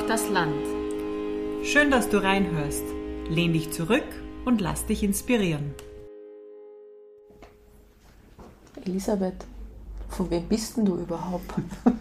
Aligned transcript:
Braucht 0.00 0.10
das 0.10 0.30
Land. 0.30 0.64
Schön, 1.62 1.90
dass 1.90 2.08
du 2.08 2.22
reinhörst. 2.22 2.84
Lehn 3.28 3.52
dich 3.52 3.70
zurück 3.70 4.06
und 4.46 4.62
lass 4.62 4.86
dich 4.86 5.02
inspirieren. 5.02 5.74
Elisabeth, 8.86 9.44
von 10.08 10.30
wem 10.30 10.44
bist 10.44 10.78
denn 10.78 10.86
du 10.86 10.96
überhaupt? 10.96 11.52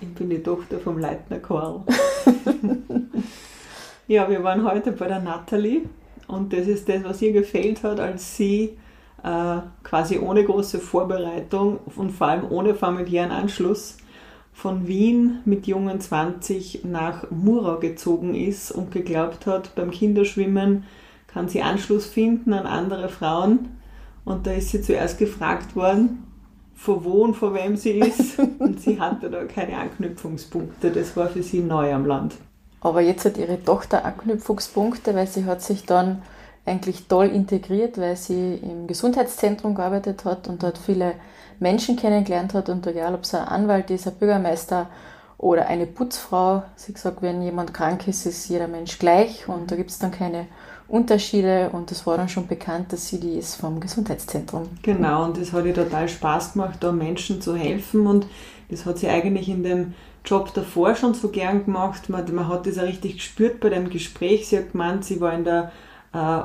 ich 0.00 0.08
bin 0.14 0.30
die 0.30 0.40
Tochter 0.40 0.78
vom 0.78 0.98
Leitner 0.98 1.40
Karl. 1.40 1.80
ja, 4.06 4.30
wir 4.30 4.44
waren 4.44 4.62
heute 4.62 4.92
bei 4.92 5.08
der 5.08 5.20
Natalie 5.20 5.82
und 6.28 6.52
das 6.52 6.68
ist 6.68 6.88
das, 6.88 7.02
was 7.02 7.20
ihr 7.22 7.32
gefehlt 7.32 7.82
hat, 7.82 7.98
als 7.98 8.36
sie 8.36 8.78
äh, 9.24 9.56
quasi 9.82 10.18
ohne 10.20 10.44
große 10.44 10.78
Vorbereitung 10.78 11.80
und 11.96 12.12
vor 12.12 12.28
allem 12.28 12.48
ohne 12.50 12.76
familiären 12.76 13.32
Anschluss 13.32 13.96
von 14.56 14.86
Wien 14.86 15.40
mit 15.44 15.66
jungen 15.66 16.00
20 16.00 16.80
nach 16.84 17.30
Murau 17.30 17.78
gezogen 17.78 18.34
ist 18.34 18.72
und 18.72 18.90
geglaubt 18.90 19.44
hat, 19.44 19.74
beim 19.74 19.90
Kinderschwimmen 19.90 20.84
kann 21.26 21.50
sie 21.50 21.60
Anschluss 21.60 22.06
finden 22.06 22.54
an 22.54 22.64
andere 22.64 23.10
Frauen. 23.10 23.76
Und 24.24 24.46
da 24.46 24.52
ist 24.52 24.70
sie 24.70 24.80
zuerst 24.80 25.18
gefragt 25.18 25.76
worden, 25.76 26.22
von 26.74 27.04
wo 27.04 27.22
und 27.22 27.34
von 27.34 27.52
wem 27.52 27.76
sie 27.76 27.98
ist. 27.98 28.38
und 28.58 28.80
sie 28.80 28.98
hatte 28.98 29.28
da 29.28 29.44
keine 29.44 29.76
Anknüpfungspunkte. 29.76 30.90
Das 30.90 31.14
war 31.18 31.28
für 31.28 31.42
sie 31.42 31.60
neu 31.60 31.92
am 31.92 32.06
Land. 32.06 32.36
Aber 32.80 33.02
jetzt 33.02 33.26
hat 33.26 33.36
ihre 33.36 33.62
Tochter 33.62 34.06
Anknüpfungspunkte, 34.06 35.14
weil 35.14 35.26
sie 35.26 35.44
hat 35.44 35.60
sich 35.60 35.84
dann 35.84 36.22
eigentlich 36.66 37.06
toll 37.06 37.26
integriert, 37.26 37.96
weil 37.98 38.16
sie 38.16 38.56
im 38.56 38.86
Gesundheitszentrum 38.86 39.74
gearbeitet 39.74 40.24
hat 40.24 40.48
und 40.48 40.62
dort 40.62 40.78
viele 40.78 41.14
Menschen 41.60 41.96
kennengelernt 41.96 42.52
hat 42.54 42.68
und 42.68 42.86
egal 42.86 43.14
ob 43.14 43.22
es 43.22 43.34
ein 43.34 43.46
Anwalt 43.46 43.90
ist, 43.90 44.06
ein 44.06 44.14
Bürgermeister 44.14 44.88
oder 45.38 45.68
eine 45.68 45.86
Putzfrau, 45.86 46.64
sie 46.74 46.92
gesagt, 46.92 47.22
wenn 47.22 47.40
jemand 47.42 47.72
krank 47.72 48.08
ist, 48.08 48.26
ist 48.26 48.48
jeder 48.48 48.68
Mensch 48.68 48.98
gleich 48.98 49.48
und 49.48 49.70
da 49.70 49.76
gibt 49.76 49.90
es 49.90 49.98
dann 49.98 50.10
keine 50.10 50.46
Unterschiede 50.88 51.70
und 51.72 51.90
es 51.92 52.06
war 52.06 52.16
dann 52.16 52.28
schon 52.28 52.46
bekannt, 52.46 52.92
dass 52.92 53.08
sie 53.08 53.20
die 53.20 53.38
ist 53.38 53.56
vom 53.56 53.80
Gesundheitszentrum. 53.80 54.68
Genau, 54.82 55.24
und 55.24 55.40
das 55.40 55.52
hat 55.52 55.64
ihr 55.64 55.74
total 55.74 56.08
Spaß 56.08 56.54
gemacht, 56.54 56.78
da 56.80 56.92
Menschen 56.92 57.40
zu 57.40 57.56
helfen 57.56 58.06
und 58.06 58.26
das 58.70 58.86
hat 58.86 58.98
sie 58.98 59.08
eigentlich 59.08 59.48
in 59.48 59.62
dem 59.62 59.94
Job 60.24 60.52
davor 60.54 60.94
schon 60.96 61.14
so 61.14 61.28
gern 61.28 61.64
gemacht. 61.64 62.08
Man, 62.08 62.34
man 62.34 62.48
hat 62.48 62.66
das 62.66 62.78
auch 62.78 62.82
richtig 62.82 63.14
gespürt 63.14 63.60
bei 63.60 63.68
dem 63.68 63.90
Gespräch. 63.90 64.48
Sie 64.48 64.58
hat 64.58 64.72
gemeint, 64.72 65.04
sie 65.04 65.20
war 65.20 65.32
in 65.32 65.44
der 65.44 65.70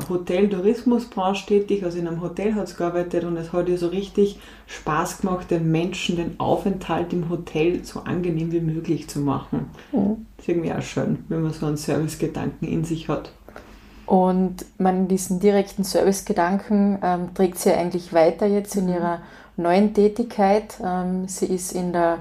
Hotel-Tourismusbranche 0.10 1.46
tätig, 1.46 1.84
also 1.84 1.98
in 1.98 2.08
einem 2.08 2.22
Hotel 2.22 2.56
hat 2.56 2.68
sie 2.68 2.76
gearbeitet 2.76 3.24
und 3.24 3.38
es 3.38 3.54
hat 3.54 3.70
ihr 3.70 3.78
so 3.78 3.88
richtig 3.88 4.40
Spaß 4.68 5.22
gemacht, 5.22 5.52
den 5.52 5.72
Menschen 5.72 6.18
den 6.18 6.40
Aufenthalt 6.40 7.14
im 7.14 7.30
Hotel 7.30 7.84
so 7.84 8.02
angenehm 8.02 8.52
wie 8.52 8.60
möglich 8.60 9.10
zu 9.10 9.20
machen. 9.20 9.70
Mhm. 9.92 10.26
Das 10.38 10.48
ist 10.48 10.50
irgendwie 10.50 10.74
auch 10.74 10.82
schön, 10.82 11.26
wenn 11.30 11.42
man 11.42 11.54
so 11.54 11.66
einen 11.66 11.78
Servicegedanken 11.78 12.68
in 12.68 12.84
sich 12.84 13.08
hat. 13.08 13.32
Und 14.06 14.66
man 14.78 15.08
diesen 15.08 15.40
direkten 15.40 15.84
Servicegedanken 15.84 17.00
ähm, 17.02 17.34
trägt 17.34 17.60
sie 17.60 17.72
eigentlich 17.72 18.12
weiter 18.12 18.48
jetzt 18.48 18.76
in 18.76 18.86
mhm. 18.86 18.94
ihrer 18.94 19.20
neuen 19.56 19.94
Tätigkeit. 19.94 20.76
Ähm, 20.84 21.28
sie 21.28 21.46
ist 21.46 21.72
in 21.72 21.94
der 21.94 22.18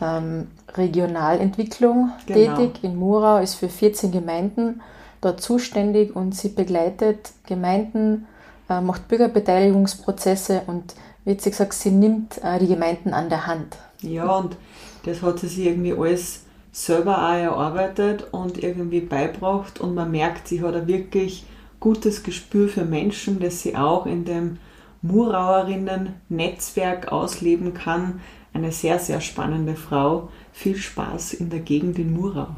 ähm, 0.00 0.46
Regionalentwicklung 0.74 2.12
genau. 2.24 2.56
tätig 2.56 2.82
in 2.82 2.96
Murau, 2.96 3.38
ist 3.38 3.56
für 3.56 3.68
14 3.68 4.10
Gemeinden 4.10 4.80
dort 5.20 5.40
zuständig 5.40 6.14
und 6.14 6.34
sie 6.34 6.50
begleitet 6.50 7.32
Gemeinden, 7.46 8.26
äh, 8.68 8.80
macht 8.80 9.08
Bürgerbeteiligungsprozesse 9.08 10.62
und 10.66 10.94
wie 11.24 11.38
sie 11.38 11.50
gesagt, 11.50 11.74
sie 11.74 11.90
nimmt 11.90 12.42
äh, 12.42 12.58
die 12.58 12.68
Gemeinden 12.68 13.12
an 13.12 13.28
der 13.28 13.46
Hand. 13.46 13.76
Ja, 14.00 14.36
und 14.36 14.56
das 15.04 15.22
hat 15.22 15.40
sie 15.40 15.48
sich 15.48 15.66
irgendwie 15.66 15.92
alles 15.92 16.44
selber 16.72 17.18
auch 17.18 17.34
erarbeitet 17.34 18.28
und 18.30 18.62
irgendwie 18.62 19.00
beibracht 19.00 19.80
und 19.80 19.94
man 19.94 20.10
merkt, 20.10 20.48
sie 20.48 20.62
hat 20.62 20.74
ein 20.74 20.86
wirklich 20.86 21.44
gutes 21.80 22.22
Gespür 22.22 22.68
für 22.68 22.84
Menschen, 22.84 23.40
das 23.40 23.62
sie 23.62 23.76
auch 23.76 24.06
in 24.06 24.24
dem 24.24 24.58
Murauerinnen-Netzwerk 25.02 27.12
ausleben 27.12 27.74
kann. 27.74 28.20
Eine 28.52 28.72
sehr, 28.72 28.98
sehr 28.98 29.20
spannende 29.20 29.76
Frau. 29.76 30.30
Viel 30.52 30.76
Spaß 30.76 31.34
in 31.34 31.50
der 31.50 31.60
Gegend 31.60 31.96
in 31.98 32.12
Murau. 32.12 32.48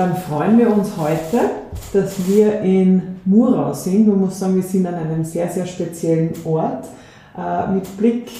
Dann 0.00 0.16
freuen 0.16 0.58
wir 0.58 0.72
uns 0.72 0.92
heute, 0.96 1.50
dass 1.92 2.26
wir 2.26 2.62
in 2.62 3.20
Murau 3.26 3.74
sind. 3.74 4.08
Man 4.08 4.20
muss 4.20 4.38
sagen, 4.38 4.56
wir 4.56 4.62
sind 4.62 4.86
an 4.86 4.94
einem 4.94 5.24
sehr, 5.24 5.46
sehr 5.50 5.66
speziellen 5.66 6.32
Ort 6.46 6.86
äh, 7.36 7.70
mit 7.70 7.98
Blick 7.98 8.30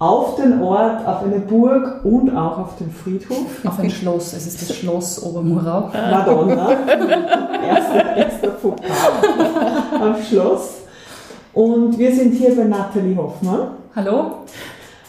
auf 0.00 0.34
den 0.34 0.60
Ort, 0.60 1.06
auf 1.06 1.22
eine 1.22 1.38
Burg 1.38 2.04
und 2.04 2.36
auch 2.36 2.58
auf 2.58 2.76
den 2.78 2.90
Friedhof. 2.90 3.64
Auf 3.64 3.78
ein 3.78 3.88
Schloss, 3.88 4.32
es 4.32 4.48
ist 4.48 4.68
das 4.68 4.76
Schloss 4.78 5.22
Obermurau. 5.22 5.92
Madonna, 6.10 6.70
erster, 7.68 8.16
erster 8.16 8.48
Pokal 8.48 8.88
am 10.02 10.16
Schloss. 10.28 10.78
Und 11.54 11.96
wir 12.00 12.12
sind 12.12 12.32
hier 12.32 12.56
bei 12.56 12.64
Nathalie 12.64 13.16
Hoffmann. 13.16 13.68
Hallo. 13.94 14.38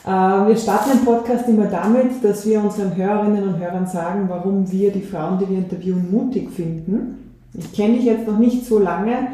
Äh, 0.06 0.09
wir 0.09 0.57
starten 0.57 0.91
den 0.91 1.06
Podcast 1.06 1.47
immer 1.47 1.67
damit, 1.67 2.23
dass 2.23 2.45
wir 2.45 2.62
unseren 2.63 2.95
Hörerinnen 2.95 3.44
und 3.44 3.59
Hörern 3.59 3.85
sagen, 3.85 4.25
warum 4.28 4.72
wir 4.72 4.91
die 4.91 5.01
Frauen, 5.01 5.38
die 5.39 5.50
wir 5.50 5.57
interviewen, 5.59 6.09
mutig 6.12 6.50
finden. 6.51 7.34
Ich 7.53 7.73
kenne 7.73 7.97
dich 7.97 8.06
jetzt 8.06 8.28
noch 8.28 8.39
nicht 8.39 8.66
so 8.66 8.79
lange, 8.79 9.28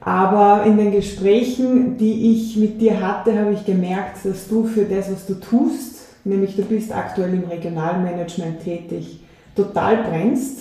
aber 0.00 0.64
in 0.66 0.76
den 0.76 0.92
Gesprächen, 0.92 1.96
die 1.96 2.32
ich 2.32 2.56
mit 2.56 2.80
dir 2.80 3.00
hatte, 3.00 3.38
habe 3.38 3.52
ich 3.52 3.64
gemerkt, 3.64 4.24
dass 4.24 4.48
du 4.48 4.64
für 4.64 4.84
das, 4.84 5.10
was 5.10 5.26
du 5.26 5.34
tust, 5.34 5.96
nämlich 6.24 6.56
du 6.56 6.62
bist 6.62 6.92
aktuell 6.94 7.34
im 7.34 7.44
Regionalmanagement 7.44 8.60
tätig, 8.62 9.20
total 9.54 10.04
brennst. 10.04 10.60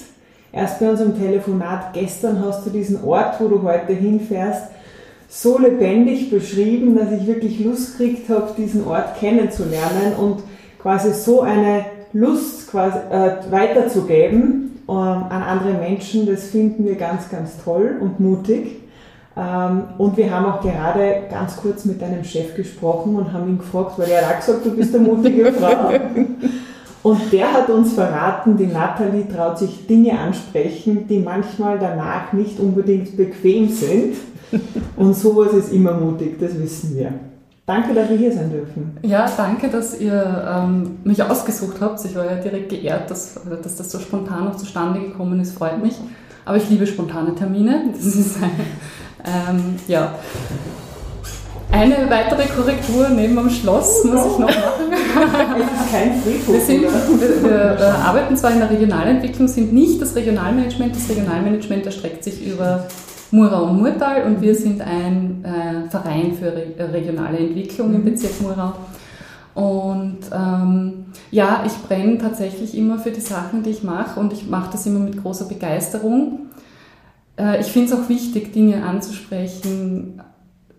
Erst 0.51 0.79
bei 0.79 0.89
unserem 0.89 1.19
Telefonat 1.19 1.93
gestern 1.93 2.39
hast 2.45 2.65
du 2.65 2.69
diesen 2.69 3.03
Ort, 3.03 3.41
wo 3.41 3.49
du 3.49 3.61
heute 3.63 3.91
hinfährst, 3.91 4.69
so 5.35 5.59
lebendig 5.59 6.29
beschrieben, 6.29 6.95
dass 6.95 7.11
ich 7.11 7.27
wirklich 7.27 7.59
Lust 7.59 7.97
gekriegt 7.97 8.29
habe, 8.29 8.53
diesen 8.57 8.87
Ort 8.87 9.19
kennenzulernen 9.19 10.13
und 10.17 10.43
quasi 10.81 11.11
so 11.11 11.41
eine 11.41 11.85
Lust 12.13 12.71
quasi, 12.71 12.97
äh, 13.11 13.51
weiterzugeben 13.51 14.79
äh, 14.87 14.91
an 14.91 15.43
andere 15.43 15.73
Menschen, 15.73 16.25
das 16.25 16.45
finden 16.45 16.85
wir 16.85 16.95
ganz, 16.95 17.29
ganz 17.29 17.61
toll 17.61 17.97
und 17.99 18.21
mutig. 18.21 18.77
Ähm, 19.35 19.83
und 19.97 20.15
wir 20.15 20.31
haben 20.31 20.45
auch 20.45 20.61
gerade 20.61 21.23
ganz 21.29 21.57
kurz 21.57 21.83
mit 21.83 22.01
deinem 22.01 22.23
Chef 22.23 22.55
gesprochen 22.55 23.17
und 23.17 23.33
haben 23.33 23.49
ihn 23.49 23.57
gefragt, 23.57 23.99
weil 23.99 24.09
er 24.09 24.25
hat 24.25 24.35
auch 24.35 24.39
gesagt, 24.39 24.65
du 24.65 24.71
bist 24.71 24.95
eine 24.95 25.05
mutige 25.05 25.51
Frau. 25.51 25.91
Und 27.03 27.33
der 27.33 27.51
hat 27.51 27.69
uns 27.69 27.91
verraten, 27.91 28.55
die 28.55 28.67
Nathalie 28.67 29.27
traut 29.27 29.59
sich 29.59 29.85
Dinge 29.85 30.17
ansprechen, 30.17 31.09
die 31.09 31.19
manchmal 31.19 31.77
danach 31.77 32.31
nicht 32.31 32.57
unbedingt 32.57 33.17
bequem 33.17 33.67
sind. 33.67 34.15
Und 34.95 35.15
sowas 35.15 35.53
ist 35.53 35.73
immer 35.73 35.93
mutig, 35.93 36.39
das 36.39 36.57
wissen 36.59 36.95
wir. 36.95 37.13
Danke, 37.65 37.95
dass 37.95 38.09
wir 38.09 38.17
hier 38.17 38.31
sein 38.31 38.51
dürfen. 38.51 38.95
Ja, 39.01 39.25
danke, 39.35 39.69
dass 39.69 39.99
ihr 39.99 40.45
ähm, 40.47 40.99
mich 41.03 41.21
ausgesucht 41.23 41.77
habt. 41.79 42.03
Ich 42.05 42.15
war 42.15 42.25
ja 42.25 42.35
direkt 42.35 42.69
geehrt, 42.69 43.09
dass, 43.09 43.39
dass 43.63 43.77
das 43.77 43.91
so 43.91 43.97
spontan 43.97 44.45
noch 44.45 44.55
zustande 44.55 44.99
gekommen 44.99 45.39
ist, 45.39 45.57
freut 45.57 45.81
mich. 45.81 45.95
Aber 46.45 46.57
ich 46.57 46.69
liebe 46.69 46.85
spontane 46.85 47.33
Termine. 47.33 47.85
Das 47.95 48.05
ist 48.05 48.37
eine, 48.37 48.51
ähm, 49.25 49.75
ja. 49.87 50.13
Eine 51.71 52.07
weitere 52.07 52.45
Korrektur 52.45 53.09
neben 53.09 53.35
dem 53.35 53.49
Schloss 53.49 54.03
muss 54.03 54.25
ich 54.25 54.39
noch 54.39 54.47
machen. 54.47 54.91
Es 55.57 55.81
ist 55.81 55.91
kein 55.91 56.21
Friedhof. 56.21 56.53
Wir, 56.53 56.61
sind, 56.61 56.81
wir, 56.83 57.43
wir, 57.43 57.79
wir 57.79 57.95
arbeiten 57.95 58.37
zwar 58.37 58.51
in 58.51 58.59
der 58.59 58.69
Regionalentwicklung, 58.69 59.47
sind 59.47 59.73
nicht 59.73 59.99
das 59.99 60.15
Regionalmanagement. 60.15 60.95
Das 60.95 61.09
Regionalmanagement 61.09 61.85
erstreckt 61.87 62.23
sich 62.23 62.45
über 62.45 62.85
Murau 63.31 63.65
und 63.65 63.81
Murtal 63.81 64.23
und 64.23 64.41
wir 64.41 64.55
sind 64.55 64.81
ein 64.81 65.43
äh, 65.43 65.89
Verein 65.89 66.33
für 66.33 66.53
re 66.53 66.93
regionale 66.93 67.37
Entwicklung 67.39 67.93
im 67.93 68.01
mhm. 68.01 68.05
Bezirk 68.05 68.41
Murau. 68.41 68.73
Und 69.55 70.19
ähm, 70.33 71.05
ja, 71.31 71.63
ich 71.65 71.73
brenne 71.87 72.17
tatsächlich 72.17 72.77
immer 72.77 72.99
für 72.99 73.11
die 73.11 73.21
Sachen, 73.21 73.63
die 73.63 73.69
ich 73.69 73.83
mache 73.83 74.19
und 74.19 74.33
ich 74.33 74.49
mache 74.49 74.71
das 74.73 74.85
immer 74.85 74.99
mit 74.99 75.21
großer 75.21 75.45
Begeisterung. 75.45 76.47
Äh, 77.37 77.61
ich 77.61 77.67
finde 77.67 77.93
es 77.93 77.99
auch 77.99 78.09
wichtig, 78.09 78.51
Dinge 78.53 78.83
anzusprechen. 78.83 80.21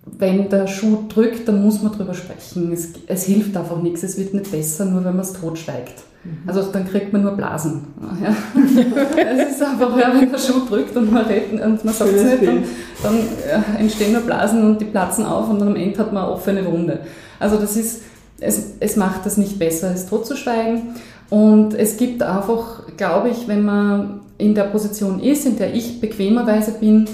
Wenn 0.05 0.49
der 0.51 0.67
Schuh 0.67 1.05
drückt, 1.09 1.49
dann 1.49 1.65
muss 1.65 1.83
man 1.83 1.93
drüber 1.93 2.15
sprechen. 2.15 2.71
Es, 2.71 2.93
es 3.07 3.25
hilft 3.25 3.57
einfach 3.57 3.81
nichts, 3.83 4.03
es 4.03 4.19
wird 4.19 4.35
nicht 4.35 4.51
besser, 4.53 4.85
nur 4.85 5.05
wenn 5.05 5.17
man 5.17 5.25
es 5.25 5.33
totschweigt. 5.33 6.05
Mhm. 6.27 6.49
Also 6.49 6.63
dann 6.73 6.89
kriegt 6.89 7.13
man 7.13 7.23
nur 7.23 7.33
Blasen. 7.33 7.87
Ja. 8.23 8.35
es 9.41 9.53
ist 9.53 9.63
einfach, 9.63 9.97
ja, 9.97 10.13
wenn 10.13 10.31
der 10.31 10.39
Schuh 10.39 10.67
drückt 10.69 10.97
und 10.97 11.13
man 11.13 11.27
redet 11.27 11.61
und 11.65 11.85
man 11.85 11.95
sagt 11.95 12.13
es 12.13 12.25
nicht, 12.25 12.47
dann, 12.47 12.65
dann 13.03 13.17
ja, 13.49 13.79
entstehen 13.79 14.13
nur 14.13 14.23
Blasen 14.23 14.65
und 14.65 14.81
die 14.81 14.87
platzen 14.87 15.25
auf 15.25 15.49
und 15.49 15.61
dann 15.61 15.69
am 15.69 15.77
Ende 15.77 15.99
hat 15.99 16.13
man 16.13 16.25
eine 16.25 16.33
offene 16.33 16.65
Wunde. 16.67 17.01
Also 17.39 17.57
das 17.57 17.77
ist, 17.77 18.03
es, 18.41 18.75
es 18.81 18.97
macht 18.97 19.25
das 19.25 19.37
nicht 19.37 19.59
besser, 19.59 19.93
es 19.95 20.07
totzuschweigen. 20.07 20.95
Und 21.29 21.75
es 21.75 21.97
gibt 21.97 22.23
einfach, 22.23 22.83
glaube 22.97 23.31
ich, 23.31 23.49
wenn 23.49 23.65
man 23.65 24.21
in 24.39 24.55
der 24.55 24.65
Position 24.65 25.21
ist, 25.21 25.47
in 25.47 25.57
der 25.57 25.75
ich 25.75 26.01
bequemerweise 26.01 26.73
bin, 26.73 27.09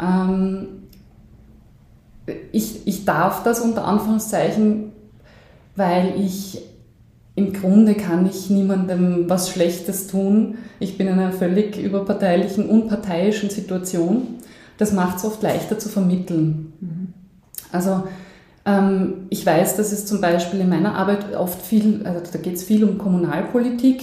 ähm, 0.00 0.68
ich, 2.52 2.86
ich 2.86 3.04
darf 3.04 3.42
das 3.42 3.60
unter 3.60 3.84
Anführungszeichen, 3.84 4.92
weil 5.76 6.14
ich 6.18 6.62
im 7.36 7.52
Grunde 7.52 7.94
kann 7.94 8.26
ich 8.26 8.48
niemandem 8.48 9.28
was 9.28 9.50
Schlechtes 9.50 10.06
tun. 10.06 10.56
Ich 10.78 10.96
bin 10.96 11.08
in 11.08 11.14
einer 11.14 11.32
völlig 11.32 11.76
überparteilichen, 11.76 12.66
unparteiischen 12.66 13.50
Situation. 13.50 14.38
Das 14.78 14.92
macht 14.92 15.18
es 15.18 15.24
oft 15.24 15.42
leichter 15.42 15.78
zu 15.78 15.88
vermitteln. 15.88 16.72
Mhm. 16.80 17.12
Also 17.72 18.04
ähm, 18.64 19.26
ich 19.30 19.44
weiß, 19.44 19.76
dass 19.76 19.92
es 19.92 20.06
zum 20.06 20.20
Beispiel 20.20 20.60
in 20.60 20.68
meiner 20.68 20.94
Arbeit 20.94 21.34
oft 21.34 21.60
viel, 21.60 22.02
also 22.04 22.20
da 22.32 22.38
geht 22.38 22.54
es 22.54 22.62
viel 22.62 22.84
um 22.84 22.98
Kommunalpolitik 22.98 24.02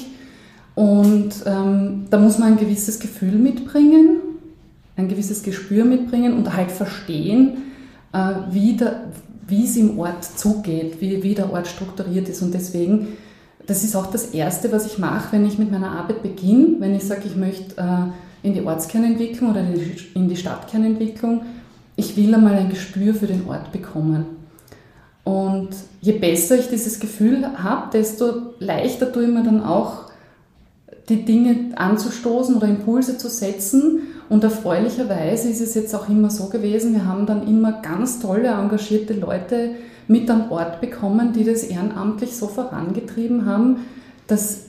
und 0.76 1.32
ähm, 1.46 2.08
da 2.10 2.20
muss 2.20 2.38
man 2.38 2.54
ein 2.54 2.58
gewisses 2.58 3.00
Gefühl 3.00 3.34
mitbringen, 3.34 4.18
ein 4.98 5.08
gewisses 5.08 5.42
Gespür 5.44 5.86
mitbringen 5.86 6.34
und 6.34 6.56
halt 6.56 6.72
verstehen, 6.72 7.58
äh, 8.14 8.34
wie, 8.52 8.76
der, 8.76 9.06
wie 9.52 9.66
es 9.66 9.78
im 9.78 10.00
Ort 10.00 10.24
zugeht, 10.24 11.00
wie, 11.00 11.22
wie 11.22 11.36
der 11.36 11.52
Ort 11.52 11.68
strukturiert 11.68 12.28
ist. 12.28 12.42
Und 12.42 12.54
deswegen, 12.54 13.10
das 13.68 13.84
ist 13.84 13.96
auch 13.96 14.08
das 14.08 14.28
Erste, 14.34 14.72
was 14.72 14.88
ich 14.88 14.98
mache, 14.98 15.34
wenn 15.34 15.46
ich 15.46 15.60
mit 15.60 15.72
meiner 15.72 15.92
Arbeit 15.92 16.24
beginne, 16.24 16.78
wenn 16.80 16.96
ich 16.96 17.04
sage, 17.04 17.24
ich 17.26 17.36
möchte 17.36 17.78
äh, 17.78 18.48
in 18.48 18.54
die 18.54 18.62
Ortskernentwicklung 18.62 19.52
oder 19.52 19.64
in 20.16 20.30
die 20.30 20.36
Stadtkernentwicklung, 20.36 21.42
ich 21.96 22.18
will 22.18 22.34
einmal 22.34 22.56
ein 22.56 22.70
Gespür 22.70 23.14
für 23.14 23.28
den 23.28 23.48
Ort 23.48 23.72
bekommen. 23.72 24.26
Und 25.24 25.70
je 26.02 26.14
besser 26.14 26.58
ich 26.58 26.70
dieses 26.70 27.00
Gefühl 27.00 27.46
habe, 27.62 27.92
desto 27.94 28.54
leichter 28.60 29.12
tue 29.12 29.26
ich 29.26 29.30
mir 29.30 29.44
dann 29.44 29.64
auch, 29.64 30.12
die 31.10 31.26
Dinge 31.26 31.76
anzustoßen 31.76 32.56
oder 32.56 32.68
Impulse 32.68 33.18
zu 33.18 33.28
setzen. 33.28 34.02
Und 34.32 34.46
erfreulicherweise 34.46 35.50
ist 35.50 35.60
es 35.60 35.74
jetzt 35.74 35.94
auch 35.94 36.08
immer 36.08 36.30
so 36.30 36.46
gewesen, 36.46 36.94
wir 36.94 37.06
haben 37.06 37.26
dann 37.26 37.46
immer 37.46 37.82
ganz 37.82 38.22
tolle, 38.22 38.48
engagierte 38.48 39.12
Leute 39.12 39.72
mit 40.08 40.30
an 40.30 40.48
Bord 40.48 40.80
bekommen, 40.80 41.34
die 41.34 41.44
das 41.44 41.64
ehrenamtlich 41.64 42.34
so 42.34 42.48
vorangetrieben 42.48 43.46
haben, 43.46 43.80
dass, 44.28 44.68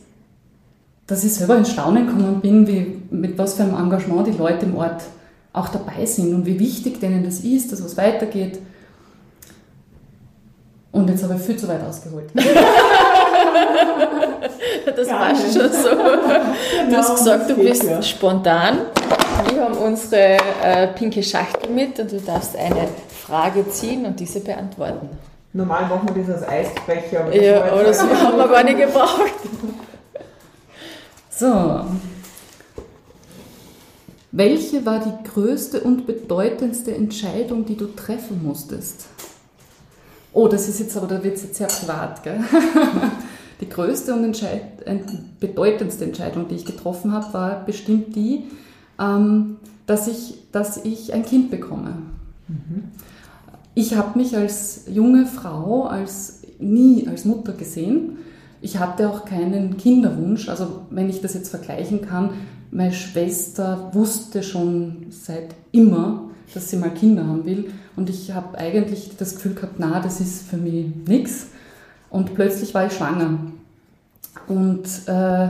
dass 1.07 1.23
ich 1.23 1.35
selber 1.35 1.57
ins 1.57 1.71
Staunen 1.71 2.09
gekommen 2.09 2.41
bin, 2.41 2.67
wie, 2.67 3.03
mit 3.13 3.39
was 3.39 3.55
für 3.55 3.63
einem 3.63 3.77
Engagement 3.77 4.27
die 4.27 4.37
Leute 4.37 4.67
im 4.67 4.75
Ort 4.75 5.05
auch 5.53 5.69
dabei 5.69 6.07
sind 6.07 6.35
und 6.35 6.45
wie 6.45 6.59
wichtig 6.59 6.99
denen 6.99 7.23
das 7.23 7.39
ist, 7.39 7.71
dass 7.71 7.85
was 7.85 7.97
weitergeht. 7.97 8.59
Und 10.91 11.09
jetzt 11.09 11.23
habe 11.23 11.37
ich 11.37 11.41
viel 11.41 11.57
zu 11.57 11.69
weit 11.69 11.85
ausgeholt. 11.85 12.33
das 14.97 15.09
passt 15.09 15.55
schon 15.55 15.73
so. 15.73 15.89
Du 15.91 16.97
hast 16.97 17.17
gesagt, 17.17 17.51
du 17.51 17.55
bist 17.57 18.05
spontan. 18.05 18.79
Wir 19.53 19.65
haben 19.65 19.77
unsere 19.77 20.37
äh, 20.63 20.89
pinke 20.89 21.23
Schachtel 21.23 21.71
mit 21.71 21.99
und 21.99 22.13
du 22.13 22.21
darfst 22.21 22.57
eine 22.57 22.89
Frage 23.27 23.69
ziehen 23.69 24.05
und 24.05 24.19
diese 24.19 24.41
beantworten. 24.41 25.09
Normal 25.53 25.87
machen 25.87 26.15
wir 26.15 26.25
das 26.25 26.43
als 26.43 26.49
Eisbecher. 26.49 27.21
Aber 27.21 27.35
ja, 27.35 27.65
aber 27.65 27.85
das 27.85 28.03
haben 28.03 28.39
wir 28.39 28.49
gar 28.49 28.65
nicht 28.65 28.79
gebraucht. 28.79 29.33
So. 31.31 31.85
Welche 34.31 34.87
war 34.87 35.01
die 35.01 35.29
größte 35.29 35.81
und 35.81 36.07
bedeutendste 36.07 36.95
Entscheidung, 36.95 37.67
die 37.67 37.77
du 37.77 37.87
treffen 37.89 38.43
musstest? 38.43 39.07
Oh, 40.33 40.49
das 40.49 40.69
ist 40.69 40.81
jetzt 40.81 40.97
aber, 40.97 41.07
da 41.07 41.23
wird 41.23 41.37
es 41.37 41.43
jetzt 41.43 41.57
sehr 41.57 41.67
privat, 41.67 42.23
gell? 42.23 42.41
Die 43.63 43.69
größte 43.69 44.13
und 44.13 44.25
entscheid 44.25 44.61
bedeutendste 45.39 46.05
Entscheidung, 46.05 46.49
die 46.49 46.57
ich 46.57 46.65
getroffen 46.65 47.13
habe, 47.13 47.33
war 47.33 47.65
bestimmt 47.65 48.17
die, 48.17 48.43
ähm, 48.99 49.57
dass, 49.87 50.09
ich, 50.09 50.35
dass 50.51 50.85
ich 50.85 51.13
ein 51.13 51.25
Kind 51.25 51.51
bekomme. 51.51 51.95
Mhm. 52.49 52.85
Ich 53.75 53.97
habe 53.97 54.19
mich 54.19 54.37
als 54.37 54.87
junge 54.89 55.27
Frau 55.27 55.85
als 55.85 56.43
nie 56.59 57.07
als 57.07 57.25
Mutter 57.25 57.53
gesehen. 57.53 58.19
Ich 58.61 58.79
hatte 58.79 59.09
auch 59.09 59.25
keinen 59.25 59.77
Kinderwunsch. 59.77 60.49
Also 60.49 60.83
wenn 60.91 61.09
ich 61.09 61.21
das 61.21 61.35
jetzt 61.35 61.49
vergleichen 61.49 62.03
kann, 62.03 62.31
meine 62.73 62.93
Schwester 62.93 63.91
wusste 63.93 64.43
schon 64.43 65.07
seit 65.11 65.55
immer, 65.71 66.31
dass 66.53 66.69
sie 66.69 66.77
mal 66.77 66.91
Kinder 66.91 67.27
haben 67.27 67.45
will. 67.45 67.71
Und 67.97 68.11
ich 68.11 68.33
habe 68.33 68.59
eigentlich 68.59 69.13
das 69.19 69.37
Gefühl 69.37 69.55
gehabt, 69.55 69.75
na, 69.79 70.01
das 70.01 70.21
ist 70.21 70.49
für 70.49 70.57
mich 70.57 70.87
nichts. 71.07 71.47
Und 72.11 72.35
plötzlich 72.35 72.75
war 72.75 72.87
ich 72.87 72.93
schwanger. 72.93 73.39
Und 74.47 74.87
äh, 75.07 75.49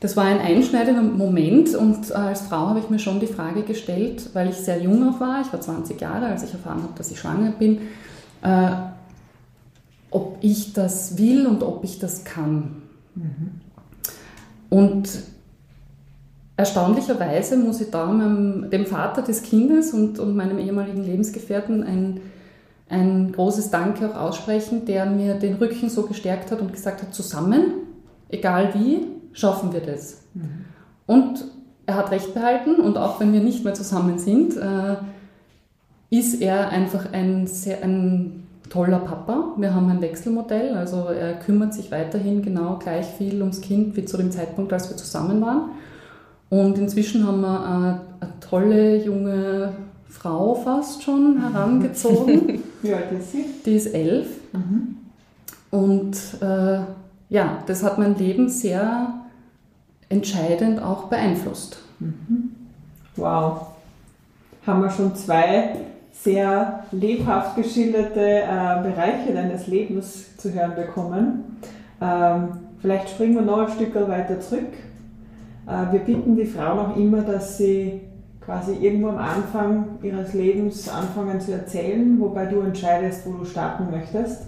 das 0.00 0.16
war 0.16 0.24
ein 0.24 0.40
einschneidender 0.40 1.02
Moment 1.02 1.74
und 1.74 2.12
als 2.12 2.42
Frau 2.42 2.68
habe 2.68 2.78
ich 2.78 2.88
mir 2.88 2.98
schon 2.98 3.18
die 3.18 3.26
Frage 3.26 3.62
gestellt, 3.62 4.30
weil 4.32 4.48
ich 4.50 4.56
sehr 4.56 4.80
jung 4.80 5.00
noch 5.00 5.20
war, 5.20 5.40
ich 5.42 5.52
war 5.52 5.60
20 5.60 6.00
Jahre, 6.00 6.26
als 6.26 6.44
ich 6.44 6.52
erfahren 6.52 6.82
habe, 6.82 6.92
dass 6.96 7.10
ich 7.10 7.18
schwanger 7.18 7.50
bin, 7.50 7.80
äh, 8.42 8.70
ob 10.10 10.38
ich 10.40 10.72
das 10.72 11.18
will 11.18 11.46
und 11.46 11.62
ob 11.62 11.82
ich 11.82 11.98
das 11.98 12.24
kann. 12.24 12.82
Mhm. 13.14 13.60
Und 14.70 15.08
Erstaunlicherweise 16.58 17.56
muss 17.56 17.80
ich 17.80 17.88
da 17.92 18.06
meinem, 18.06 18.68
dem 18.68 18.84
Vater 18.84 19.22
des 19.22 19.44
Kindes 19.44 19.92
und, 19.92 20.18
und 20.18 20.34
meinem 20.34 20.58
ehemaligen 20.58 21.04
Lebensgefährten 21.04 21.84
ein, 21.84 22.20
ein 22.88 23.32
großes 23.32 23.70
Danke 23.70 24.10
auch 24.10 24.28
aussprechen, 24.28 24.84
der 24.84 25.06
mir 25.06 25.34
den 25.34 25.54
Rücken 25.54 25.88
so 25.90 26.04
gestärkt 26.04 26.50
hat 26.50 26.60
und 26.60 26.72
gesagt 26.72 27.02
hat, 27.02 27.14
zusammen, 27.14 27.72
egal 28.28 28.74
wie, 28.74 29.06
schaffen 29.32 29.72
wir 29.72 29.80
das. 29.80 30.22
Mhm. 30.34 30.64
Und 31.06 31.44
er 31.86 31.96
hat 31.96 32.10
recht 32.10 32.34
behalten 32.34 32.76
und 32.76 32.98
auch 32.98 33.20
wenn 33.20 33.32
wir 33.32 33.40
nicht 33.40 33.64
mehr 33.64 33.74
zusammen 33.74 34.18
sind, 34.18 34.56
äh, 34.56 34.96
ist 36.10 36.40
er 36.40 36.70
einfach 36.70 37.12
ein, 37.12 37.46
sehr, 37.46 37.82
ein 37.82 38.46
toller 38.70 38.98
Papa. 38.98 39.54
Wir 39.56 39.74
haben 39.74 39.90
ein 39.90 40.00
Wechselmodell, 40.00 40.74
also 40.74 41.04
er 41.06 41.34
kümmert 41.34 41.74
sich 41.74 41.90
weiterhin 41.90 42.42
genau 42.42 42.78
gleich 42.78 43.06
viel 43.06 43.40
ums 43.40 43.60
Kind 43.60 43.96
wie 43.96 44.04
zu 44.04 44.16
dem 44.16 44.30
Zeitpunkt, 44.30 44.72
als 44.72 44.90
wir 44.90 44.96
zusammen 44.96 45.40
waren. 45.40 45.70
Und 46.50 46.78
inzwischen 46.78 47.26
haben 47.26 47.40
wir 47.42 47.66
eine, 47.66 48.00
eine 48.20 48.32
tolle 48.40 49.04
junge 49.04 49.72
Frau 50.08 50.54
fast 50.54 51.02
schon 51.02 51.40
herangezogen. 51.40 52.62
Wie 52.82 52.94
alt 52.94 53.12
ist 53.12 53.32
sie? 53.32 53.44
Die 53.64 53.74
ist 53.74 53.86
elf. 53.94 54.28
Mhm. 54.52 54.96
Und 55.70 56.16
äh, 56.40 56.80
ja, 57.28 57.62
das 57.66 57.82
hat 57.82 57.98
mein 57.98 58.16
Leben 58.16 58.48
sehr 58.48 59.14
entscheidend 60.08 60.82
auch 60.82 61.04
beeinflusst. 61.04 61.78
Mhm. 61.98 62.52
Wow. 63.16 63.66
Haben 64.66 64.82
wir 64.82 64.90
schon 64.90 65.14
zwei 65.14 65.76
sehr 66.12 66.84
lebhaft 66.90 67.56
geschilderte 67.56 68.20
äh, 68.20 68.82
Bereiche 68.82 69.32
deines 69.34 69.66
Lebens 69.66 70.36
zu 70.36 70.52
hören 70.52 70.74
bekommen. 70.74 71.58
Ähm, 72.00 72.48
vielleicht 72.80 73.10
springen 73.10 73.34
wir 73.34 73.42
noch 73.42 73.58
ein 73.58 73.72
Stück 73.72 73.94
weiter 73.94 74.40
zurück 74.40 74.72
äh, 75.68 75.92
wir 75.92 76.00
bitten 76.00 76.34
die 76.34 76.46
Frauen 76.46 76.78
auch 76.78 76.96
immer, 76.96 77.20
dass 77.22 77.58
sie 77.58 78.00
quasi 78.48 78.72
irgendwo 78.80 79.08
am 79.08 79.18
Anfang 79.18 79.98
ihres 80.02 80.32
Lebens 80.32 80.88
anfangen 80.88 81.38
zu 81.38 81.52
erzählen, 81.52 82.18
wobei 82.18 82.46
du 82.46 82.62
entscheidest, 82.62 83.26
wo 83.26 83.32
du 83.32 83.44
starten 83.44 83.90
möchtest. 83.90 84.44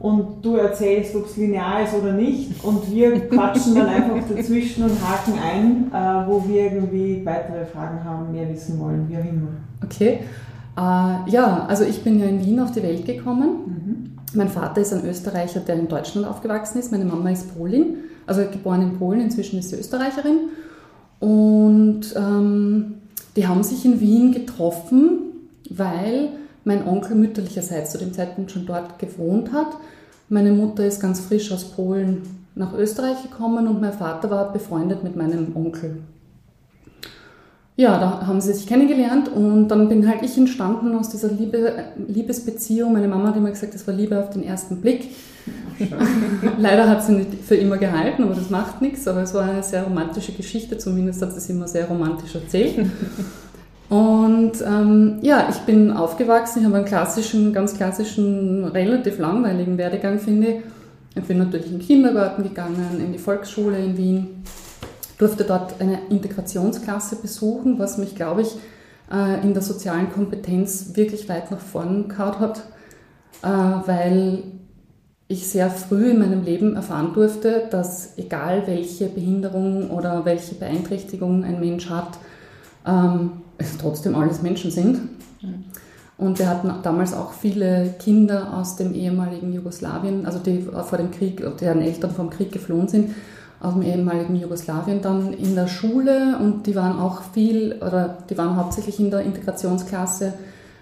Und 0.00 0.44
du 0.44 0.56
erzählst, 0.56 1.14
ob 1.14 1.26
es 1.26 1.36
linear 1.36 1.84
ist 1.84 1.94
oder 1.94 2.12
nicht. 2.12 2.64
Und 2.64 2.90
wir 2.90 3.28
quatschen 3.28 3.76
dann 3.76 3.86
einfach 3.86 4.16
dazwischen 4.34 4.82
und 4.82 4.98
haken 5.06 5.34
ein, 5.38 5.92
äh, 5.92 6.26
wo 6.26 6.42
wir 6.48 6.72
irgendwie 6.72 7.20
weitere 7.24 7.64
Fragen 7.66 8.02
haben, 8.02 8.32
mehr 8.32 8.48
wissen 8.48 8.80
wollen, 8.80 9.06
wie 9.08 9.16
auch 9.16 9.20
immer. 9.20 9.48
Okay. 9.84 10.20
Äh, 10.76 11.30
ja, 11.30 11.66
also 11.68 11.84
ich 11.84 12.02
bin 12.02 12.18
ja 12.18 12.26
in 12.26 12.44
Wien 12.44 12.58
auf 12.58 12.72
die 12.72 12.82
Welt 12.82 13.04
gekommen. 13.04 13.48
Mhm. 13.66 14.16
Mein 14.34 14.48
Vater 14.48 14.80
ist 14.80 14.92
ein 14.92 15.04
Österreicher, 15.04 15.60
der 15.60 15.76
in 15.76 15.86
Deutschland 15.86 16.26
aufgewachsen 16.26 16.78
ist. 16.78 16.90
Meine 16.90 17.04
Mama 17.04 17.30
ist 17.30 17.56
Polin 17.56 17.98
also 18.30 18.42
geboren 18.42 18.82
in 18.82 18.98
Polen, 18.98 19.20
inzwischen 19.20 19.58
ist 19.58 19.70
sie 19.70 19.76
Österreicherin. 19.76 20.50
Und 21.18 22.02
ähm, 22.16 22.94
die 23.36 23.46
haben 23.46 23.62
sich 23.62 23.84
in 23.84 24.00
Wien 24.00 24.32
getroffen, 24.32 25.18
weil 25.68 26.30
mein 26.64 26.86
Onkel 26.86 27.16
mütterlicherseits 27.16 27.92
zu 27.92 27.98
dem 27.98 28.12
Zeitpunkt 28.12 28.50
schon 28.50 28.66
dort 28.66 28.98
gewohnt 28.98 29.52
hat. 29.52 29.76
Meine 30.28 30.52
Mutter 30.52 30.84
ist 30.84 31.00
ganz 31.00 31.20
frisch 31.20 31.50
aus 31.52 31.64
Polen 31.64 32.22
nach 32.54 32.74
Österreich 32.74 33.22
gekommen 33.22 33.66
und 33.66 33.80
mein 33.80 33.92
Vater 33.92 34.30
war 34.30 34.52
befreundet 34.52 35.02
mit 35.02 35.16
meinem 35.16 35.56
Onkel. 35.56 35.98
Ja, 37.76 37.98
da 37.98 38.26
haben 38.26 38.42
sie 38.42 38.52
sich 38.52 38.66
kennengelernt 38.66 39.30
und 39.34 39.68
dann 39.68 39.88
bin 39.88 40.06
halt 40.06 40.22
ich 40.22 40.36
entstanden 40.36 40.94
aus 40.94 41.08
dieser 41.08 41.28
Liebe, 41.28 41.84
Liebesbeziehung. 42.08 42.92
Meine 42.92 43.08
Mama 43.08 43.28
hat 43.28 43.36
immer 43.36 43.50
gesagt, 43.50 43.74
das 43.74 43.86
war 43.86 43.94
Liebe 43.94 44.20
auf 44.20 44.30
den 44.30 44.42
ersten 44.42 44.82
Blick. 44.82 45.08
Leider 46.58 46.88
hat 46.88 47.04
sie 47.04 47.12
nicht 47.12 47.44
für 47.44 47.56
immer 47.56 47.78
gehalten, 47.78 48.24
aber 48.24 48.34
das 48.34 48.50
macht 48.50 48.82
nichts. 48.82 49.06
Aber 49.08 49.22
es 49.22 49.34
war 49.34 49.44
eine 49.44 49.62
sehr 49.62 49.84
romantische 49.84 50.32
Geschichte, 50.32 50.78
zumindest 50.78 51.22
hat 51.22 51.32
sie 51.32 51.38
es 51.38 51.48
immer 51.50 51.68
sehr 51.68 51.86
romantisch 51.86 52.34
erzählt. 52.34 52.86
Und 53.88 54.52
ähm, 54.64 55.18
ja, 55.20 55.48
ich 55.50 55.58
bin 55.60 55.90
aufgewachsen, 55.90 56.60
ich 56.60 56.64
habe 56.64 56.76
einen 56.76 56.84
klassischen, 56.84 57.52
ganz 57.52 57.74
klassischen, 57.74 58.64
relativ 58.66 59.18
langweiligen 59.18 59.78
Werdegang, 59.78 60.20
finde 60.20 60.46
ich. 60.46 60.56
Ich 61.16 61.24
bin 61.24 61.38
natürlich 61.38 61.66
in 61.66 61.78
den 61.78 61.86
Kindergarten 61.86 62.44
gegangen, 62.44 63.00
in 63.04 63.12
die 63.12 63.18
Volksschule 63.18 63.78
in 63.78 63.96
Wien, 63.96 64.44
durfte 65.18 65.42
dort 65.42 65.80
eine 65.80 65.98
Integrationsklasse 66.08 67.16
besuchen, 67.16 67.80
was 67.80 67.98
mich, 67.98 68.14
glaube 68.14 68.42
ich, 68.42 68.54
äh, 69.12 69.42
in 69.42 69.54
der 69.54 69.62
sozialen 69.62 70.12
Kompetenz 70.12 70.92
wirklich 70.94 71.28
weit 71.28 71.50
nach 71.50 71.58
vorn 71.58 72.08
gehauen 72.08 72.38
hat, 72.38 72.58
äh, 73.42 73.48
weil 73.48 74.44
ich 75.30 75.46
sehr 75.46 75.70
früh 75.70 76.10
in 76.10 76.18
meinem 76.18 76.42
Leben 76.42 76.74
erfahren 76.74 77.12
durfte, 77.14 77.68
dass 77.70 78.18
egal 78.18 78.64
welche 78.66 79.06
Behinderung 79.06 79.90
oder 79.90 80.24
welche 80.24 80.56
Beeinträchtigung 80.56 81.44
ein 81.44 81.60
Mensch 81.60 81.88
hat, 81.88 82.18
ähm, 82.84 83.30
es 83.56 83.78
trotzdem 83.78 84.16
alles 84.16 84.42
Menschen 84.42 84.72
sind. 84.72 84.98
Mhm. 85.40 85.64
Und 86.18 86.40
wir 86.40 86.48
hatten 86.48 86.70
damals 86.82 87.14
auch 87.14 87.32
viele 87.32 87.94
Kinder 88.00 88.58
aus 88.58 88.74
dem 88.74 88.92
ehemaligen 88.92 89.52
Jugoslawien, 89.52 90.26
also 90.26 90.40
die 90.40 90.62
vor 90.62 90.98
dem 90.98 91.12
Krieg, 91.12 91.42
deren 91.60 91.80
Eltern 91.80 92.10
vom 92.10 92.28
Krieg 92.28 92.50
geflohen 92.50 92.88
sind, 92.88 93.14
aus 93.60 93.74
dem 93.74 93.82
ehemaligen 93.82 94.34
Jugoslawien 94.34 95.00
dann 95.00 95.32
in 95.32 95.54
der 95.54 95.68
Schule 95.68 96.38
und 96.40 96.66
die 96.66 96.74
waren 96.74 96.98
auch 96.98 97.22
viel, 97.32 97.76
oder 97.80 98.18
die 98.28 98.36
waren 98.36 98.56
hauptsächlich 98.56 98.98
in 98.98 99.12
der 99.12 99.20
Integrationsklasse, 99.20 100.34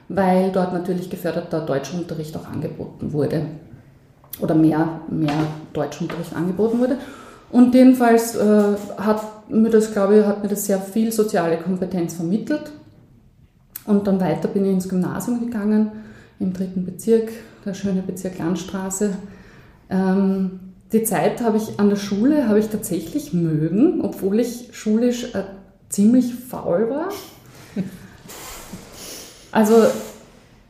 weil 0.08 0.50
dort 0.52 0.72
natürlich 0.72 1.10
geförderter 1.10 1.60
Deutschunterricht 1.60 2.34
auch 2.36 2.48
angeboten 2.48 3.12
wurde. 3.12 3.42
Oder 4.40 4.54
mehr, 4.54 5.00
mehr 5.08 5.46
Deutschunterricht 5.72 6.34
angeboten 6.34 6.78
wurde. 6.78 6.98
Und 7.50 7.74
jedenfalls 7.74 8.36
äh, 8.36 8.76
hat 8.98 9.50
mir 9.50 9.70
das, 9.70 9.92
glaube 9.92 10.18
ich, 10.18 10.26
hat 10.26 10.42
mir 10.42 10.48
das 10.48 10.66
sehr 10.66 10.80
viel 10.80 11.12
soziale 11.12 11.56
Kompetenz 11.58 12.14
vermittelt. 12.14 12.72
Und 13.86 14.06
dann 14.06 14.20
weiter 14.20 14.48
bin 14.48 14.66
ich 14.66 14.72
ins 14.72 14.88
Gymnasium 14.88 15.40
gegangen, 15.40 15.90
im 16.38 16.52
dritten 16.52 16.84
Bezirk, 16.84 17.30
der 17.64 17.74
schöne 17.74 18.02
Bezirk 18.02 18.38
Landstraße. 18.38 19.14
Ähm, 19.88 20.60
die 20.92 21.02
Zeit 21.04 21.40
habe 21.40 21.56
ich 21.56 21.80
an 21.80 21.88
der 21.88 21.96
Schule, 21.96 22.48
habe 22.48 22.58
ich 22.58 22.68
tatsächlich 22.68 23.32
mögen, 23.32 24.00
obwohl 24.02 24.40
ich 24.40 24.70
schulisch 24.72 25.34
äh, 25.34 25.44
ziemlich 25.88 26.34
faul 26.34 26.90
war. 26.90 27.08
Also 29.50 29.82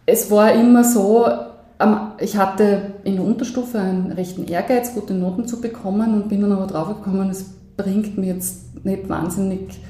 es 0.06 0.30
war 0.30 0.52
immer 0.52 0.84
so, 0.84 1.26
ich 2.20 2.36
hatte 2.36 2.94
in 3.04 3.16
der 3.16 3.24
Unterstufe 3.24 3.78
einen 3.78 4.12
rechten 4.12 4.44
Ehrgeiz, 4.46 4.94
gute 4.94 5.14
Noten 5.14 5.46
zu 5.46 5.60
bekommen 5.60 6.14
und 6.14 6.28
bin 6.28 6.40
dann 6.40 6.52
aber 6.52 6.66
draufgekommen, 6.66 7.30
es 7.30 7.46
bringt 7.76 8.18
mir 8.18 8.34
jetzt 8.34 8.84
nicht 8.84 9.08
wahnsinnig 9.08 9.80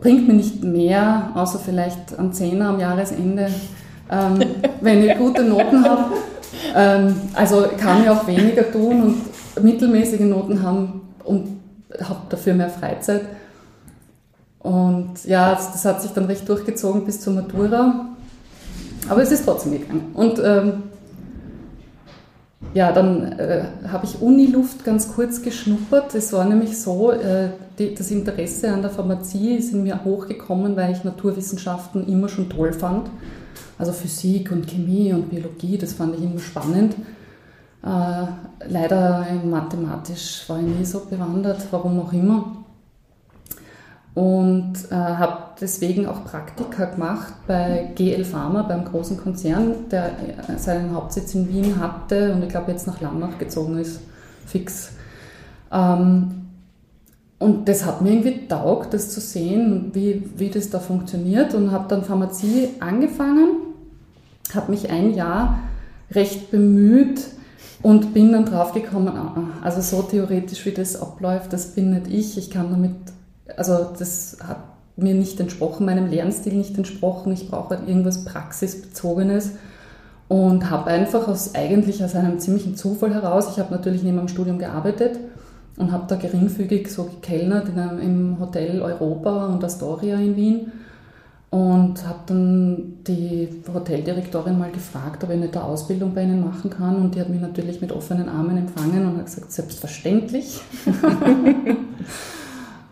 bringt 0.00 0.26
mir 0.28 0.34
nicht 0.34 0.62
mehr, 0.62 1.30
außer 1.34 1.58
vielleicht 1.58 2.18
ein 2.18 2.32
Zehner 2.32 2.70
am 2.70 2.80
Jahresende, 2.80 3.48
ähm, 4.10 4.40
wenn 4.80 5.04
ich 5.04 5.16
gute 5.16 5.44
Noten 5.44 5.84
habe. 5.84 6.14
Ähm, 6.74 7.14
also 7.34 7.64
kann 7.78 8.02
ich 8.02 8.08
auch 8.08 8.26
weniger 8.26 8.70
tun 8.70 9.02
und 9.02 9.62
mittelmäßige 9.62 10.20
Noten 10.20 10.62
haben 10.62 11.02
und 11.24 11.60
habe 12.00 12.20
dafür 12.28 12.54
mehr 12.54 12.70
Freizeit. 12.70 13.22
Und 14.60 15.24
ja, 15.24 15.54
das, 15.54 15.84
hat 15.84 16.00
sich 16.00 16.12
dann 16.12 16.24
recht 16.24 16.48
durchgezogen 16.48 17.04
bis 17.04 17.20
zur 17.20 17.34
Matura. 17.34 18.06
Aber 19.08 19.22
es 19.22 19.30
ist 19.30 19.44
trotzdem 19.44 19.72
gegangen. 19.72 20.10
Und 20.14 20.40
ähm, 20.42 20.82
ja, 22.74 22.90
dann 22.90 23.32
äh, 23.32 23.64
habe 23.88 24.04
ich 24.04 24.20
Uniluft 24.20 24.84
ganz 24.84 25.14
kurz 25.14 25.42
geschnuppert. 25.42 26.14
Es 26.14 26.32
war 26.32 26.44
nämlich 26.44 26.78
so, 26.78 27.12
äh, 27.12 27.50
die, 27.78 27.94
das 27.94 28.10
Interesse 28.10 28.72
an 28.72 28.82
der 28.82 28.90
Pharmazie 28.90 29.56
ist 29.56 29.72
in 29.72 29.84
mir 29.84 30.04
hochgekommen, 30.04 30.74
weil 30.74 30.92
ich 30.92 31.04
Naturwissenschaften 31.04 32.08
immer 32.08 32.28
schon 32.28 32.48
toll 32.48 32.72
fand. 32.72 33.08
Also 33.78 33.92
Physik 33.92 34.50
und 34.50 34.66
Chemie 34.66 35.12
und 35.12 35.30
Biologie, 35.30 35.78
das 35.78 35.92
fand 35.92 36.16
ich 36.16 36.24
immer 36.24 36.40
spannend. 36.40 36.96
Äh, 37.84 38.26
leider 38.68 39.26
mathematisch 39.44 40.44
war 40.48 40.58
ich 40.58 40.66
nie 40.66 40.84
so 40.84 41.00
bewandert, 41.00 41.66
warum 41.70 42.00
auch 42.00 42.12
immer 42.12 42.63
und 44.14 44.74
äh, 44.90 44.94
habe 44.94 45.38
deswegen 45.60 46.06
auch 46.06 46.24
Praktika 46.24 46.84
gemacht 46.84 47.34
bei 47.48 47.90
GL 47.96 48.24
Pharma, 48.24 48.62
beim 48.62 48.84
großen 48.84 49.16
Konzern, 49.16 49.88
der 49.90 50.06
äh, 50.06 50.56
seinen 50.56 50.94
Hauptsitz 50.94 51.34
in 51.34 51.48
Wien 51.48 51.80
hatte 51.80 52.32
und 52.32 52.42
ich 52.42 52.48
glaube 52.48 52.70
jetzt 52.70 52.86
nach 52.86 53.00
Lammach 53.00 53.38
gezogen 53.38 53.78
ist, 53.78 54.00
fix. 54.46 54.92
Ähm, 55.72 56.42
und 57.40 57.68
das 57.68 57.84
hat 57.84 58.00
mir 58.02 58.12
irgendwie 58.12 58.46
taugt, 58.46 58.94
das 58.94 59.10
zu 59.10 59.20
sehen, 59.20 59.90
wie, 59.92 60.22
wie 60.36 60.48
das 60.48 60.70
da 60.70 60.78
funktioniert 60.78 61.52
und 61.54 61.72
habe 61.72 61.88
dann 61.88 62.04
Pharmazie 62.04 62.68
angefangen, 62.78 63.48
habe 64.54 64.70
mich 64.70 64.90
ein 64.90 65.12
Jahr 65.14 65.58
recht 66.12 66.52
bemüht 66.52 67.20
und 67.82 68.14
bin 68.14 68.32
dann 68.32 68.44
draufgekommen, 68.44 69.08
ah, 69.08 69.48
also 69.60 69.80
so 69.80 70.02
theoretisch 70.02 70.64
wie 70.64 70.72
das 70.72 71.00
abläuft, 71.00 71.52
das 71.52 71.74
bin 71.74 71.90
nicht 71.90 72.06
ich, 72.06 72.38
ich 72.38 72.50
kann 72.50 72.70
damit 72.70 72.94
also 73.56 73.92
das 73.98 74.38
hat 74.46 74.58
mir 74.96 75.14
nicht 75.14 75.40
entsprochen, 75.40 75.86
meinem 75.86 76.06
Lernstil 76.06 76.54
nicht 76.54 76.76
entsprochen. 76.76 77.32
Ich 77.32 77.50
brauche 77.50 77.76
halt 77.76 77.88
irgendwas 77.88 78.24
Praxisbezogenes 78.24 79.52
und 80.28 80.70
habe 80.70 80.90
einfach 80.90 81.28
aus 81.28 81.54
eigentlich 81.54 82.02
aus 82.02 82.14
einem 82.14 82.38
ziemlichen 82.38 82.76
Zufall 82.76 83.12
heraus, 83.12 83.48
ich 83.50 83.58
habe 83.58 83.74
natürlich 83.74 84.02
neben 84.02 84.18
dem 84.18 84.28
Studium 84.28 84.58
gearbeitet 84.58 85.18
und 85.76 85.92
habe 85.92 86.04
da 86.08 86.16
geringfügig 86.16 86.90
so 86.90 87.04
gekellnert 87.04 87.68
in 87.68 87.78
einem, 87.78 87.98
im 87.98 88.40
Hotel 88.40 88.80
Europa 88.80 89.46
und 89.46 89.62
Astoria 89.62 90.16
in 90.16 90.36
Wien 90.36 90.72
und 91.50 92.06
habe 92.06 92.20
dann 92.26 93.04
die 93.06 93.48
Hoteldirektorin 93.72 94.58
mal 94.58 94.72
gefragt, 94.72 95.22
ob 95.24 95.30
ich 95.30 95.38
nicht 95.38 95.56
eine 95.56 95.64
Ausbildung 95.66 96.14
bei 96.14 96.22
ihnen 96.22 96.44
machen 96.44 96.70
kann 96.70 96.96
und 96.96 97.14
die 97.14 97.20
hat 97.20 97.28
mich 97.28 97.40
natürlich 97.40 97.80
mit 97.80 97.92
offenen 97.92 98.28
Armen 98.28 98.56
empfangen 98.56 99.06
und 99.06 99.18
hat 99.18 99.26
gesagt, 99.26 99.52
selbstverständlich. 99.52 100.60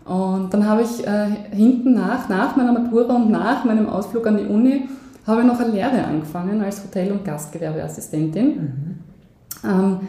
Und 0.04 0.52
dann 0.52 0.66
habe 0.66 0.82
ich 0.82 1.06
äh, 1.06 1.28
hinten 1.54 1.94
nach, 1.94 2.28
nach 2.28 2.56
meiner 2.56 2.72
Matura 2.72 3.14
und 3.14 3.30
nach 3.30 3.64
meinem 3.64 3.88
Ausflug 3.88 4.26
an 4.26 4.36
die 4.36 4.46
Uni, 4.46 4.88
habe 5.26 5.42
ich 5.42 5.46
noch 5.46 5.60
eine 5.60 5.70
Lehre 5.70 6.04
angefangen 6.04 6.62
als 6.62 6.82
Hotel- 6.82 7.12
und 7.12 7.24
Gastgewerbeassistentin. 7.24 8.46
Mhm. 8.46 8.98
Ähm, 9.64 10.00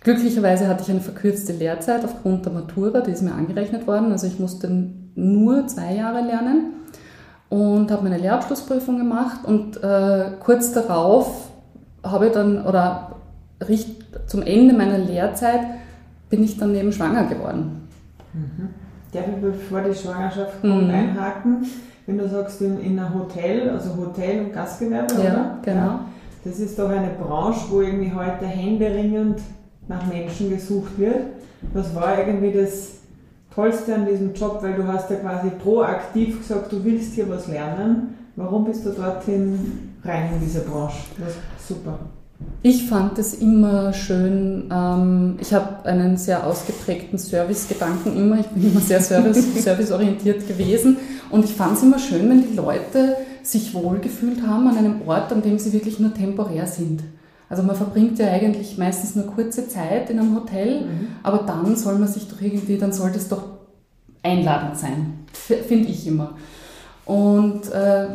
glücklicherweise 0.00 0.66
hatte 0.68 0.82
ich 0.82 0.90
eine 0.90 1.00
verkürzte 1.00 1.52
Lehrzeit 1.52 2.04
aufgrund 2.04 2.44
der 2.44 2.52
Matura, 2.52 3.00
die 3.00 3.12
ist 3.12 3.22
mir 3.22 3.32
angerechnet 3.32 3.86
worden. 3.86 4.10
Also 4.10 4.26
ich 4.26 4.40
musste 4.40 4.68
nur 5.14 5.66
zwei 5.68 5.94
Jahre 5.94 6.22
lernen 6.22 6.72
und 7.48 7.90
habe 7.92 8.02
meine 8.02 8.18
Lehrabschlussprüfung 8.18 8.98
gemacht 8.98 9.44
und 9.44 9.82
äh, 9.82 10.32
kurz 10.40 10.72
darauf 10.72 11.50
habe 12.02 12.26
ich 12.26 12.32
dann, 12.32 12.66
oder 12.66 13.14
zum 14.26 14.42
Ende 14.42 14.74
meiner 14.74 14.98
Lehrzeit 14.98 15.60
bin 16.28 16.42
ich 16.42 16.58
dann 16.58 16.74
eben 16.74 16.92
schwanger 16.92 17.24
geworden. 17.24 17.88
Mhm. 18.32 18.83
Darf 19.14 19.28
ich 19.28 19.40
bevor 19.40 19.80
die 19.82 19.94
Schwangerschaft 19.94 20.60
kommt 20.60 20.88
mhm. 20.88 20.94
einhaken? 20.94 21.66
Wenn 22.06 22.18
du 22.18 22.28
sagst, 22.28 22.60
in, 22.60 22.80
in 22.80 22.98
einem 22.98 23.14
Hotel, 23.14 23.70
also 23.70 23.96
Hotel- 23.96 24.46
und 24.46 24.52
Gastgewerbe, 24.52 25.14
ja, 25.14 25.20
oder? 25.20 25.58
genau. 25.62 25.80
Ja, 25.80 26.04
das 26.44 26.58
ist 26.58 26.78
doch 26.78 26.90
eine 26.90 27.10
Branche, 27.10 27.60
wo 27.70 27.80
irgendwie 27.80 28.12
heute 28.12 28.44
händeringend 28.44 29.40
nach 29.88 30.04
Menschen 30.06 30.50
gesucht 30.50 30.98
wird. 30.98 31.26
Was 31.72 31.94
war 31.94 32.18
irgendwie 32.18 32.52
das 32.52 32.98
Tollste 33.54 33.94
an 33.94 34.06
diesem 34.06 34.34
Job? 34.34 34.58
Weil 34.62 34.74
du 34.74 34.86
hast 34.86 35.08
ja 35.10 35.16
quasi 35.16 35.50
proaktiv 35.50 36.40
gesagt, 36.40 36.72
du 36.72 36.84
willst 36.84 37.14
hier 37.14 37.28
was 37.30 37.46
lernen. 37.46 38.18
Warum 38.36 38.64
bist 38.64 38.84
du 38.84 38.90
dorthin 38.90 39.92
rein 40.04 40.30
in 40.34 40.40
diese 40.40 40.60
Branche? 40.60 40.98
Das 41.18 41.34
super. 41.66 41.98
Ich 42.62 42.86
fand 42.88 43.18
es 43.18 43.34
immer 43.34 43.92
schön. 43.92 44.70
Ähm, 44.72 45.36
ich 45.40 45.52
habe 45.52 45.84
einen 45.84 46.16
sehr 46.16 46.46
ausgeprägten 46.46 47.18
Servicegedanken 47.18 48.16
immer. 48.16 48.40
Ich 48.40 48.46
bin 48.46 48.70
immer 48.70 48.80
sehr 48.80 49.00
service, 49.00 49.44
serviceorientiert 49.62 50.48
gewesen. 50.48 50.96
Und 51.30 51.44
ich 51.44 51.52
fand 51.52 51.76
es 51.76 51.82
immer 51.82 51.98
schön, 51.98 52.28
wenn 52.30 52.42
die 52.48 52.56
Leute 52.56 53.16
sich 53.42 53.74
wohlgefühlt 53.74 54.46
haben 54.46 54.66
an 54.68 54.78
einem 54.78 55.02
Ort, 55.06 55.30
an 55.32 55.42
dem 55.42 55.58
sie 55.58 55.72
wirklich 55.72 56.00
nur 56.00 56.14
temporär 56.14 56.66
sind. 56.66 57.02
Also 57.48 57.62
man 57.62 57.76
verbringt 57.76 58.18
ja 58.18 58.28
eigentlich 58.28 58.78
meistens 58.78 59.14
nur 59.14 59.26
kurze 59.26 59.68
Zeit 59.68 60.08
in 60.10 60.18
einem 60.18 60.34
Hotel, 60.34 60.80
mhm. 60.80 61.08
aber 61.22 61.44
dann 61.46 61.76
soll 61.76 61.98
man 61.98 62.08
sich 62.08 62.26
doch 62.28 62.40
irgendwie, 62.40 62.78
dann 62.78 62.92
soll 62.92 63.12
das 63.12 63.28
doch 63.28 63.42
einladend 64.22 64.78
sein, 64.78 65.18
finde 65.32 65.88
ich 65.88 66.06
immer. 66.06 66.36
Und 67.04 67.70
äh, 67.70 68.06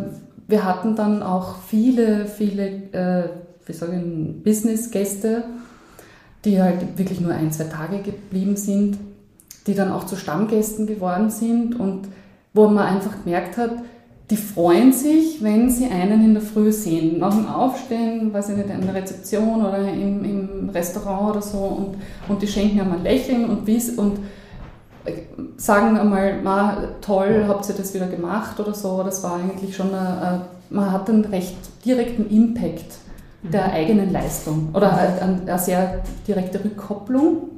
wir 0.47 0.65
hatten 0.65 0.95
dann 0.95 1.21
auch 1.21 1.57
viele, 1.67 2.25
viele 2.25 2.65
äh, 2.91 3.29
wie 3.69 3.73
sagen, 3.73 4.41
Business-Gäste, 4.43 5.43
die 6.43 6.61
halt 6.61 6.97
wirklich 6.97 7.21
nur 7.21 7.33
ein, 7.33 7.51
zwei 7.51 7.65
Tage 7.65 7.99
geblieben 7.99 8.57
sind, 8.57 8.97
die 9.67 9.75
dann 9.75 9.91
auch 9.91 10.05
zu 10.05 10.15
Stammgästen 10.15 10.87
geworden 10.87 11.29
sind 11.29 11.79
und 11.79 12.07
wo 12.53 12.67
man 12.67 12.87
einfach 12.95 13.23
gemerkt 13.23 13.57
hat, 13.57 13.71
die 14.29 14.37
freuen 14.37 14.93
sich, 14.93 15.41
wenn 15.43 15.69
sie 15.69 15.85
einen 15.85 16.23
in 16.23 16.33
der 16.33 16.43
Früh 16.43 16.71
sehen. 16.71 17.19
Nach 17.19 17.33
dem 17.33 17.47
Aufstehen, 17.47 18.31
weiß 18.31 18.49
ich 18.49 18.57
nicht, 18.57 18.69
in 18.69 18.81
der 18.81 18.93
Rezeption 18.93 19.65
oder 19.65 19.79
im, 19.79 20.23
im 20.23 20.69
Restaurant 20.69 21.31
oder 21.31 21.41
so 21.41 21.57
und, 21.57 21.97
und 22.27 22.41
die 22.41 22.47
schenken 22.47 22.79
einmal 22.79 23.01
Lächeln 23.01 23.49
und, 23.49 23.67
und 23.97 24.19
äh, 25.05 25.13
sagen 25.57 25.97
einmal, 25.97 26.41
Ma, 26.43 26.77
toll, 27.01 27.45
habt 27.47 27.67
ihr 27.69 27.75
das 27.75 27.93
wieder 27.93 28.05
gemacht 28.05 28.59
oder 28.59 28.73
so. 28.73 29.01
Das 29.03 29.23
war 29.23 29.35
eigentlich 29.35 29.75
schon, 29.75 29.93
eine, 29.93 30.45
man 30.69 30.91
hat 30.91 31.09
einen 31.09 31.25
recht 31.25 31.57
direkten 31.83 32.29
Impact 32.29 32.99
der 33.41 33.71
eigenen 33.71 34.11
Leistung 34.11 34.69
oder 34.73 34.97
eine 34.97 35.59
sehr 35.59 36.01
direkte 36.27 36.63
Rückkopplung. 36.63 37.49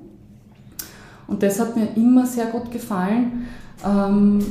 Und 1.27 1.43
das 1.43 1.59
hat 1.59 1.75
mir 1.75 1.87
immer 1.95 2.25
sehr 2.25 2.45
gut 2.47 2.71
gefallen. 2.71 3.47
Ähm, 3.85 4.45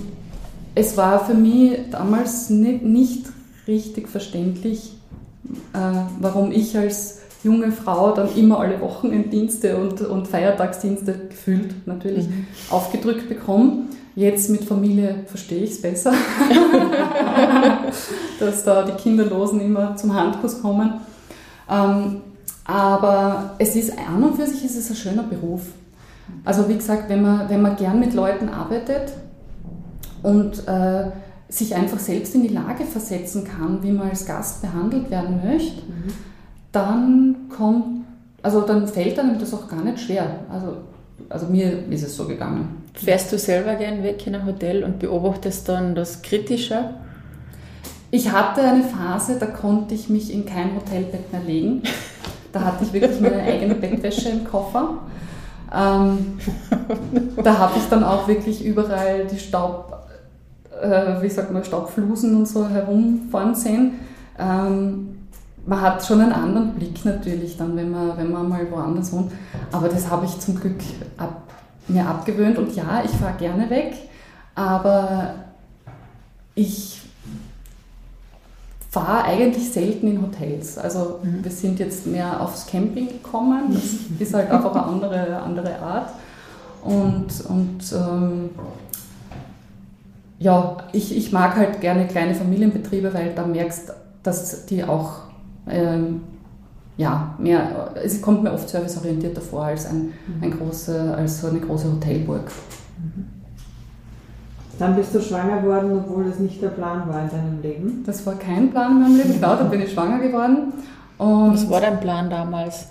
es 0.74 0.96
war 0.96 1.24
für 1.24 1.34
mich 1.34 1.78
damals 1.90 2.50
nicht, 2.50 2.82
nicht 2.82 3.26
richtig 3.66 4.08
verständlich, 4.08 4.96
äh, 5.72 5.78
warum 6.20 6.52
ich 6.52 6.76
als 6.76 7.20
junge 7.42 7.72
Frau 7.72 8.12
dann 8.12 8.34
immer 8.36 8.60
alle 8.60 8.80
Wochenenddienste 8.80 9.76
und, 9.76 10.00
und 10.02 10.28
Feiertagsdienste 10.28 11.28
gefühlt 11.28 11.86
natürlich 11.86 12.28
mhm. 12.28 12.46
aufgedrückt 12.70 13.28
bekomme. 13.28 13.84
Jetzt 14.16 14.50
mit 14.50 14.64
Familie 14.64 15.24
verstehe 15.26 15.62
ich 15.62 15.70
es 15.70 15.82
besser, 15.82 16.12
dass 18.40 18.64
da 18.64 18.82
die 18.82 18.92
Kinderlosen 18.92 19.60
immer 19.60 19.96
zum 19.96 20.14
Handkuss 20.14 20.60
kommen. 20.60 20.94
Ähm, 21.70 22.22
aber 22.64 23.54
es 23.58 23.76
ist 23.76 23.92
an 23.98 24.22
und 24.22 24.36
für 24.36 24.46
sich 24.46 24.64
ist 24.64 24.76
es 24.76 24.90
ein 24.90 24.96
schöner 24.96 25.22
Beruf. 25.24 25.62
Also 26.44 26.68
wie 26.68 26.76
gesagt, 26.76 27.08
wenn 27.08 27.22
man, 27.22 27.48
wenn 27.48 27.62
man 27.62 27.76
gern 27.76 27.98
mit 27.98 28.14
Leuten 28.14 28.48
arbeitet 28.48 29.12
und 30.22 30.66
äh, 30.68 31.06
sich 31.48 31.74
einfach 31.74 31.98
selbst 31.98 32.34
in 32.34 32.42
die 32.42 32.54
Lage 32.54 32.84
versetzen 32.84 33.44
kann, 33.44 33.82
wie 33.82 33.90
man 33.90 34.10
als 34.10 34.24
Gast 34.24 34.62
behandelt 34.62 35.10
werden 35.10 35.40
möchte, 35.44 35.82
mhm. 35.82 36.12
dann 36.70 37.36
kommt, 37.48 38.04
also 38.42 38.60
dann 38.60 38.86
fällt 38.86 39.18
einem 39.18 39.38
das 39.38 39.52
auch 39.52 39.68
gar 39.68 39.82
nicht 39.82 40.00
schwer. 40.00 40.26
Also, 40.48 40.76
also 41.28 41.46
mir 41.46 41.86
ist 41.90 42.04
es 42.04 42.16
so 42.16 42.26
gegangen. 42.26 42.82
Fährst 42.94 43.32
du 43.32 43.38
selber 43.38 43.74
gern 43.74 44.02
weg 44.02 44.24
in 44.26 44.34
ein 44.34 44.46
Hotel 44.46 44.84
und 44.84 45.00
beobachtest 45.00 45.68
dann 45.68 45.94
das 45.94 46.22
Kritische? 46.22 46.90
Ich 48.10 48.32
hatte 48.32 48.62
eine 48.62 48.82
Phase, 48.82 49.38
da 49.38 49.46
konnte 49.46 49.94
ich 49.94 50.08
mich 50.08 50.32
in 50.32 50.44
kein 50.44 50.74
Hotelbett 50.74 51.32
mehr 51.32 51.42
legen. 51.42 51.82
Da 52.52 52.62
hatte 52.62 52.82
ich 52.82 52.92
wirklich 52.92 53.20
meine 53.20 53.40
eigene 53.42 53.76
Bettwäsche 53.76 54.30
im 54.30 54.44
Koffer. 54.44 54.98
Ähm, 55.72 56.38
da 57.44 57.58
habe 57.58 57.78
ich 57.78 57.88
dann 57.88 58.02
auch 58.02 58.26
wirklich 58.26 58.64
überall 58.64 59.26
die 59.26 59.38
Staub, 59.38 60.08
äh, 60.82 61.22
wie 61.22 61.28
sagt 61.28 61.52
man, 61.52 61.64
Staubflusen 61.64 62.34
und 62.34 62.48
so 62.48 62.68
herumfahren 62.68 63.54
sehen. 63.54 64.00
Ähm, 64.36 65.20
man 65.64 65.80
hat 65.80 66.04
schon 66.04 66.20
einen 66.20 66.32
anderen 66.32 66.72
Blick 66.72 67.04
natürlich 67.04 67.56
dann, 67.56 67.76
wenn 67.76 67.90
man, 67.90 68.16
wenn 68.16 68.32
man 68.32 68.48
mal 68.48 68.68
woanders 68.70 69.12
wohnt. 69.12 69.30
Aber 69.70 69.88
das 69.88 70.10
habe 70.10 70.26
ich 70.26 70.36
zum 70.40 70.58
Glück 70.58 70.80
ab, 71.16 71.42
mir 71.86 72.04
abgewöhnt. 72.04 72.58
Und 72.58 72.74
ja, 72.74 73.02
ich 73.04 73.12
fahre 73.12 73.38
gerne 73.38 73.70
weg, 73.70 73.94
aber 74.56 75.34
ich 76.56 76.99
fahre 78.90 79.24
eigentlich 79.24 79.70
selten 79.70 80.08
in 80.08 80.20
Hotels. 80.20 80.76
Also 80.76 81.20
mhm. 81.22 81.44
wir 81.44 81.50
sind 81.50 81.78
jetzt 81.78 82.06
mehr 82.06 82.40
aufs 82.40 82.66
Camping 82.66 83.08
gekommen. 83.08 83.72
Das 84.18 84.28
ist 84.28 84.34
halt 84.34 84.50
einfach 84.50 84.74
eine 84.74 84.84
andere, 84.84 85.38
andere 85.38 85.78
Art. 85.78 86.10
Und, 86.82 87.28
und 87.48 87.78
ähm, 87.92 88.50
ja, 90.38 90.78
ich, 90.92 91.16
ich 91.16 91.30
mag 91.30 91.54
halt 91.56 91.80
gerne 91.80 92.06
kleine 92.08 92.34
Familienbetriebe, 92.34 93.14
weil 93.14 93.32
da 93.34 93.46
merkst, 93.46 93.92
dass 94.22 94.66
die 94.66 94.82
auch 94.82 95.12
ähm, 95.68 96.22
ja, 96.96 97.34
mehr, 97.38 97.92
es 97.94 98.20
kommt 98.20 98.42
mir 98.42 98.52
oft 98.52 98.68
serviceorientierter 98.68 99.40
vor 99.40 99.64
als, 99.64 99.86
ein, 99.86 100.12
mhm. 100.26 100.42
ein 100.42 100.50
große, 100.50 101.14
als 101.14 101.40
so 101.40 101.46
eine 101.46 101.60
große 101.60 101.92
Hotelburg. 101.92 102.50
Mhm. 102.98 103.39
Dann 104.80 104.96
bist 104.96 105.14
du 105.14 105.20
schwanger 105.20 105.60
geworden, 105.60 105.92
obwohl 105.92 106.24
das 106.24 106.38
nicht 106.38 106.62
der 106.62 106.68
Plan 106.68 107.06
war 107.06 107.20
in 107.20 107.28
deinem 107.28 107.60
Leben? 107.60 108.02
Das 108.06 108.24
war 108.24 108.34
kein 108.36 108.70
Plan 108.70 108.92
in 108.92 109.02
meinem 109.02 109.16
Leben, 109.18 109.34
genau, 109.34 109.54
da 109.54 109.64
bin 109.64 109.82
ich 109.82 109.92
schwanger 109.92 110.18
geworden. 110.20 110.72
Und 111.18 111.52
Was 111.52 111.68
war 111.68 111.82
dein 111.82 112.00
Plan 112.00 112.30
damals? 112.30 112.86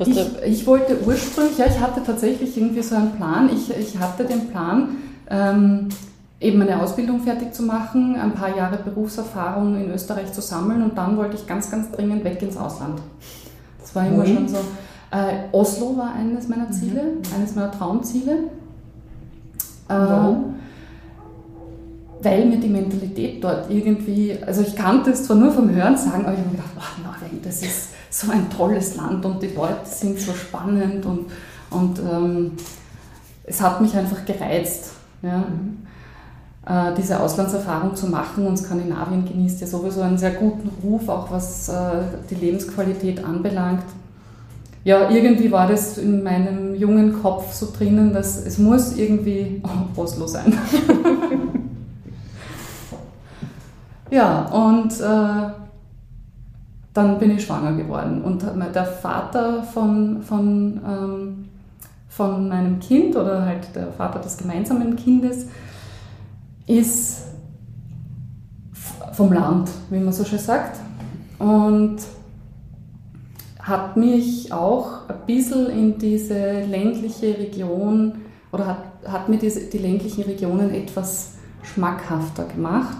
Ich, 0.00 0.18
ich, 0.44 0.66
wollte 0.66 0.98
ursprünglich, 1.06 1.56
ja, 1.58 1.66
ich 1.66 1.78
hatte 1.78 2.02
tatsächlich 2.04 2.56
irgendwie 2.56 2.82
so 2.82 2.96
einen 2.96 3.12
Plan. 3.12 3.48
Ich, 3.52 3.70
ich 3.70 3.96
hatte 4.00 4.24
den 4.24 4.48
Plan, 4.48 4.96
ähm, 5.30 5.88
eben 6.40 6.60
eine 6.60 6.82
Ausbildung 6.82 7.20
fertig 7.20 7.54
zu 7.54 7.62
machen, 7.62 8.16
ein 8.16 8.32
paar 8.32 8.56
Jahre 8.56 8.78
Berufserfahrung 8.78 9.76
in 9.76 9.92
Österreich 9.92 10.32
zu 10.32 10.40
sammeln 10.40 10.82
und 10.82 10.98
dann 10.98 11.16
wollte 11.16 11.36
ich 11.36 11.46
ganz, 11.46 11.70
ganz 11.70 11.88
dringend 11.92 12.24
weg 12.24 12.42
ins 12.42 12.56
Ausland. 12.56 13.00
Das 13.80 13.94
war 13.94 14.04
immer 14.08 14.26
mhm. 14.26 14.34
schon 14.34 14.48
so. 14.48 14.56
Äh, 15.12 15.52
Oslo 15.52 15.96
war 15.96 16.14
eines 16.14 16.48
meiner 16.48 16.72
Ziele, 16.72 17.02
mhm. 17.02 17.34
eines 17.36 17.54
meiner 17.54 17.70
Traumziele. 17.70 18.32
Äh, 19.88 19.94
Warum? 19.94 20.57
Weil 22.22 22.46
mir 22.46 22.58
die 22.58 22.68
Mentalität 22.68 23.42
dort 23.42 23.70
irgendwie, 23.70 24.36
also 24.44 24.62
ich 24.62 24.74
kannte 24.74 25.10
es 25.10 25.24
zwar 25.24 25.36
nur 25.36 25.52
vom 25.52 25.70
Hören 25.70 25.96
sagen, 25.96 26.24
aber 26.24 26.32
ich 26.32 26.38
habe 26.38 26.50
mir 26.50 26.56
gedacht, 26.56 26.70
oh, 26.76 27.02
Norwegen, 27.02 27.40
das 27.42 27.62
ist 27.62 27.88
so 28.10 28.30
ein 28.32 28.50
tolles 28.50 28.96
Land 28.96 29.24
und 29.24 29.42
die 29.42 29.48
Leute 29.48 29.84
sind 29.84 30.18
so 30.18 30.32
spannend 30.32 31.04
und, 31.06 31.26
und 31.70 31.98
ähm, 32.00 32.52
es 33.44 33.60
hat 33.60 33.80
mich 33.80 33.94
einfach 33.96 34.24
gereizt, 34.24 34.92
ja, 35.22 35.38
mhm. 35.38 35.78
äh, 36.66 36.94
diese 36.96 37.20
Auslandserfahrung 37.20 37.94
zu 37.94 38.08
machen 38.08 38.46
und 38.46 38.56
Skandinavien 38.56 39.24
genießt 39.24 39.60
ja 39.60 39.66
sowieso 39.66 40.02
einen 40.02 40.18
sehr 40.18 40.32
guten 40.32 40.70
Ruf, 40.82 41.08
auch 41.08 41.30
was 41.30 41.68
äh, 41.68 42.02
die 42.30 42.34
Lebensqualität 42.36 43.24
anbelangt. 43.24 43.84
Ja, 44.84 45.10
irgendwie 45.10 45.50
war 45.50 45.68
das 45.68 45.98
in 45.98 46.22
meinem 46.22 46.74
jungen 46.74 47.20
Kopf 47.20 47.52
so 47.52 47.68
drinnen, 47.76 48.12
dass 48.12 48.44
es 48.44 48.58
muss 48.58 48.96
irgendwie 48.96 49.62
oh, 49.96 50.00
Oslo 50.00 50.26
sein. 50.26 50.56
Ja, 54.10 54.46
und 54.46 55.00
äh, 55.00 55.52
dann 56.94 57.18
bin 57.18 57.30
ich 57.32 57.44
schwanger 57.44 57.72
geworden. 57.72 58.22
Und 58.22 58.42
der 58.74 58.84
Vater 58.84 59.62
von, 59.62 60.22
von, 60.22 60.80
ähm, 60.86 61.48
von 62.08 62.48
meinem 62.48 62.80
Kind 62.80 63.16
oder 63.16 63.44
halt 63.44 63.74
der 63.74 63.92
Vater 63.92 64.18
des 64.18 64.36
gemeinsamen 64.36 64.96
Kindes 64.96 65.46
ist 66.66 67.28
vom 69.12 69.32
Land, 69.32 69.70
wie 69.90 69.98
man 69.98 70.12
so 70.12 70.24
schön 70.24 70.38
sagt. 70.38 70.80
Und 71.38 71.98
hat 73.60 73.96
mich 73.96 74.52
auch 74.52 75.08
ein 75.08 75.26
bisschen 75.26 75.66
in 75.66 75.98
diese 75.98 76.62
ländliche 76.62 77.38
Region 77.38 78.12
oder 78.50 78.66
hat, 78.66 78.78
hat 79.06 79.28
mir 79.28 79.38
diese, 79.38 79.60
die 79.66 79.78
ländlichen 79.78 80.24
Regionen 80.24 80.70
etwas 80.70 81.34
schmackhafter 81.62 82.44
gemacht. 82.44 82.96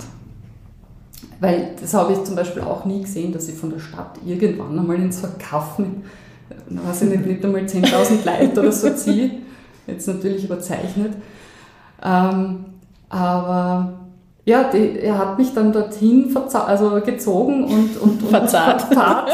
Weil 1.41 1.71
das 1.81 1.95
habe 1.95 2.13
ich 2.13 2.25
zum 2.25 2.35
Beispiel 2.35 2.63
auch 2.63 2.85
nie 2.85 3.03
gesehen, 3.03 3.33
dass 3.33 3.49
ich 3.49 3.55
von 3.55 3.71
der 3.71 3.79
Stadt 3.79 4.19
irgendwann 4.27 4.79
einmal 4.79 4.97
in 4.97 5.13
so 5.13 5.27
ein 5.27 5.39
Kaff 5.39 5.79
mit, 5.79 5.89
weiß 6.69 7.03
ich 7.03 7.11
nicht, 7.11 7.27
nicht 7.27 7.45
einmal 7.45 7.63
10.000 7.63 8.25
Leute 8.25 8.61
oder 8.61 8.73
so 8.73 8.91
ziehe. 8.91 9.31
Jetzt 9.87 10.09
natürlich 10.09 10.45
überzeichnet. 10.45 11.13
Ähm, 12.05 12.65
aber 13.09 13.99
ja, 14.45 14.65
die, 14.65 14.99
er 14.99 15.19
hat 15.19 15.39
mich 15.39 15.53
dann 15.55 15.73
dorthin 15.73 16.35
also 16.53 17.01
gezogen 17.05 17.65
und, 17.65 17.97
und, 18.01 18.23
und 18.23 18.31
verzahrt. 18.31 18.83
verzahrt. 18.83 19.31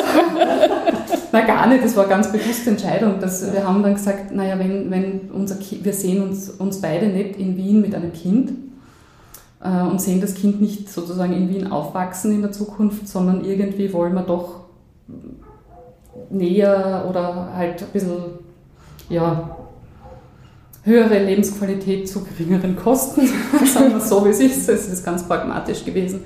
Na 1.32 1.40
gar 1.40 1.66
nicht, 1.68 1.84
das 1.84 1.96
war 1.96 2.04
eine 2.04 2.14
ganz 2.14 2.30
bewusste 2.30 2.70
Entscheidung. 2.70 3.20
Dass 3.20 3.52
wir 3.52 3.66
haben 3.66 3.82
dann 3.82 3.94
gesagt, 3.94 4.34
naja, 4.34 4.58
wenn, 4.58 4.90
wenn 4.90 5.30
unser 5.32 5.56
kind, 5.56 5.84
wir 5.84 5.92
sehen 5.92 6.22
uns, 6.22 6.50
uns 6.50 6.80
beide 6.80 7.06
nicht 7.06 7.36
in 7.36 7.56
Wien 7.56 7.80
mit 7.80 7.94
einem 7.94 8.12
Kind, 8.12 8.52
und 9.68 10.00
sehen 10.00 10.20
das 10.20 10.34
Kind 10.34 10.60
nicht 10.60 10.90
sozusagen 10.90 11.32
in 11.32 11.48
Wien 11.48 11.72
aufwachsen 11.72 12.32
in 12.32 12.42
der 12.42 12.52
Zukunft, 12.52 13.08
sondern 13.08 13.44
irgendwie 13.44 13.92
wollen 13.92 14.14
wir 14.14 14.22
doch 14.22 14.64
näher 16.30 17.06
oder 17.08 17.50
halt 17.54 17.82
ein 17.82 17.88
bisschen 17.92 18.16
ja, 19.08 19.56
höhere 20.82 21.18
Lebensqualität 21.24 22.08
zu 22.08 22.24
geringeren 22.24 22.76
Kosten, 22.76 23.26
sagen 23.66 23.92
wir 23.92 24.00
so, 24.00 24.24
wie 24.24 24.30
es 24.30 24.40
ist. 24.40 24.68
Es 24.68 24.88
ist 24.88 25.04
ganz 25.04 25.26
pragmatisch 25.26 25.84
gewesen. 25.84 26.24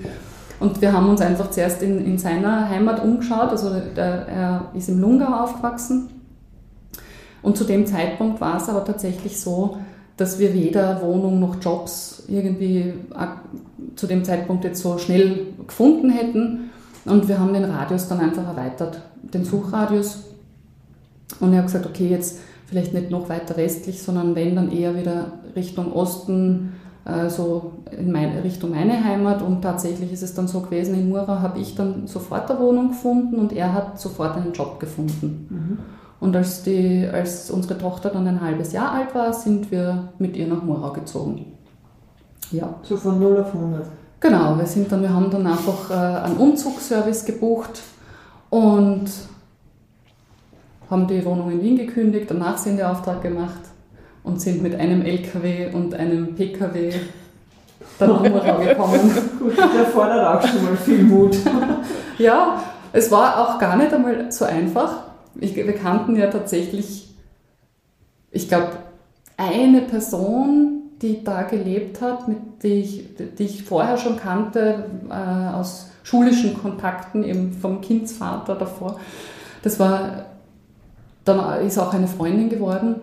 Und 0.61 0.81
wir 0.81 0.93
haben 0.93 1.09
uns 1.09 1.21
einfach 1.21 1.51
zuerst 1.51 1.83
in, 1.83 2.05
in 2.05 2.19
seiner 2.19 2.69
Heimat 2.69 3.03
umgeschaut. 3.03 3.51
Also 3.51 3.71
der, 3.95 4.27
er 4.27 4.71
ist 4.75 4.89
im 4.89 5.01
Lungau 5.01 5.45
aufgewachsen. 5.45 6.09
Und 7.43 7.57
zu 7.57 7.63
dem 7.65 7.87
Zeitpunkt 7.87 8.41
war 8.41 8.57
es 8.57 8.69
aber 8.69 8.85
tatsächlich 8.85 9.41
so, 9.41 9.79
dass 10.19 10.39
wir 10.39 10.53
weder 10.53 11.01
Wohnung 11.01 11.41
noch 11.41 11.57
Jobs 11.63 12.25
irgendwie 12.29 12.93
zu 13.97 14.07
dem 14.07 14.25
Zeitpunkt 14.25 14.65
jetzt 14.65 14.83
so 14.83 14.99
schnell 14.99 15.47
gefunden 15.67 16.11
hätten. 16.11 16.71
Und 17.05 17.29
wir 17.29 17.39
haben 17.39 17.55
den 17.55 17.65
Radius 17.65 18.09
dann 18.09 18.21
einfach 18.21 18.47
erweitert, 18.47 19.01
den 19.23 19.45
Suchradius. 19.45 20.25
Und 21.41 21.53
er 21.53 21.61
hat 21.61 21.67
gesagt, 21.67 21.87
okay, 21.87 22.09
jetzt 22.09 22.41
vielleicht 22.67 22.93
nicht 22.93 23.11
noch 23.11 23.29
weiter 23.29 23.57
westlich, 23.57 24.03
sondern 24.03 24.35
wenn, 24.35 24.57
dann 24.57 24.73
eher 24.73 24.97
wieder 24.97 25.33
Richtung 25.55 25.93
Osten, 25.93 26.75
äh, 27.05 27.31
so 27.31 27.73
in 27.97 28.11
meine, 28.11 28.43
Richtung 28.43 28.71
meine 28.71 29.03
Heimat. 29.03 29.41
Und 29.41 29.63
tatsächlich 29.63 30.13
ist 30.13 30.23
es 30.23 30.35
dann 30.35 30.49
so 30.49 30.61
gewesen, 30.61 30.95
in 30.95 31.09
Mura 31.09 31.41
habe 31.41 31.61
ich 31.61 31.77
dann 31.77 32.09
sofort 32.09 32.51
eine 32.51 32.61
Wohnung 32.61 32.89
gefunden 32.89 33.37
und 33.37 33.53
er 33.53 33.73
hat 33.73 34.01
sofort 34.01 34.37
einen 34.37 34.53
Job 34.53 34.81
gefunden. 34.81 35.47
Mhm. 35.49 35.79
Und 36.21 36.35
als, 36.35 36.63
die, 36.65 37.09
als 37.11 37.51
unsere 37.51 37.79
Tochter 37.79 38.11
dann 38.11 38.27
ein 38.27 38.41
halbes 38.41 38.73
Jahr 38.73 38.93
alt 38.93 39.15
war, 39.15 39.33
sind 39.33 39.71
wir 39.71 40.09
mit 40.19 40.37
ihr 40.37 40.49
nach 40.49 40.63
Murau 40.63 40.93
gezogen. 40.93 41.53
Ja. 42.51 42.75
So 42.83 42.97
von 42.97 43.21
0 43.21 43.41
auf 43.41 43.55
100. 43.55 43.87
Genau, 44.21 44.59
wir, 44.59 44.67
sind 44.67 44.91
dann, 44.91 45.03
wir 45.03 45.13
haben 45.13 45.31
dann 45.31 45.47
einfach 45.47 45.91
äh, 45.91 46.25
einen 46.25 46.39
Umzugsservice 46.39 47.25
gebucht 47.25 47.83
und 48.51 49.07
haben 50.91 51.07
die 51.07 51.25
Wohnung 51.25 51.53
in 51.53 51.63
Wien 51.63 51.77
gekündigt, 51.77 52.31
danach 52.31 52.59
sind 52.59 52.77
Nachsendeauftrag 52.77 53.23
gemacht 53.23 53.61
und 54.25 54.41
sind 54.41 54.63
mit 54.63 54.75
einem 54.75 55.03
LKW 55.03 55.73
und 55.73 55.95
einem 55.95 56.35
PKW 56.35 56.95
dann 57.99 58.11
nach 58.11 58.23
Murau 58.23 58.59
gekommen. 58.65 59.11
Gut, 59.39 59.57
der 59.57 59.85
fordert 59.87 60.27
auch 60.27 60.49
schon 60.49 60.65
mal 60.65 60.77
viel 60.77 61.05
Mut. 61.05 61.37
ja, 62.19 62.61
es 62.93 63.11
war 63.13 63.39
auch 63.39 63.59
gar 63.59 63.77
nicht 63.77 63.93
einmal 63.93 64.33
so 64.33 64.47
einfach. 64.47 65.08
Ich, 65.41 65.55
wir 65.57 65.73
kannten 65.75 66.17
ja 66.17 66.29
tatsächlich, 66.29 67.15
ich 68.31 68.49
glaube, 68.49 68.71
eine 69.37 69.83
Person, 69.83 70.83
die 71.01 71.23
da 71.23 71.43
gelebt 71.43 72.01
hat, 72.01 72.27
mit 72.27 72.39
die 72.63 72.81
ich, 72.81 73.05
die 73.39 73.45
ich 73.45 73.63
vorher 73.63 73.97
schon 73.97 74.17
kannte, 74.17 74.85
äh, 75.09 75.55
aus 75.55 75.91
schulischen 76.03 76.61
Kontakten, 76.61 77.23
eben 77.23 77.53
vom 77.53 77.81
Kindsvater 77.81 78.57
davor. 78.57 78.99
Das 79.63 79.79
war, 79.79 80.27
dann 81.25 81.65
ist 81.65 81.79
auch 81.79 81.93
eine 81.93 82.09
Freundin 82.09 82.49
geworden. 82.49 82.97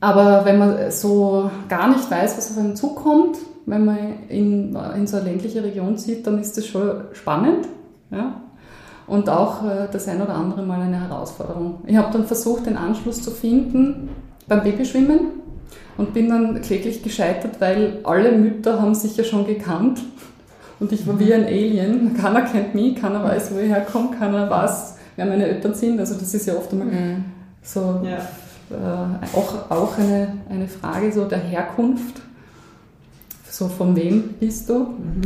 Aber 0.00 0.44
wenn 0.44 0.58
man 0.58 0.90
so 0.90 1.50
gar 1.68 1.88
nicht 1.88 2.10
weiß, 2.10 2.36
was 2.36 2.50
auf 2.50 2.58
einen 2.58 2.76
zukommt, 2.76 3.38
wenn 3.64 3.84
man 3.86 4.28
in, 4.28 4.76
in 4.96 5.06
so 5.06 5.16
eine 5.16 5.30
ländliche 5.30 5.62
Region 5.64 5.96
zieht, 5.96 6.26
dann 6.26 6.38
ist 6.38 6.58
das 6.58 6.66
schon 6.66 7.04
spannend. 7.12 7.66
Ja? 8.10 8.42
Und 9.06 9.28
auch 9.28 9.64
äh, 9.64 9.88
das 9.92 10.08
ein 10.08 10.22
oder 10.22 10.34
andere 10.34 10.62
Mal 10.62 10.80
eine 10.80 11.00
Herausforderung. 11.00 11.80
Ich 11.86 11.96
habe 11.96 12.12
dann 12.12 12.26
versucht, 12.26 12.66
den 12.66 12.76
Anschluss 12.76 13.22
zu 13.22 13.30
finden 13.30 14.08
beim 14.48 14.62
Babyschwimmen 14.62 15.20
und 15.96 16.14
bin 16.14 16.28
dann 16.28 16.60
kläglich 16.62 17.02
gescheitert, 17.02 17.60
weil 17.60 18.00
alle 18.04 18.32
Mütter 18.32 18.80
haben 18.80 18.94
sich 18.94 19.16
ja 19.16 19.24
schon 19.24 19.46
gekannt 19.46 20.00
und 20.80 20.92
ich 20.92 21.06
war 21.06 21.18
wie 21.18 21.32
ein 21.32 21.44
Alien. 21.44 22.14
Keiner 22.14 22.42
kennt 22.42 22.74
mich, 22.74 22.96
keiner 22.96 23.22
weiß, 23.22 23.54
wo 23.54 23.58
ich 23.58 23.68
herkomme, 23.68 24.16
keiner 24.18 24.50
weiß, 24.50 24.96
wer 25.16 25.26
meine 25.26 25.46
Eltern 25.46 25.74
sind. 25.74 25.98
Also 26.00 26.14
das 26.14 26.34
ist 26.34 26.46
ja 26.46 26.54
oft 26.54 26.72
einmal 26.72 26.88
mhm. 26.88 27.24
so 27.62 28.02
ja. 28.04 28.18
äh, 28.70 29.36
auch, 29.36 29.70
auch 29.70 29.98
eine, 29.98 30.34
eine 30.48 30.68
Frage 30.68 31.12
so 31.12 31.24
der 31.26 31.38
Herkunft. 31.38 32.20
So 33.48 33.68
von 33.68 33.94
wem 33.94 34.30
bist 34.40 34.68
du? 34.68 34.78
Mhm. 34.78 35.22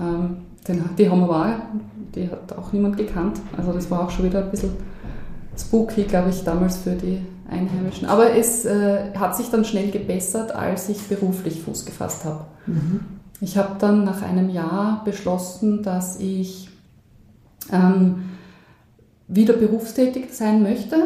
Ähm, 0.00 0.36
den, 0.66 0.84
die 0.96 1.10
haben 1.10 1.20
wir 1.20 1.30
auch, 1.30 1.46
die 2.14 2.30
hat 2.30 2.56
auch 2.56 2.72
niemand 2.72 2.96
gekannt. 2.96 3.40
Also 3.56 3.72
das 3.72 3.90
war 3.90 4.04
auch 4.04 4.10
schon 4.10 4.26
wieder 4.26 4.44
ein 4.44 4.50
bisschen 4.50 4.72
spooky, 5.56 6.04
glaube 6.04 6.30
ich, 6.30 6.42
damals 6.44 6.78
für 6.78 6.92
die 6.92 7.20
Einheimischen. 7.50 8.08
Aber 8.08 8.34
es 8.34 8.64
äh, 8.64 9.12
hat 9.14 9.36
sich 9.36 9.50
dann 9.50 9.64
schnell 9.64 9.90
gebessert, 9.90 10.54
als 10.54 10.88
ich 10.88 11.02
beruflich 11.08 11.62
Fuß 11.62 11.84
gefasst 11.84 12.24
habe. 12.24 12.46
Mhm. 12.66 13.00
Ich 13.40 13.56
habe 13.56 13.76
dann 13.78 14.04
nach 14.04 14.22
einem 14.22 14.48
Jahr 14.48 15.02
beschlossen, 15.04 15.82
dass 15.82 16.18
ich 16.18 16.70
ähm, 17.70 18.30
wieder 19.28 19.54
berufstätig 19.54 20.32
sein 20.32 20.62
möchte. 20.62 20.96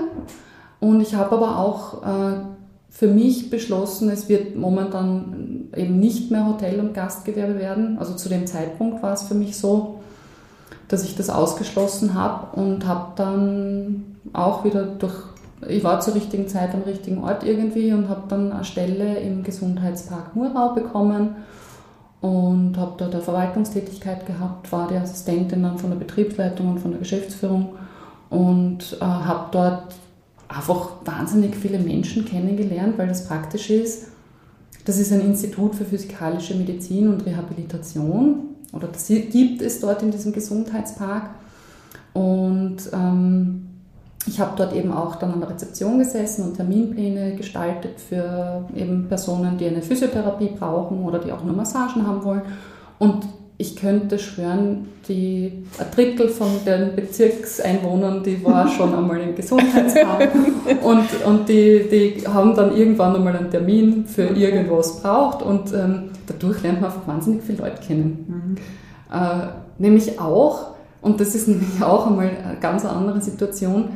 Und 0.80 1.00
ich 1.00 1.14
habe 1.14 1.36
aber 1.36 1.58
auch 1.58 2.02
äh, 2.02 2.36
für 2.98 3.06
mich 3.06 3.48
beschlossen, 3.48 4.10
es 4.10 4.28
wird 4.28 4.56
momentan 4.56 5.68
eben 5.76 6.00
nicht 6.00 6.32
mehr 6.32 6.48
Hotel- 6.48 6.80
und 6.80 6.94
Gastgewerbe 6.94 7.56
werden. 7.56 7.96
Also 7.96 8.14
zu 8.14 8.28
dem 8.28 8.44
Zeitpunkt 8.48 9.04
war 9.04 9.12
es 9.12 9.22
für 9.22 9.36
mich 9.36 9.56
so, 9.56 10.00
dass 10.88 11.04
ich 11.04 11.14
das 11.14 11.30
ausgeschlossen 11.30 12.14
habe 12.14 12.60
und 12.60 12.88
habe 12.88 13.12
dann 13.14 14.16
auch 14.32 14.64
wieder 14.64 14.82
durch, 14.82 15.14
ich 15.68 15.84
war 15.84 16.00
zur 16.00 16.16
richtigen 16.16 16.48
Zeit 16.48 16.74
am 16.74 16.82
richtigen 16.82 17.22
Ort 17.22 17.44
irgendwie 17.44 17.92
und 17.92 18.08
habe 18.08 18.22
dann 18.28 18.50
eine 18.50 18.64
Stelle 18.64 19.20
im 19.20 19.44
Gesundheitspark 19.44 20.34
Murau 20.34 20.74
bekommen 20.74 21.36
und 22.20 22.76
habe 22.78 22.94
dort 22.98 23.14
eine 23.14 23.22
Verwaltungstätigkeit 23.22 24.26
gehabt, 24.26 24.72
war 24.72 24.88
die 24.88 24.96
Assistentin 24.96 25.62
dann 25.62 25.78
von 25.78 25.90
der 25.90 25.98
Betriebsleitung 25.98 26.70
und 26.70 26.80
von 26.80 26.90
der 26.90 26.98
Geschäftsführung 26.98 27.76
und 28.28 28.98
äh, 29.00 29.04
habe 29.04 29.44
dort 29.52 29.94
einfach 30.48 30.90
wahnsinnig 31.04 31.54
viele 31.54 31.78
Menschen 31.78 32.24
kennengelernt, 32.24 32.98
weil 32.98 33.08
das 33.08 33.26
praktisch 33.26 33.70
ist. 33.70 34.08
Das 34.84 34.98
ist 34.98 35.12
ein 35.12 35.20
Institut 35.20 35.74
für 35.74 35.84
physikalische 35.84 36.54
Medizin 36.54 37.08
und 37.08 37.26
Rehabilitation 37.26 38.40
oder 38.72 38.88
das 38.88 39.06
gibt 39.08 39.60
es 39.62 39.80
dort 39.80 40.02
in 40.02 40.10
diesem 40.10 40.32
Gesundheitspark 40.32 41.30
und 42.14 42.78
ähm, 42.92 43.68
ich 44.26 44.40
habe 44.40 44.52
dort 44.56 44.74
eben 44.74 44.92
auch 44.92 45.16
dann 45.16 45.32
an 45.32 45.40
der 45.40 45.50
Rezeption 45.50 45.98
gesessen 45.98 46.44
und 46.44 46.56
Terminpläne 46.56 47.36
gestaltet 47.36 48.00
für 48.00 48.64
eben 48.74 49.08
Personen, 49.08 49.56
die 49.56 49.66
eine 49.66 49.82
Physiotherapie 49.82 50.50
brauchen 50.58 51.02
oder 51.04 51.18
die 51.18 51.32
auch 51.32 51.44
nur 51.44 51.54
Massagen 51.54 52.06
haben 52.06 52.24
wollen. 52.24 52.42
Und 52.98 53.24
ich 53.60 53.74
könnte 53.74 54.20
schwören, 54.20 54.86
die, 55.08 55.64
ein 55.78 55.86
Drittel 55.92 56.28
von 56.28 56.48
den 56.64 56.94
Bezirkseinwohnern, 56.94 58.22
die 58.22 58.42
war 58.44 58.68
schon 58.68 58.94
einmal 58.94 59.20
im 59.20 59.34
Gesundheitsamt 59.34 60.28
und, 60.82 61.26
und 61.26 61.48
die, 61.48 61.88
die 61.90 62.26
haben 62.26 62.54
dann 62.54 62.76
irgendwann 62.76 63.16
einmal 63.16 63.36
einen 63.36 63.50
Termin 63.50 64.06
für 64.06 64.22
irgendwas 64.28 65.02
braucht 65.02 65.42
und 65.42 65.72
ähm, 65.74 66.10
dadurch 66.28 66.62
lernt 66.62 66.80
man 66.80 66.90
einfach 66.92 67.08
wahnsinnig 67.08 67.42
viele 67.42 67.58
Leute 67.58 67.82
kennen. 67.84 68.26
Mhm. 68.28 68.56
Äh, 69.12 69.48
nämlich 69.78 70.20
auch, 70.20 70.74
und 71.02 71.20
das 71.20 71.34
ist 71.34 71.48
nämlich 71.48 71.82
auch 71.82 72.06
einmal 72.06 72.26
eine 72.28 72.60
ganz 72.60 72.84
andere 72.84 73.20
Situation, 73.20 73.88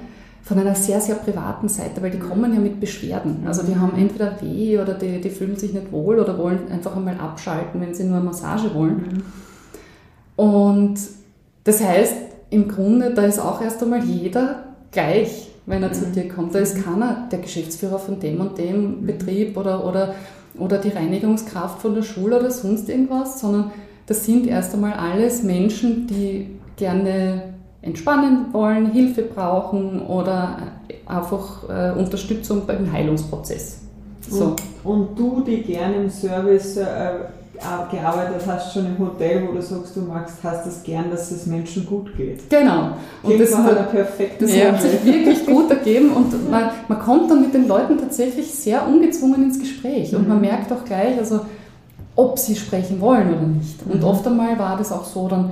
von 0.45 0.59
einer 0.59 0.75
sehr, 0.75 1.01
sehr 1.01 1.15
privaten 1.15 1.69
Seite, 1.69 2.03
weil 2.03 2.11
die 2.11 2.19
kommen 2.19 2.53
ja 2.53 2.59
mit 2.59 2.81
Beschwerden. 2.81 3.45
Also 3.47 3.63
die 3.63 3.77
haben 3.77 3.97
entweder 3.97 4.43
weh 4.43 4.77
oder 4.77 4.95
die, 4.95 5.21
die 5.21 5.31
fühlen 5.31 5.57
sich 5.57 5.73
nicht 5.73 5.93
wohl 5.93 6.19
oder 6.19 6.37
wollen 6.37 6.69
einfach 6.69 6.97
einmal 6.97 7.17
abschalten, 7.17 7.81
wenn 7.81 7.95
sie 7.95 8.03
nur 8.03 8.17
eine 8.17 8.25
Massage 8.25 8.75
wollen. 8.75 9.23
Und 10.43 10.99
das 11.63 11.85
heißt, 11.85 12.15
im 12.51 12.67
Grunde, 12.67 13.15
da 13.15 13.23
ist 13.23 13.39
auch 13.39 13.63
erst 13.63 13.81
einmal 13.81 14.03
jeder 14.03 14.65
gleich, 14.91 15.51
wenn 15.67 15.85
er 15.85 15.93
zu 15.93 16.07
dir 16.07 16.27
kommt. 16.29 16.53
Da 16.53 16.59
ist 16.59 16.85
keiner 16.85 17.29
der 17.31 17.39
Geschäftsführer 17.39 18.01
von 18.01 18.19
dem 18.19 18.41
und 18.41 18.59
dem 18.59 19.07
Betrieb 19.07 19.57
oder, 19.57 19.87
oder, 19.87 20.17
oder 20.59 20.79
die 20.79 20.89
Reinigungskraft 20.89 21.81
von 21.81 21.95
der 21.95 22.03
Schule 22.03 22.41
oder 22.41 22.51
sonst 22.51 22.89
irgendwas, 22.89 23.39
sondern 23.39 23.71
das 24.07 24.25
sind 24.25 24.49
erst 24.49 24.75
einmal 24.75 24.95
alles 24.95 25.45
Menschen, 25.45 26.09
die 26.09 26.59
gerne 26.75 27.55
entspannen 27.81 28.47
wollen, 28.51 28.91
Hilfe 28.91 29.23
brauchen 29.23 30.03
oder 30.03 30.59
einfach 31.07 31.69
äh, 31.69 31.97
Unterstützung 31.97 32.67
beim 32.67 32.91
Heilungsprozess. 32.91 33.79
So. 34.29 34.45
Und, 34.47 34.63
und, 34.83 35.19
du, 35.19 35.45
die 35.47 35.63
gerne 35.63 35.95
im 35.95 36.11
Service 36.11 36.79
äh, 36.79 37.11
gearbeitet 37.91 38.43
hast, 38.47 38.73
schon 38.73 38.87
im 38.87 38.99
Hotel, 38.99 39.47
wo 39.47 39.53
du 39.53 39.63
sagst, 39.63 39.97
du 39.97 40.01
magst, 40.01 40.37
hast 40.43 40.67
es 40.67 40.83
gern, 40.83 41.11
dass 41.11 41.31
es 41.31 41.47
Menschen 41.47 41.87
gut 41.87 42.17
geht. 42.17 42.49
Genau. 42.51 42.93
Und 43.23 43.39
das, 43.39 43.53
war 43.53 43.69
eine 43.69 43.85
perfekte 43.85 44.47
das 44.47 44.57
hat 44.57 44.83
sich 44.83 45.05
wirklich 45.05 45.47
gut 45.47 45.71
ergeben 45.71 46.13
und 46.13 46.51
man, 46.51 46.71
man 46.89 46.99
kommt 46.99 47.31
dann 47.31 47.41
mit 47.41 47.55
den 47.55 47.69
Leuten 47.69 47.99
tatsächlich 47.99 48.53
sehr 48.53 48.87
ungezwungen 48.87 49.45
ins 49.45 49.59
Gespräch 49.59 50.15
und 50.15 50.29
man 50.29 50.39
mhm. 50.39 50.43
merkt 50.43 50.73
auch 50.73 50.85
gleich, 50.85 51.19
also 51.19 51.41
ob 52.17 52.39
sie 52.39 52.57
sprechen 52.57 53.01
wollen 53.01 53.29
oder 53.29 53.47
nicht. 53.47 53.79
Und 53.87 54.01
mhm. 54.01 54.05
oft 54.05 54.27
einmal 54.27 54.59
war 54.59 54.77
das 54.77 54.93
auch 54.93 55.05
so, 55.05 55.29
dann 55.29 55.51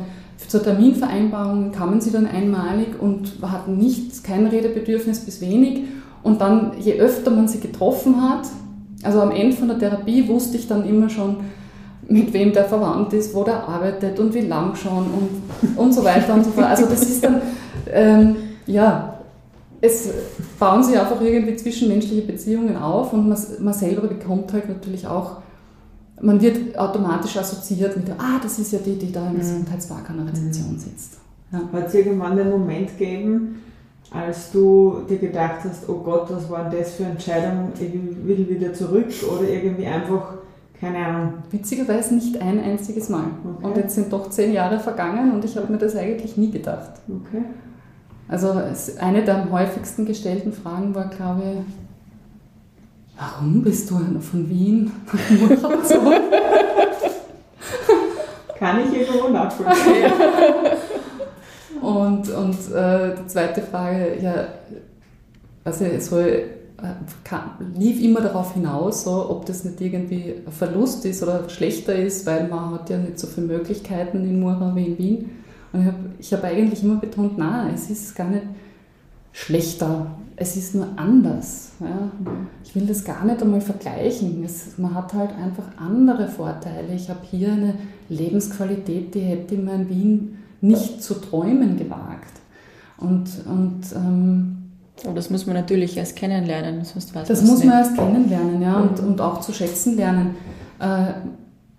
zur 0.48 0.62
Terminvereinbarung 0.62 1.70
kamen 1.70 2.00
sie 2.00 2.10
dann 2.10 2.26
einmalig 2.26 3.00
und 3.00 3.34
hatten 3.42 3.78
nicht, 3.78 4.24
kein 4.24 4.46
Redebedürfnis 4.46 5.20
bis 5.20 5.40
wenig. 5.40 5.84
Und 6.22 6.40
dann, 6.40 6.72
je 6.80 6.98
öfter 6.98 7.30
man 7.30 7.46
sie 7.46 7.60
getroffen 7.60 8.20
hat, 8.20 8.46
also 9.02 9.20
am 9.20 9.30
Ende 9.30 9.56
von 9.56 9.68
der 9.68 9.78
Therapie 9.78 10.28
wusste 10.28 10.56
ich 10.56 10.68
dann 10.68 10.86
immer 10.86 11.08
schon, 11.08 11.36
mit 12.10 12.32
wem 12.32 12.52
der 12.52 12.64
verwandt 12.64 13.12
ist, 13.12 13.34
wo 13.34 13.44
der 13.44 13.66
arbeitet 13.66 14.18
und 14.18 14.34
wie 14.34 14.40
lang 14.40 14.74
schon 14.74 15.06
und, 15.06 15.78
und 15.78 15.92
so 15.92 16.04
weiter 16.04 16.34
und 16.34 16.44
so 16.44 16.50
fort. 16.50 16.66
Also 16.66 16.86
das 16.86 17.02
ist 17.02 17.24
dann, 17.24 17.40
ähm, 17.90 18.36
ja, 18.66 19.20
es 19.80 20.10
bauen 20.58 20.82
sich 20.82 20.98
einfach 20.98 21.20
irgendwie 21.20 21.56
zwischenmenschliche 21.56 22.22
Beziehungen 22.22 22.76
auf 22.76 23.12
und 23.12 23.28
man, 23.28 23.38
man 23.60 23.72
selber 23.72 24.08
bekommt 24.08 24.52
halt 24.52 24.68
natürlich 24.68 25.06
auch 25.06 25.36
man 26.22 26.40
wird 26.40 26.76
automatisch 26.78 27.36
assoziiert 27.36 27.96
mit, 27.96 28.10
ah, 28.18 28.38
das 28.42 28.58
ist 28.58 28.72
ja 28.72 28.78
die, 28.78 28.96
die 28.96 29.12
da 29.12 29.26
im 29.26 29.34
mhm. 29.34 29.38
Gesundheitspark 29.38 30.10
an 30.10 30.18
der 30.18 30.26
Rezeption 30.26 30.72
mhm. 30.72 30.78
sitzt. 30.78 31.18
Ja. 31.52 31.60
Hat 31.72 31.88
es 31.88 31.94
irgendwann 31.94 32.36
den 32.36 32.50
Moment 32.50 32.96
gegeben, 32.98 33.62
als 34.10 34.50
du 34.52 35.02
dir 35.08 35.18
gedacht 35.18 35.60
hast, 35.64 35.88
oh 35.88 36.00
Gott, 36.04 36.26
was 36.30 36.48
war 36.50 36.68
denn 36.68 36.80
das 36.80 36.94
für 36.94 37.04
Entscheidung, 37.04 37.72
ich 37.74 37.92
will 38.26 38.48
wieder 38.48 38.72
zurück 38.72 39.06
oder 39.32 39.48
irgendwie 39.48 39.86
einfach, 39.86 40.34
keine 40.80 41.06
Ahnung. 41.06 41.34
Witzigerweise 41.50 42.14
nicht 42.14 42.40
ein 42.40 42.58
einziges 42.58 43.10
Mal. 43.10 43.26
Okay. 43.44 43.66
Und 43.66 43.76
jetzt 43.76 43.94
sind 43.94 44.12
doch 44.12 44.30
zehn 44.30 44.52
Jahre 44.52 44.80
vergangen 44.80 45.32
und 45.32 45.44
ich 45.44 45.56
habe 45.56 45.70
mir 45.70 45.78
das 45.78 45.94
eigentlich 45.94 46.36
nie 46.36 46.50
gedacht. 46.50 46.90
Okay. 47.08 47.44
Also 48.28 48.60
eine 49.00 49.24
der 49.24 49.42
am 49.42 49.52
häufigsten 49.52 50.06
gestellten 50.06 50.52
Fragen 50.52 50.94
war, 50.94 51.08
glaube 51.08 51.42
ich, 51.42 51.58
warum 53.18 53.62
bist 53.62 53.90
du 53.90 53.98
von 54.20 54.48
Wien 54.48 54.92
nach? 55.06 55.10
Kann 58.56 58.78
ich 58.80 59.00
irgendwo 59.00 59.28
nachvollziehen. 59.28 60.12
und 61.80 62.30
und 62.30 62.74
äh, 62.74 63.14
die 63.16 63.26
zweite 63.26 63.62
Frage, 63.62 64.18
ja, 64.22 64.46
also 65.64 65.84
es 65.84 66.06
soll, 66.06 66.44
äh, 66.82 66.94
kann, 67.24 67.50
lief 67.76 68.02
immer 68.02 68.20
darauf 68.20 68.54
hinaus, 68.54 69.04
so, 69.04 69.30
ob 69.30 69.46
das 69.46 69.64
nicht 69.64 69.80
irgendwie 69.80 70.34
ein 70.46 70.52
Verlust 70.52 71.04
ist 71.04 71.22
oder 71.22 71.48
schlechter 71.48 71.94
ist, 71.94 72.26
weil 72.26 72.48
man 72.48 72.72
hat 72.72 72.90
ja 72.90 72.98
nicht 72.98 73.18
so 73.18 73.26
viele 73.26 73.46
Möglichkeiten 73.46 74.24
in 74.24 74.40
Murau 74.40 74.74
wie 74.74 74.86
in 74.86 74.98
Wien. 74.98 75.30
Und 75.72 75.94
ich 76.18 76.32
habe 76.32 76.42
hab 76.42 76.50
eigentlich 76.52 76.82
immer 76.82 76.96
betont, 76.96 77.38
nein, 77.38 77.72
es 77.74 77.90
ist 77.90 78.14
gar 78.14 78.28
nicht 78.28 78.44
schlechter. 79.32 80.06
Es 80.36 80.56
ist 80.56 80.74
nur 80.74 80.88
anders. 80.96 81.72
Ja. 81.80 82.10
Ich 82.64 82.74
will 82.74 82.86
das 82.86 83.04
gar 83.04 83.24
nicht 83.24 83.42
einmal 83.42 83.60
vergleichen. 83.60 84.42
Es, 84.42 84.78
man 84.78 84.94
hat 84.94 85.12
halt 85.12 85.32
einfach 85.32 85.76
andere 85.76 86.28
Vorteile. 86.28 86.94
Ich 86.94 87.10
habe 87.10 87.20
hier 87.30 87.52
eine 87.52 87.74
Lebensqualität, 88.08 89.14
die 89.14 89.20
hätte 89.20 89.56
man 89.56 89.82
in 89.82 89.88
Wien 89.90 90.38
nicht 90.62 91.02
zu 91.02 91.14
träumen 91.14 91.76
gewagt. 91.76 92.40
Und, 92.96 93.28
und 93.46 93.80
ähm, 93.94 94.59
aber 95.04 95.14
das 95.14 95.30
muss 95.30 95.46
man 95.46 95.56
natürlich 95.56 95.96
erst 95.96 96.16
kennenlernen, 96.16 96.84
sonst 96.84 97.14
weiß 97.14 97.28
Das 97.28 97.42
muss 97.42 97.64
man 97.64 97.78
erst 97.78 97.96
kennenlernen, 97.96 98.60
ja, 98.60 98.76
und, 98.76 99.00
und 99.00 99.20
auch 99.20 99.40
zu 99.40 99.52
schätzen 99.52 99.96
lernen. 99.96 100.36
Äh, 100.78 101.12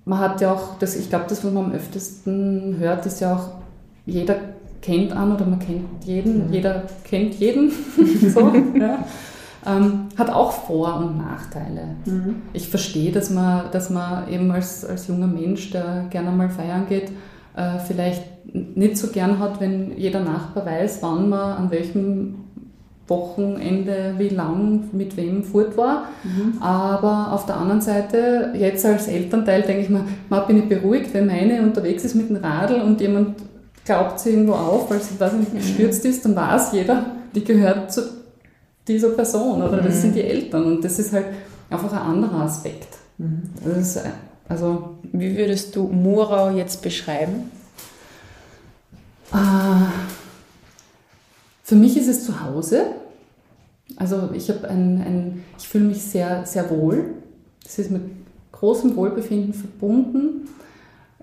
man 0.05 0.19
hat 0.19 0.41
ja 0.41 0.53
auch, 0.53 0.77
das, 0.79 0.95
ich 0.95 1.09
glaube, 1.09 1.25
das, 1.27 1.43
was 1.43 1.51
man 1.51 1.65
am 1.65 1.71
öftesten 1.71 2.77
hört, 2.79 3.05
ist 3.05 3.21
ja 3.21 3.35
auch, 3.35 3.49
jeder 4.05 4.35
kennt 4.81 5.11
an 5.11 5.35
oder 5.35 5.45
man 5.45 5.59
kennt 5.59 6.03
jeden, 6.03 6.47
mhm. 6.47 6.53
jeder 6.53 6.83
kennt 7.03 7.35
jeden. 7.35 7.71
so, 8.33 8.51
ja. 8.79 9.05
ähm, 9.65 10.07
hat 10.17 10.31
auch 10.31 10.51
Vor- 10.51 10.97
und 10.97 11.17
Nachteile. 11.17 11.95
Mhm. 12.05 12.41
Ich 12.53 12.67
verstehe, 12.67 13.11
dass 13.11 13.29
man, 13.29 13.65
dass 13.71 13.89
man 13.91 14.27
eben 14.29 14.51
als, 14.51 14.83
als 14.83 15.07
junger 15.07 15.27
Mensch, 15.27 15.69
der 15.69 16.07
gerne 16.09 16.31
mal 16.31 16.49
feiern 16.49 16.87
geht, 16.89 17.11
äh, 17.55 17.77
vielleicht 17.85 18.23
nicht 18.53 18.97
so 18.97 19.09
gern 19.09 19.39
hat, 19.39 19.59
wenn 19.59 19.97
jeder 19.97 20.21
Nachbar 20.21 20.65
weiß, 20.65 20.99
wann 21.01 21.29
man 21.29 21.57
an 21.57 21.71
welchem 21.71 22.35
Wochenende, 23.11 24.15
wie 24.17 24.29
lang, 24.29 24.89
mit 24.93 25.15
wem 25.17 25.43
fort 25.43 25.77
war. 25.77 26.05
Mhm. 26.23 26.61
Aber 26.61 27.33
auf 27.33 27.45
der 27.45 27.57
anderen 27.57 27.81
Seite, 27.81 28.53
jetzt 28.55 28.83
als 28.85 29.07
Elternteil 29.07 29.61
denke 29.61 29.83
ich 29.83 29.89
mir, 29.89 30.05
man 30.29 30.47
bin 30.47 30.57
ich 30.57 30.69
beruhigt, 30.69 31.13
wenn 31.13 31.27
meine 31.27 31.61
unterwegs 31.61 32.03
ist 32.03 32.15
mit 32.15 32.29
dem 32.29 32.37
Radl 32.37 32.81
und 32.81 32.99
jemand 33.01 33.35
glaubt 33.85 34.19
sie 34.19 34.31
irgendwo 34.31 34.53
auf, 34.53 34.89
weil 34.89 35.01
sie 35.01 35.19
weiß 35.19 35.33
nicht 35.33 35.53
gestürzt 35.53 36.05
ist, 36.05 36.25
dann 36.25 36.35
weiß 36.35 36.71
jeder, 36.73 37.05
die 37.35 37.43
gehört 37.43 37.91
zu 37.91 38.01
dieser 38.87 39.09
Person 39.09 39.61
oder 39.61 39.77
das 39.77 39.97
mhm. 39.97 40.01
sind 40.01 40.15
die 40.15 40.23
Eltern. 40.23 40.63
Und 40.65 40.83
das 40.83 40.97
ist 40.97 41.13
halt 41.13 41.25
einfach 41.69 41.91
ein 41.91 41.99
anderer 42.13 42.41
Aspekt. 42.41 42.97
Mhm. 43.17 43.43
Ist, 43.79 43.99
also, 44.47 44.97
Wie 45.11 45.37
würdest 45.37 45.75
du 45.75 45.87
Murau 45.87 46.49
jetzt 46.49 46.81
beschreiben? 46.81 47.51
Äh, 49.33 49.37
für 51.63 51.75
mich 51.75 51.95
ist 51.95 52.09
es 52.09 52.25
zu 52.25 52.41
Hause. 52.43 52.83
Also 53.97 54.29
ich 54.33 54.49
habe 54.49 54.69
ein, 54.69 55.01
ein, 55.01 55.43
ich 55.57 55.67
fühle 55.67 55.85
mich 55.85 56.01
sehr, 56.01 56.45
sehr 56.45 56.69
wohl. 56.69 57.15
Das 57.63 57.77
ist 57.79 57.91
mit 57.91 58.01
großem 58.51 58.95
Wohlbefinden 58.95 59.53
verbunden, 59.53 60.47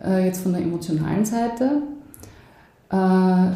äh, 0.03 0.27
jetzt 0.27 0.43
von 0.43 0.53
der 0.53 0.63
emotionalen 0.63 1.25
Seite. 1.25 1.83
Äh, 2.91 3.53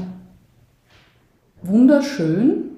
wunderschön, 1.63 2.71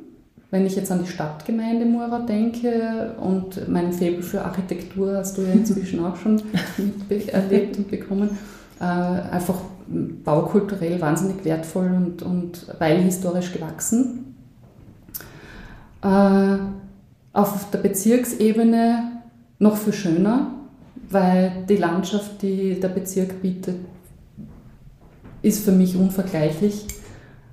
wenn 0.51 0.67
ich 0.67 0.77
jetzt 0.77 0.91
an 0.91 1.03
die 1.03 1.11
Stadtgemeinde 1.11 1.85
Mura 1.85 2.21
denke 2.21 3.15
und 3.21 3.69
mein 3.69 3.93
Faible 3.93 4.23
für 4.23 4.43
Architektur 4.43 5.17
hast 5.17 5.37
du 5.37 5.43
ja 5.43 5.53
inzwischen 5.53 6.05
auch 6.05 6.17
schon 6.17 6.41
erlebt 7.29 7.77
und 7.77 7.91
bekommen. 7.91 8.39
Äh, 8.81 8.85
einfach 8.85 9.57
baukulturell 9.87 11.01
wahnsinnig 11.01 11.45
wertvoll 11.45 11.91
und, 11.91 12.23
und 12.23 12.67
weil 12.79 12.99
historisch 13.03 13.53
gewachsen. 13.53 14.34
Äh, 16.05 16.59
auf 17.33 17.71
der 17.71 17.79
Bezirksebene 17.79 19.23
noch 19.59 19.77
viel 19.77 19.93
schöner, 19.95 20.51
weil 21.09 21.65
die 21.69 21.77
Landschaft, 21.77 22.43
die 22.43 22.79
der 22.79 22.89
Bezirk 22.89 23.41
bietet, 23.41 23.77
ist 25.43 25.65
für 25.65 25.73
mich 25.73 25.97
unvergleichlich. 25.97 26.87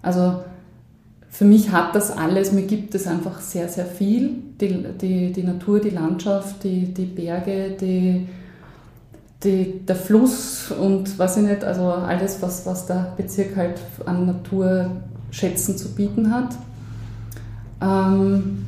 Also 0.02 0.44
für 1.30 1.46
mich 1.46 1.72
hat 1.72 1.96
das 1.96 2.12
alles, 2.12 2.52
mir 2.52 2.64
gibt 2.64 2.94
es 2.94 3.08
einfach 3.08 3.40
sehr, 3.40 3.70
sehr 3.70 3.86
viel. 3.86 4.36
Die, 4.60 4.84
die, 5.02 5.32
die 5.32 5.44
Natur, 5.44 5.80
die 5.80 5.90
Landschaft, 5.90 6.64
die, 6.64 6.94
die 6.94 7.06
Berge, 7.06 7.78
die, 7.80 8.28
die, 9.44 9.80
der 9.86 9.96
Fluss 9.96 10.72
und 10.72 11.18
was 11.18 11.38
ich 11.38 11.44
nicht, 11.44 11.64
also 11.64 11.86
alles, 11.86 12.42
was, 12.42 12.66
was 12.66 12.86
der 12.86 13.14
Bezirk 13.18 13.56
halt 13.56 13.80
an 14.06 14.26
Naturschätzen 14.26 15.78
zu 15.78 15.96
bieten 15.96 16.32
hat. 16.32 16.56
Ähm, 17.82 18.66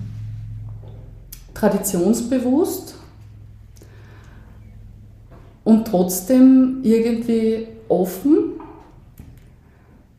traditionsbewusst 1.54 2.96
und 5.64 5.88
trotzdem 5.88 6.80
irgendwie 6.84 7.68
offen, 7.88 8.60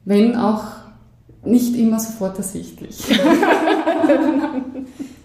wenn 0.04 0.36
auch 0.36 0.64
nicht 1.44 1.76
immer 1.76 1.98
sofort 2.00 2.38
ersichtlich. 2.38 3.04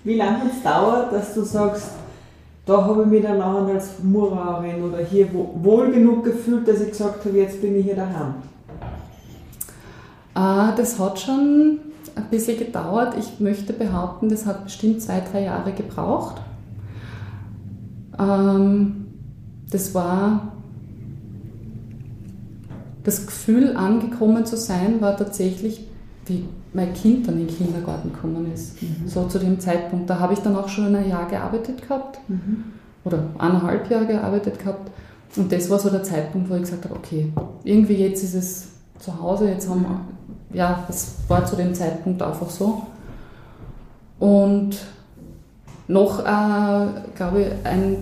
Wie 0.04 0.16
lange 0.16 0.40
hat 0.40 0.52
es 0.52 0.64
dauert, 0.64 1.14
dass 1.14 1.34
du 1.34 1.44
sagst, 1.44 1.92
da 2.66 2.84
habe 2.84 3.04
ich 3.04 3.08
mich 3.08 3.24
dann 3.24 3.42
auch 3.42 3.68
als 3.68 4.04
Murauerin 4.04 4.84
oder 4.84 5.00
hier 5.00 5.28
wohl 5.34 5.92
genug 5.92 6.24
gefühlt, 6.24 6.68
dass 6.68 6.82
ich 6.82 6.90
gesagt 6.90 7.26
habe, 7.26 7.38
jetzt 7.38 7.62
bin 7.62 7.80
ich 7.80 7.86
hier 7.86 7.96
daheim? 7.96 8.36
Ah, 10.34 10.74
das 10.76 11.00
hat 11.00 11.20
schon 11.20 11.80
ein 12.16 12.26
bisschen 12.30 12.58
gedauert. 12.58 13.16
Ich 13.18 13.40
möchte 13.40 13.74
behaupten, 13.74 14.30
das 14.30 14.46
hat 14.46 14.64
bestimmt 14.66 15.02
zwei, 15.02 15.22
drei 15.22 15.44
Jahre 15.44 15.72
gebraucht. 15.72 16.42
Ähm, 18.18 19.08
das 19.72 19.94
war 19.94 20.54
das 23.04 23.26
Gefühl, 23.26 23.76
angekommen 23.76 24.46
zu 24.46 24.58
sein, 24.58 25.02
war 25.02 25.18
tatsächlich, 25.18 25.88
wie 26.26 26.46
mein 26.74 26.94
Kind 26.94 27.28
dann 27.28 27.40
in 27.40 27.48
den 27.48 27.56
Kindergarten 27.56 28.14
gekommen 28.14 28.52
ist. 28.54 28.82
Mhm. 28.82 29.08
So 29.08 29.28
zu 29.28 29.40
dem 29.40 29.60
Zeitpunkt. 29.60 30.10
Da 30.10 30.20
habe 30.20 30.34
ich 30.34 30.40
dann 30.40 30.56
auch 30.56 30.70
schon 30.70 30.96
ein 30.96 31.10
Jahr 31.10 31.28
gearbeitet 31.28 31.82
gehabt 31.82 32.20
mhm. 32.28 32.66
oder 33.04 33.24
eineinhalb 33.38 33.90
Jahre 33.90 34.06
gearbeitet 34.06 34.60
gehabt. 34.60 34.92
Und 35.36 35.52
das 35.52 35.70
war 35.70 35.80
so 35.80 35.90
der 35.90 36.04
Zeitpunkt, 36.04 36.50
wo 36.50 36.56
ich 36.56 36.62
gesagt 36.62 36.86
habe, 36.86 36.96
okay, 36.96 37.32
irgendwie 37.64 37.96
jetzt 37.96 38.24
ist 38.24 38.34
es 38.34 38.68
zu 39.00 39.22
Hause, 39.22 39.50
jetzt 39.50 39.70
haben 39.70 39.82
wir, 39.84 40.58
ja, 40.58 40.84
das 40.88 41.16
war 41.28 41.46
zu 41.46 41.56
dem 41.56 41.74
Zeitpunkt 41.74 42.22
einfach 42.22 42.50
so. 42.50 42.84
Und 44.20 44.78
noch, 45.88 46.20
äh, 46.20 46.88
glaube 47.16 47.42
ich, 47.42 47.48
ein, 47.66 47.98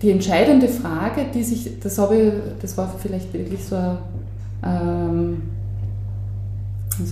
die 0.00 0.10
entscheidende 0.10 0.68
Frage, 0.68 1.26
die 1.32 1.42
sich, 1.42 1.80
das 1.80 1.98
habe 1.98 2.16
ich, 2.16 2.32
das 2.60 2.76
war 2.78 2.88
vielleicht 2.98 3.32
wirklich 3.32 3.64
so 3.64 3.76
ein, 3.76 3.98
ähm, 4.62 5.42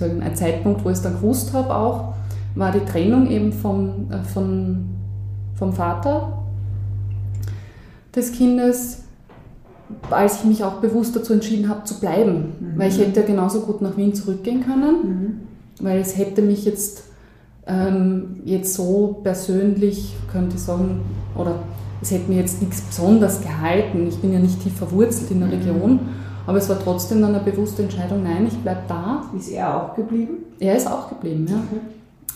ein 0.01 0.35
Zeitpunkt, 0.37 0.85
wo 0.85 0.91
ich 0.91 0.97
es 0.97 1.03
dann 1.03 1.15
gewusst 1.15 1.53
habe 1.53 1.75
auch, 1.75 2.15
war 2.55 2.73
die 2.73 2.85
Trennung 2.85 3.29
eben 3.29 3.53
vom, 3.53 4.11
äh, 4.11 4.23
von, 4.23 4.87
vom 5.57 5.73
Vater 5.73 6.39
des 8.15 8.33
Kindes, 8.33 9.04
als 10.11 10.41
ich 10.41 10.45
mich 10.45 10.65
auch 10.65 10.75
bewusst 10.75 11.15
dazu 11.17 11.33
entschieden 11.33 11.69
habe 11.69 11.85
zu 11.85 12.01
bleiben. 12.01 12.53
Mhm. 12.61 12.79
Weil 12.79 12.91
ich 12.91 12.99
hätte 12.99 13.21
ja 13.21 13.27
genauso 13.27 13.61
gut 13.61 13.83
nach 13.83 13.97
Wien 13.97 14.15
zurückgehen 14.15 14.65
können, 14.65 14.97
mhm. 15.03 15.41
weil 15.85 16.01
es 16.01 16.17
hätte 16.17 16.43
mich 16.43 16.65
jetzt, 16.65 17.05
ähm, 17.67 18.41
jetzt 18.45 18.75
so 18.75 19.21
persönlich, 19.23 20.15
könnte 20.31 20.57
ich 20.57 20.63
sagen, 20.63 21.01
oder 21.37 21.57
es 22.03 22.11
hätte 22.11 22.31
mir 22.31 22.41
jetzt 22.41 22.61
nichts 22.61 22.83
besonders 22.83 23.41
gehalten. 23.41 24.07
Ich 24.09 24.19
bin 24.19 24.33
ja 24.33 24.39
nicht 24.39 24.63
tief 24.63 24.77
verwurzelt 24.77 25.31
in 25.31 25.41
der 25.41 25.49
mhm. 25.49 25.55
Region. 25.55 26.01
Aber 26.47 26.59
es 26.59 26.69
war 26.69 26.79
trotzdem 26.79 27.23
dann 27.23 27.35
eine 27.35 27.43
bewusste 27.43 27.83
Entscheidung, 27.83 28.23
nein, 28.23 28.47
ich 28.47 28.59
bleibe 28.59 28.83
da. 28.87 29.25
Ist 29.37 29.51
er 29.51 29.83
auch 29.83 29.95
geblieben? 29.95 30.45
Er 30.61 30.77
ist 30.77 30.87
auch 30.87 31.09
geblieben, 31.09 31.47
ja. 31.49 31.57
Okay. 31.57 31.81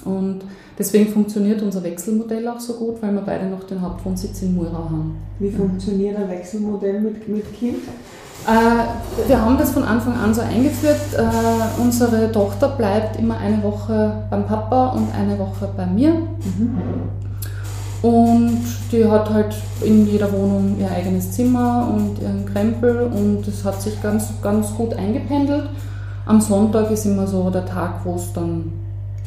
Und 0.09 0.41
deswegen 0.79 1.13
funktioniert 1.13 1.63
unser 1.63 1.83
Wechselmodell 1.83 2.49
auch 2.49 2.61
so 2.61 2.75
gut, 2.75 3.03
weil 3.03 3.13
wir 3.13 3.21
beide 3.21 3.47
noch 3.47 3.65
den 3.65 3.81
Hauptwohnsitz 3.81 4.43
in 4.43 4.55
Murau 4.55 4.85
haben. 4.85 5.17
Wie 5.39 5.51
funktioniert 5.51 6.17
ein 6.17 6.29
Wechselmodell 6.29 7.01
mit, 7.01 7.29
mit 7.29 7.55
Kind? 7.55 7.79
Äh, 8.47 9.29
wir 9.29 9.41
haben 9.41 9.59
das 9.59 9.73
von 9.73 9.85
Anfang 9.85 10.15
an 10.15 10.33
so 10.33 10.41
eingeführt. 10.41 11.01
Äh, 11.17 11.81
unsere 11.81 12.33
Tochter 12.33 12.69
bleibt 12.69 13.19
immer 13.19 13.37
eine 13.37 13.63
Woche 13.63 14.23
beim 14.31 14.47
Papa 14.47 14.89
und 14.89 15.09
eine 15.15 15.39
Woche 15.39 15.69
bei 15.77 15.87
mir. 15.87 16.15
Mhm. 16.15 16.79
Und 18.01 18.61
die 18.93 19.05
hat 19.05 19.29
halt 19.31 19.57
in 19.81 20.07
jeder 20.07 20.33
Wohnung 20.33 20.77
ihr 20.79 20.91
eigenes 20.91 21.33
Zimmer 21.33 21.93
und 21.93 22.23
ihren 22.23 22.47
Krempel 22.47 23.11
und 23.13 23.47
es 23.49 23.65
hat 23.65 23.83
sich 23.83 24.01
ganz, 24.01 24.29
ganz 24.41 24.73
gut 24.77 24.95
eingependelt. 24.95 25.69
Am 26.25 26.41
Sonntag 26.41 26.91
ist 26.93 27.07
immer 27.07 27.27
so 27.27 27.51
der 27.51 27.67
Tag, 27.67 28.05
wo 28.05 28.15
es 28.15 28.33
dann 28.33 28.73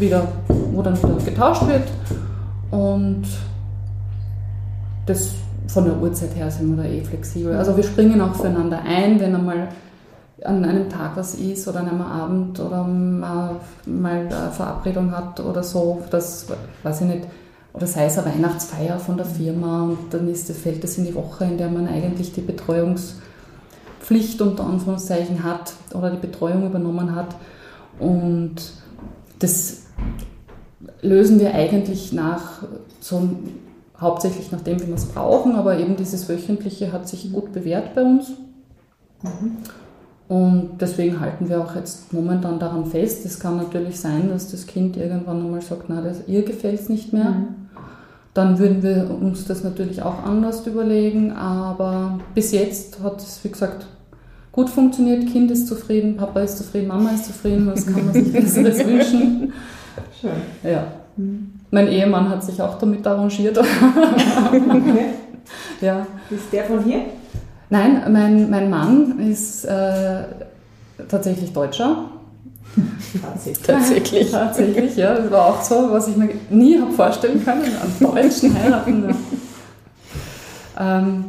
wieder, 0.01 0.27
wo 0.47 0.81
dann 0.81 0.97
wieder 0.97 1.15
getauscht 1.23 1.67
wird. 1.67 1.87
Und 2.71 3.23
das 5.05 5.31
von 5.67 5.85
der 5.85 6.01
Uhrzeit 6.01 6.35
her 6.35 6.51
sind 6.51 6.75
wir 6.75 6.83
da 6.83 6.89
eh 6.89 7.01
flexibel. 7.01 7.55
Also 7.55 7.77
wir 7.77 7.83
springen 7.83 8.19
auch 8.19 8.35
füreinander 8.35 8.81
ein, 8.85 9.19
wenn 9.19 9.35
einmal 9.35 9.69
an 10.43 10.65
einem 10.65 10.89
Tag 10.89 11.11
was 11.15 11.35
ist 11.35 11.67
oder 11.67 11.81
an 11.81 11.89
einem 11.89 12.01
Abend 12.01 12.59
oder 12.59 12.83
mal, 12.83 13.57
mal 13.85 14.27
eine 14.27 14.51
Verabredung 14.51 15.11
hat 15.11 15.39
oder 15.39 15.63
so, 15.63 16.01
das 16.09 16.47
weiß 16.83 17.01
ich 17.01 17.07
nicht 17.07 17.27
oder 17.73 17.87
sei 17.87 18.05
es 18.05 18.17
eine 18.17 18.33
Weihnachtsfeier 18.33 18.99
von 18.99 19.17
der 19.17 19.25
Firma 19.25 19.83
und 19.83 20.13
dann 20.13 20.27
ist, 20.27 20.51
fällt 20.51 20.83
das 20.83 20.97
in 20.97 21.05
die 21.05 21.15
Woche, 21.15 21.45
in 21.45 21.57
der 21.57 21.69
man 21.69 21.87
eigentlich 21.87 22.33
die 22.33 22.41
Betreuungspflicht 22.41 24.41
unter 24.41 24.65
Anführungszeichen 24.65 25.43
hat 25.43 25.73
oder 25.93 26.11
die 26.11 26.17
Betreuung 26.17 26.65
übernommen 26.65 27.15
hat. 27.15 27.35
Und 27.99 28.55
das 29.39 29.80
lösen 31.01 31.39
wir 31.39 31.53
eigentlich 31.53 32.13
nach 32.13 32.63
so 32.99 33.29
hauptsächlich 33.99 34.51
nach 34.51 34.61
dem, 34.61 34.81
wie 34.81 34.87
wir 34.87 34.95
es 34.95 35.05
brauchen, 35.05 35.55
aber 35.55 35.77
eben 35.77 35.95
dieses 35.95 36.27
wöchentliche 36.27 36.91
hat 36.91 37.07
sich 37.07 37.31
gut 37.31 37.53
bewährt 37.53 37.93
bei 37.93 38.03
uns. 38.03 38.29
Mhm. 39.21 39.57
Und 40.27 40.69
deswegen 40.79 41.19
halten 41.19 41.49
wir 41.49 41.59
auch 41.61 41.75
jetzt 41.75 42.13
momentan 42.13 42.57
daran 42.57 42.85
fest. 42.85 43.25
Es 43.25 43.39
kann 43.39 43.57
natürlich 43.57 43.99
sein, 43.99 44.29
dass 44.29 44.49
das 44.49 44.65
Kind 44.65 44.95
irgendwann 44.95 45.43
einmal 45.43 45.61
sagt, 45.61 45.89
na, 45.89 46.01
das, 46.01 46.27
ihr 46.27 46.43
gefällt 46.43 46.79
es 46.79 46.89
nicht 46.89 47.11
mehr. 47.11 47.31
Mhm. 47.31 47.47
Dann 48.33 48.57
würden 48.57 48.81
wir 48.81 49.11
uns 49.21 49.45
das 49.45 49.63
natürlich 49.63 50.01
auch 50.03 50.23
anders 50.23 50.65
überlegen. 50.65 51.33
Aber 51.33 52.19
bis 52.33 52.53
jetzt 52.53 53.03
hat 53.03 53.21
es, 53.21 53.43
wie 53.43 53.49
gesagt, 53.49 53.85
gut 54.53 54.69
funktioniert. 54.69 55.27
Kind 55.27 55.51
ist 55.51 55.67
zufrieden, 55.67 56.15
Papa 56.15 56.39
ist 56.39 56.57
zufrieden, 56.57 56.87
Mama 56.87 57.09
ist 57.09 57.25
zufrieden. 57.25 57.67
Was 57.67 57.85
kann 57.85 58.05
man 58.05 58.13
sich 58.13 58.31
Besseres 58.31 58.85
wünschen? 58.85 59.51
Schön. 60.21 60.31
Ja. 60.63 60.83
Mhm. 61.17 61.53
Mein 61.71 61.87
Ehemann 61.87 62.29
hat 62.29 62.43
sich 62.43 62.61
auch 62.61 62.77
damit 62.77 63.05
arrangiert. 63.07 63.57
okay. 63.57 65.05
ja. 65.81 66.05
Ist 66.29 66.53
der 66.53 66.65
von 66.65 66.83
hier? 66.83 66.99
Nein, 67.69 68.03
mein, 68.11 68.49
mein 68.49 68.69
Mann 68.69 69.19
ist 69.19 69.65
äh, 69.65 70.23
tatsächlich 71.07 71.51
Deutscher. 71.51 72.05
Tatsächlich. 73.21 74.31
Tatsächlich, 74.31 74.95
ja. 74.95 75.15
Das 75.15 75.31
war 75.31 75.47
auch 75.47 75.61
so, 75.61 75.91
was 75.91 76.07
ich 76.07 76.17
mir 76.17 76.29
nie 76.49 76.79
habe 76.79 76.91
vorstellen 76.91 77.43
können, 77.43 77.63
an 77.63 77.91
Deutschen 77.99 78.57
heiraten. 78.57 79.15
Ja. 80.77 80.99
Ähm, 80.99 81.25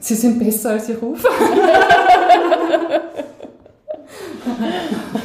sie 0.00 0.14
sind 0.14 0.38
besser 0.38 0.70
als 0.70 0.88
ihr 0.88 0.98
Ruf. 0.98 1.24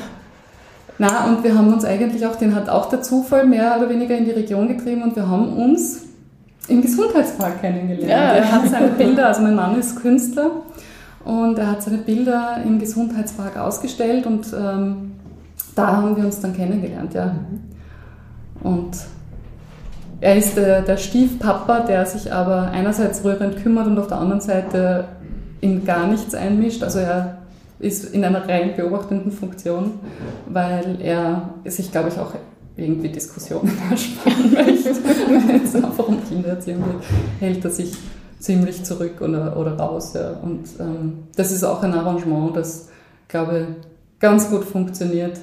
Na, 0.98 1.26
und 1.26 1.44
wir 1.44 1.58
haben 1.58 1.74
uns 1.74 1.84
eigentlich 1.84 2.26
auch, 2.26 2.36
den 2.36 2.56
hat 2.56 2.70
auch 2.70 2.90
der 2.90 3.02
Zufall 3.02 3.46
mehr 3.46 3.76
oder 3.78 3.90
weniger 3.90 4.18
in 4.18 4.26
die 4.26 4.32
Region 4.32 4.68
getrieben 4.68 5.04
und 5.04 5.16
wir 5.16 5.28
haben 5.28 5.54
uns 5.54 6.04
im 6.68 6.82
Gesundheitspark 6.82 7.62
kennengelernt. 7.62 8.10
Ja. 8.10 8.34
Er 8.34 8.52
hat 8.52 8.68
seine 8.70 8.88
Bilder, 8.90 9.28
also 9.28 9.42
mein 9.42 9.56
Mann 9.56 9.78
ist 9.78 10.02
Künstler 10.02 10.52
und 11.24 11.60
er 11.60 11.72
hat 11.72 11.84
seine 11.84 11.98
Bilder 11.98 12.58
im 12.66 12.80
Gesundheitspark 12.80 13.58
ausgestellt 13.58 14.26
und 14.26 14.48
ähm, 14.54 15.12
da 15.76 15.98
haben 15.98 16.16
wir 16.16 16.24
uns 16.24 16.40
dann 16.40 16.56
kennengelernt, 16.56 17.14
ja. 17.14 17.36
Und 18.64 18.96
er 20.22 20.38
ist 20.38 20.56
der, 20.56 20.82
der 20.82 20.98
Stiefpapa, 20.98 21.82
der 21.82 22.06
sich 22.06 22.32
aber 22.32 22.72
einerseits 22.72 23.24
rührend 23.24 23.62
kümmert 23.62 23.88
und 23.88 24.00
auf 24.00 24.08
der 24.08 24.18
anderen 24.18 24.42
Seite 24.42 25.06
in 25.62 25.84
gar 25.86 26.08
nichts 26.08 26.34
einmischt. 26.34 26.84
Also 26.84 27.00
er 27.00 27.40
ist 27.86 28.14
in 28.14 28.24
einer 28.24 28.48
rein 28.48 28.76
beobachtenden 28.76 29.32
Funktion, 29.32 30.00
weil 30.48 30.98
er 31.02 31.54
sich, 31.66 31.92
glaube 31.92 32.10
ich, 32.10 32.20
auch 32.20 32.34
irgendwie 32.76 33.10
Diskussionen 33.10 33.72
ersparen 33.92 34.52
möchte, 34.52 34.90
wenn 35.48 35.64
es 35.64 35.76
einfach 35.76 36.08
um 36.08 36.18
Kindererziehung 36.28 36.84
geht, 36.84 37.10
hält 37.40 37.64
er 37.64 37.72
sich 37.72 37.94
ziemlich 38.40 38.84
zurück 38.84 39.22
oder, 39.22 39.56
oder 39.56 39.78
raus. 39.78 40.14
Ja. 40.14 40.32
Und 40.42 40.68
ähm, 40.80 41.24
das 41.36 41.52
ist 41.52 41.64
auch 41.64 41.84
ein 41.84 41.94
Arrangement, 41.94 42.56
das, 42.56 42.90
glaube 43.28 43.60
ich, 43.60 44.20
ganz 44.20 44.50
gut 44.50 44.64
funktioniert. 44.64 45.40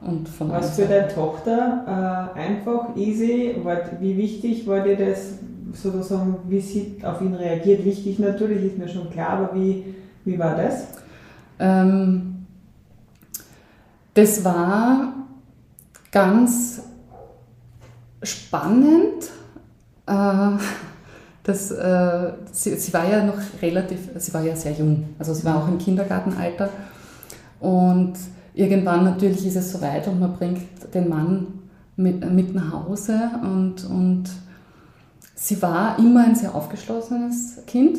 Und 0.00 0.28
von 0.28 0.50
Was 0.50 0.76
für 0.76 0.86
deine 0.86 1.08
Tochter 1.08 2.32
äh, 2.34 2.38
einfach, 2.38 2.96
easy, 2.96 3.56
war, 3.62 3.78
wie 4.00 4.16
wichtig 4.16 4.66
war 4.66 4.80
dir 4.80 4.96
das 4.96 5.34
sozusagen, 5.72 6.36
wie 6.48 6.60
sie 6.60 6.96
auf 7.02 7.20
ihn 7.20 7.34
reagiert? 7.34 7.84
Wichtig 7.84 8.18
natürlich, 8.18 8.64
ist 8.64 8.78
mir 8.78 8.88
schon 8.88 9.10
klar, 9.10 9.30
aber 9.30 9.54
wie, 9.54 9.94
wie 10.24 10.38
war 10.38 10.56
das? 10.56 10.97
Ähm, 11.58 12.46
das 14.14 14.44
war 14.44 15.12
ganz 16.10 16.82
spannend. 18.22 19.30
Äh, 20.06 20.50
das, 21.42 21.70
äh, 21.70 22.32
sie, 22.52 22.76
sie, 22.76 22.92
war 22.92 23.08
ja 23.08 23.24
noch 23.24 23.38
relativ, 23.62 24.10
sie 24.16 24.34
war 24.34 24.42
ja 24.42 24.54
sehr 24.54 24.72
jung, 24.72 25.14
also 25.18 25.32
sie 25.32 25.44
war 25.44 25.62
auch 25.62 25.68
im 25.68 25.78
Kindergartenalter. 25.78 26.68
Und 27.60 28.14
irgendwann 28.54 29.04
natürlich 29.04 29.46
ist 29.46 29.56
es 29.56 29.72
soweit 29.72 30.06
und 30.08 30.20
man 30.20 30.34
bringt 30.34 30.62
den 30.94 31.08
Mann 31.08 31.46
mit, 31.96 32.30
mit 32.30 32.54
nach 32.54 32.72
Hause 32.72 33.30
und, 33.42 33.84
und 33.84 34.24
sie 35.34 35.60
war 35.62 35.98
immer 35.98 36.24
ein 36.24 36.34
sehr 36.34 36.54
aufgeschlossenes 36.54 37.58
Kind 37.66 37.98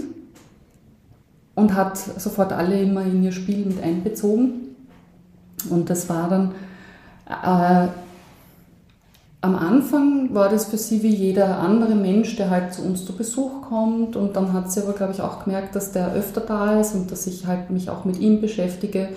und 1.60 1.76
hat 1.76 1.98
sofort 1.98 2.52
alle 2.54 2.82
immer 2.82 3.02
in 3.02 3.24
ihr 3.24 3.32
Spiel 3.32 3.66
mit 3.66 3.84
einbezogen. 3.84 4.76
Und 5.70 5.90
das 5.90 6.10
war 6.10 6.30
dann 6.30 6.52
äh, 7.28 7.90
am 9.42 9.56
Anfang 9.56 10.34
war 10.34 10.50
das 10.50 10.66
für 10.66 10.78
sie 10.78 11.02
wie 11.02 11.16
jeder 11.16 11.60
andere 11.60 11.96
Mensch, 11.96 12.36
der 12.36 12.50
halt 12.50 12.74
zu 12.74 12.82
uns 12.82 13.06
zu 13.06 13.16
Besuch 13.16 13.62
kommt. 13.70 14.16
Und 14.16 14.36
dann 14.36 14.52
hat 14.52 14.72
sie 14.72 14.82
aber, 14.82 14.94
glaube 14.94 15.14
ich, 15.14 15.22
auch 15.22 15.44
gemerkt, 15.46 15.76
dass 15.76 15.92
der 15.92 16.14
öfter 16.14 16.42
da 16.42 16.80
ist 16.80 16.94
und 16.94 17.12
dass 17.12 17.26
ich 17.26 17.48
halt 17.48 17.70
mich 17.70 17.90
auch 17.90 18.04
mit 18.04 18.20
ihm 18.20 18.42
beschäftige. 18.42 19.10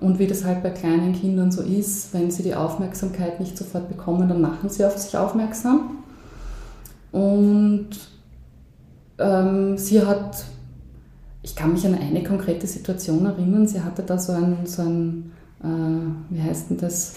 Und 0.00 0.18
wie 0.18 0.26
das 0.26 0.44
halt 0.44 0.62
bei 0.62 0.70
kleinen 0.70 1.12
Kindern 1.12 1.52
so 1.52 1.62
ist, 1.62 2.14
wenn 2.14 2.30
sie 2.30 2.42
die 2.42 2.54
Aufmerksamkeit 2.54 3.40
nicht 3.40 3.56
sofort 3.56 3.88
bekommen, 3.88 4.28
dann 4.28 4.40
machen 4.40 4.68
sie 4.70 4.84
auf 4.84 4.96
sich 4.96 5.16
aufmerksam. 5.16 5.98
Und 7.12 7.90
ähm, 9.18 9.76
sie 9.76 10.04
hat, 10.04 10.44
kann 11.62 11.74
mich 11.74 11.86
an 11.86 11.94
eine 11.94 12.24
konkrete 12.24 12.66
Situation 12.66 13.24
erinnern, 13.24 13.68
sie 13.68 13.80
hatte 13.80 14.02
da 14.02 14.18
so 14.18 14.32
ein, 14.32 14.58
so 14.64 14.82
ein 14.82 15.32
äh, 15.62 16.34
wie 16.34 16.42
heißt 16.42 16.70
denn 16.70 16.78
das, 16.78 17.14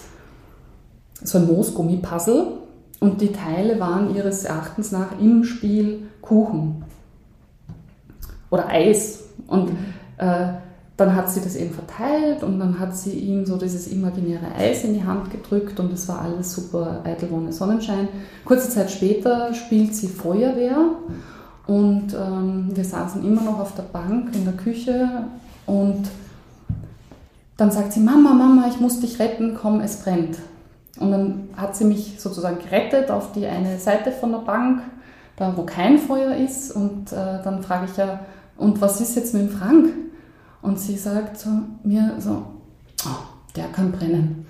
so 1.20 1.38
ein 1.38 1.48
Moosgummi-Puzzle 1.48 2.46
und 3.00 3.20
die 3.20 3.32
Teile 3.32 3.80
waren 3.80 4.14
ihres 4.14 4.44
Erachtens 4.44 4.92
nach 4.92 5.18
im 5.20 5.42
Spiel 5.42 6.04
Kuchen 6.22 6.84
oder 8.50 8.68
Eis. 8.68 9.24
Und 9.48 9.70
äh, 10.18 10.46
dann 10.96 11.16
hat 11.16 11.28
sie 11.28 11.40
das 11.40 11.56
eben 11.56 11.74
verteilt 11.74 12.44
und 12.44 12.60
dann 12.60 12.78
hat 12.78 12.96
sie 12.96 13.18
ihm 13.18 13.46
so 13.46 13.56
dieses 13.56 13.88
imaginäre 13.88 14.54
Eis 14.56 14.84
in 14.84 14.94
die 14.94 15.04
Hand 15.04 15.32
gedrückt 15.32 15.80
und 15.80 15.92
es 15.92 16.08
war 16.08 16.20
alles 16.20 16.54
super 16.54 17.00
Eitelwonne 17.02 17.52
Sonnenschein. 17.52 18.08
Kurze 18.44 18.70
Zeit 18.70 18.92
später 18.92 19.52
spielt 19.54 19.96
sie 19.96 20.06
Feuerwehr 20.06 20.90
und 21.66 22.14
ähm, 22.14 22.70
wir 22.72 22.84
saßen 22.84 23.24
immer 23.24 23.42
noch 23.42 23.58
auf 23.58 23.74
der 23.74 23.82
Bank 23.82 24.34
in 24.34 24.44
der 24.44 24.54
Küche 24.54 25.24
und 25.66 26.08
dann 27.56 27.70
sagt 27.70 27.92
sie, 27.92 28.00
Mama, 28.00 28.34
Mama, 28.34 28.66
ich 28.68 28.80
muss 28.80 29.00
dich 29.00 29.18
retten, 29.18 29.56
komm, 29.60 29.80
es 29.80 30.02
brennt. 30.02 30.36
Und 30.98 31.10
dann 31.10 31.48
hat 31.56 31.74
sie 31.74 31.84
mich 31.84 32.20
sozusagen 32.20 32.58
gerettet 32.58 33.10
auf 33.10 33.32
die 33.32 33.46
eine 33.46 33.78
Seite 33.78 34.12
von 34.12 34.32
der 34.32 34.38
Bank, 34.38 34.82
da 35.36 35.56
wo 35.56 35.62
kein 35.62 35.98
Feuer 35.98 36.36
ist. 36.36 36.72
Und 36.72 37.12
äh, 37.12 37.42
dann 37.42 37.62
frage 37.62 37.86
ich 37.90 37.96
ja, 37.96 38.20
und 38.56 38.80
was 38.80 39.00
ist 39.00 39.16
jetzt 39.16 39.34
mit 39.34 39.42
dem 39.42 39.50
Frank? 39.50 39.88
Und 40.62 40.78
sie 40.78 40.96
sagt 40.96 41.38
zu 41.38 41.48
mir 41.82 42.14
so, 42.18 42.42
oh, 43.04 43.24
der 43.54 43.66
kann 43.66 43.92
brennen. 43.92 44.46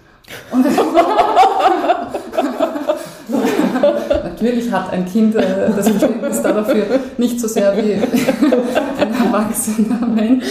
Und 0.50 0.66
Natürlich 4.38 4.70
hat 4.70 4.92
ein 4.92 5.06
Kind 5.06 5.34
äh, 5.34 5.70
das 5.74 5.88
Verständnis 5.88 6.42
dafür 6.42 6.84
nicht 7.16 7.40
so 7.40 7.48
sehr 7.48 7.74
wie 7.76 7.94
ein 7.94 9.14
erwachsener 9.14 10.06
Mensch. 10.06 10.44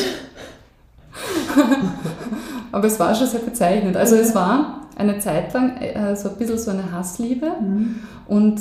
Aber 2.72 2.88
es 2.88 3.00
war 3.00 3.14
schon 3.14 3.28
sehr 3.28 3.42
bezeichnend. 3.42 3.96
Also 3.96 4.16
es 4.16 4.34
war 4.34 4.88
eine 4.96 5.20
Zeit 5.20 5.54
lang 5.54 5.78
äh, 5.78 6.16
so 6.16 6.30
ein 6.30 6.36
bisschen 6.36 6.58
so 6.58 6.72
eine 6.72 6.92
Hassliebe 6.92 7.52
mhm. 7.62 7.96
und 8.28 8.60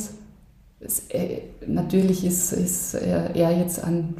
es, 0.80 1.08
äh, 1.08 1.40
natürlich 1.66 2.26
ist, 2.26 2.52
ist 2.52 2.94
er 2.94 3.56
jetzt 3.56 3.82
ein 3.82 4.14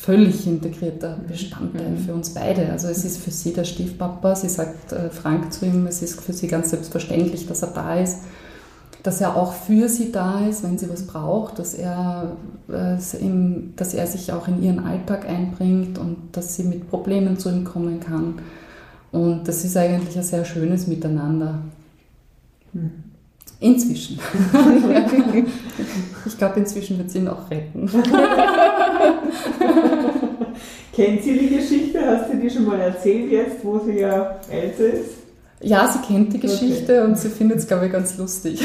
völlig 0.00 0.46
integrierter 0.46 1.18
Bestandteil 1.28 1.90
mhm. 1.90 1.98
für 1.98 2.14
uns 2.14 2.30
beide. 2.30 2.70
Also 2.70 2.88
es 2.88 3.04
ist 3.04 3.18
für 3.18 3.30
sie 3.30 3.52
der 3.52 3.64
Stiefpapa, 3.64 4.34
sie 4.34 4.48
sagt 4.48 4.92
äh, 4.92 5.10
Frank 5.10 5.52
zu 5.52 5.66
ihm, 5.66 5.86
es 5.86 6.02
ist 6.02 6.20
für 6.20 6.32
sie 6.32 6.48
ganz 6.48 6.70
selbstverständlich, 6.70 7.46
dass 7.46 7.62
er 7.62 7.68
da 7.68 8.00
ist, 8.00 8.18
dass 9.02 9.20
er 9.20 9.36
auch 9.36 9.52
für 9.52 9.88
sie 9.88 10.12
da 10.12 10.46
ist, 10.46 10.62
wenn 10.62 10.78
sie 10.78 10.88
was 10.90 11.06
braucht, 11.06 11.58
dass 11.58 11.74
er, 11.74 12.36
äh, 12.68 12.96
dass 13.76 13.94
er 13.94 14.06
sich 14.06 14.32
auch 14.32 14.46
in 14.48 14.62
ihren 14.62 14.80
Alltag 14.80 15.28
einbringt 15.28 15.98
und 15.98 16.16
dass 16.32 16.56
sie 16.56 16.64
mit 16.64 16.88
Problemen 16.90 17.38
zu 17.38 17.48
ihm 17.50 17.64
kommen 17.64 18.00
kann. 18.00 18.34
Und 19.12 19.48
das 19.48 19.64
ist 19.64 19.76
eigentlich 19.76 20.16
ein 20.16 20.22
sehr 20.22 20.44
schönes 20.44 20.86
Miteinander. 20.86 21.58
Hm. 22.72 22.90
Inzwischen. 23.58 24.18
ich 26.24 26.38
glaube, 26.38 26.60
inzwischen 26.60 26.96
wird 26.96 27.10
sie 27.10 27.18
ihn 27.18 27.28
auch 27.28 27.50
retten. 27.50 27.90
Kennt 30.94 31.22
sie 31.22 31.38
die 31.38 31.56
Geschichte? 31.56 32.00
Hast 32.04 32.32
du 32.32 32.38
die 32.38 32.48
schon 32.48 32.64
mal 32.64 32.80
erzählt 32.80 33.30
jetzt, 33.30 33.62
wo 33.62 33.78
sie 33.80 33.98
ja 33.98 34.40
älter 34.50 34.84
ist? 34.84 35.19
Ja, 35.62 35.88
sie 35.88 35.98
kennt 36.06 36.32
die 36.32 36.40
Geschichte 36.40 37.00
okay. 37.00 37.10
und 37.10 37.18
sie 37.18 37.28
findet 37.28 37.58
es, 37.58 37.66
glaube 37.66 37.86
ich, 37.86 37.92
ganz 37.92 38.16
lustig. 38.16 38.62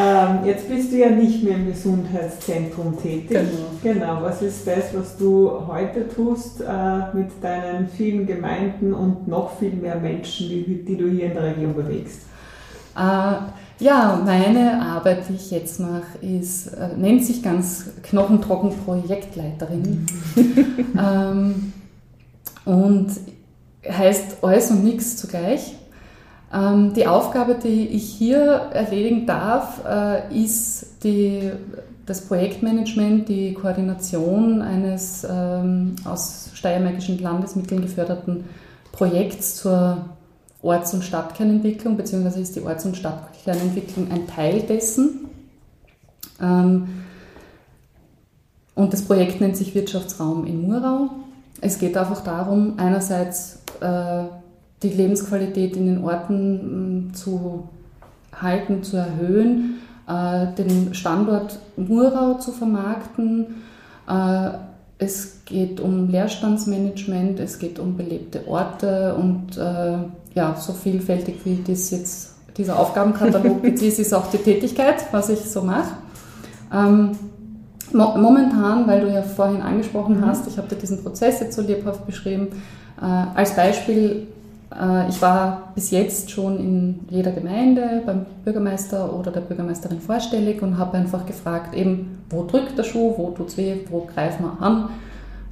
Ähm, 0.00 0.44
jetzt 0.44 0.68
bist 0.68 0.92
du 0.92 0.96
ja 0.96 1.10
nicht 1.10 1.42
mehr 1.42 1.56
im 1.56 1.66
Gesundheitszentrum 1.66 2.96
tätig. 3.02 3.28
Genau. 3.28 3.48
Genau. 3.82 4.22
Was 4.22 4.40
ist 4.40 4.66
das, 4.66 4.94
was 4.94 5.16
du 5.16 5.50
heute 5.66 6.08
tust 6.08 6.60
äh, 6.60 7.14
mit 7.14 7.30
deinen 7.42 7.88
vielen 7.88 8.26
Gemeinden 8.26 8.94
und 8.94 9.26
noch 9.26 9.58
viel 9.58 9.72
mehr 9.72 9.96
Menschen, 9.96 10.48
die, 10.48 10.84
die 10.86 10.96
du 10.96 11.08
hier 11.08 11.26
in 11.26 11.34
der 11.34 11.42
Region 11.42 11.74
bewegst? 11.74 12.20
Äh, 12.96 13.82
ja, 13.84 14.22
meine 14.24 14.80
Arbeit, 14.80 15.28
die 15.28 15.34
ich 15.34 15.50
jetzt 15.50 15.80
mache, 15.80 16.18
ist, 16.20 16.68
äh, 16.68 16.96
nennt 16.96 17.24
sich 17.24 17.42
ganz 17.42 17.90
knochentrocken 18.02 18.72
Projektleiterin. 18.84 20.06
ähm, 20.98 21.72
und 22.70 23.10
heißt 23.88 24.44
alles 24.44 24.70
und 24.70 24.84
nichts 24.84 25.16
zugleich. 25.16 25.74
Ähm, 26.54 26.94
die 26.94 27.06
Aufgabe, 27.06 27.56
die 27.56 27.88
ich 27.88 28.04
hier 28.04 28.38
erledigen 28.72 29.26
darf, 29.26 29.84
äh, 29.84 30.32
ist 30.32 31.02
die, 31.02 31.50
das 32.06 32.26
Projektmanagement, 32.26 33.28
die 33.28 33.54
Koordination 33.54 34.62
eines 34.62 35.26
ähm, 35.28 35.96
aus 36.04 36.50
steiermärkischen 36.54 37.18
Landesmitteln 37.18 37.82
geförderten 37.82 38.44
Projekts 38.92 39.56
zur 39.56 40.04
Orts- 40.62 40.94
und 40.94 41.02
Stadtkernentwicklung, 41.02 41.96
beziehungsweise 41.96 42.40
ist 42.40 42.54
die 42.54 42.60
Orts- 42.60 42.84
und 42.84 42.96
Stadtkernentwicklung 42.96 44.12
ein 44.12 44.28
Teil 44.28 44.60
dessen. 44.60 45.26
Ähm, 46.40 46.86
und 48.76 48.92
das 48.92 49.02
Projekt 49.02 49.40
nennt 49.40 49.56
sich 49.56 49.74
Wirtschaftsraum 49.74 50.46
in 50.46 50.62
Murau. 50.68 51.10
Es 51.60 51.78
geht 51.78 51.96
einfach 51.96 52.22
darum, 52.22 52.74
einerseits 52.78 53.62
äh, 53.80 54.24
die 54.82 54.88
Lebensqualität 54.88 55.76
in 55.76 55.86
den 55.86 56.04
Orten 56.04 57.08
mm, 57.08 57.14
zu 57.14 57.68
halten, 58.40 58.82
zu 58.82 58.96
erhöhen, 58.96 59.78
äh, 60.08 60.46
den 60.56 60.94
Standort 60.94 61.58
Murau 61.76 62.34
zu 62.34 62.52
vermarkten. 62.52 63.62
Äh, 64.08 64.50
es 64.98 65.44
geht 65.44 65.80
um 65.80 66.08
Leerstandsmanagement, 66.08 67.40
es 67.40 67.58
geht 67.58 67.78
um 67.78 67.96
belebte 67.96 68.46
Orte 68.46 69.14
und 69.14 69.56
äh, 69.56 69.98
ja, 70.34 70.54
so 70.56 70.72
vielfältig 70.72 71.36
wie 71.44 71.62
das 71.66 71.90
jetzt 71.90 72.34
dieser 72.56 72.78
Aufgabenkatalog 72.78 73.64
ist, 73.80 73.98
ist 73.98 74.12
auch 74.12 74.30
die 74.30 74.38
Tätigkeit, 74.38 74.96
was 75.12 75.30
ich 75.30 75.40
so 75.40 75.62
mache. 75.62 75.92
Ähm, 76.72 77.12
momentan, 77.92 78.86
weil 78.86 79.00
du 79.00 79.12
ja 79.12 79.22
vorhin 79.22 79.62
angesprochen 79.62 80.18
mhm. 80.18 80.26
hast, 80.26 80.46
ich 80.46 80.58
habe 80.58 80.68
dir 80.68 80.76
diesen 80.76 81.02
Prozess 81.02 81.40
jetzt 81.40 81.56
so 81.56 81.62
lebhaft 81.62 82.06
beschrieben, 82.06 82.48
äh, 83.00 83.04
als 83.04 83.54
Beispiel 83.56 84.26
äh, 84.74 85.08
ich 85.08 85.20
war 85.20 85.72
bis 85.74 85.90
jetzt 85.90 86.30
schon 86.30 86.58
in 86.58 87.00
jeder 87.08 87.32
Gemeinde 87.32 88.02
beim 88.06 88.26
Bürgermeister 88.44 89.12
oder 89.12 89.30
der 89.30 89.40
Bürgermeisterin 89.40 90.00
vorstellig 90.00 90.62
und 90.62 90.78
habe 90.78 90.96
einfach 90.96 91.26
gefragt, 91.26 91.74
eben, 91.74 92.22
wo 92.30 92.44
drückt 92.44 92.78
der 92.78 92.84
Schuh, 92.84 93.14
wo 93.16 93.30
tut 93.30 93.48
es 93.48 93.56
weh, 93.56 93.76
wo 93.90 94.06
greifen 94.12 94.44
wir 94.44 94.62
an, 94.62 94.90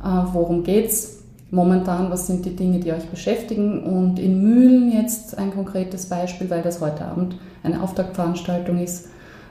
äh, 0.02 0.32
worum 0.32 0.62
geht 0.62 0.86
es 0.86 1.18
momentan, 1.50 2.10
was 2.10 2.26
sind 2.26 2.44
die 2.44 2.54
Dinge, 2.54 2.78
die 2.78 2.92
euch 2.92 3.06
beschäftigen. 3.06 3.82
Und 3.82 4.18
in 4.18 4.42
Mühlen 4.42 4.92
jetzt 4.92 5.38
ein 5.38 5.52
konkretes 5.52 6.06
Beispiel, 6.06 6.50
weil 6.50 6.62
das 6.62 6.80
heute 6.80 7.04
Abend 7.04 7.36
eine 7.62 7.82
Auftaktveranstaltung 7.82 8.78
ist. 8.78 9.08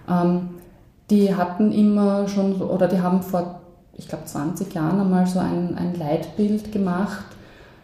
Ähm, 0.10 0.50
die 1.10 1.34
hatten 1.34 1.72
immer 1.72 2.28
schon, 2.28 2.62
oder 2.62 2.88
die 2.88 3.00
haben 3.00 3.22
vor, 3.22 3.62
ich 3.94 4.08
glaube, 4.08 4.26
20 4.26 4.74
Jahren 4.74 5.00
einmal 5.00 5.26
so 5.28 5.40
ein, 5.40 5.78
ein 5.78 5.96
Leitbild 5.96 6.72
gemacht, 6.72 7.26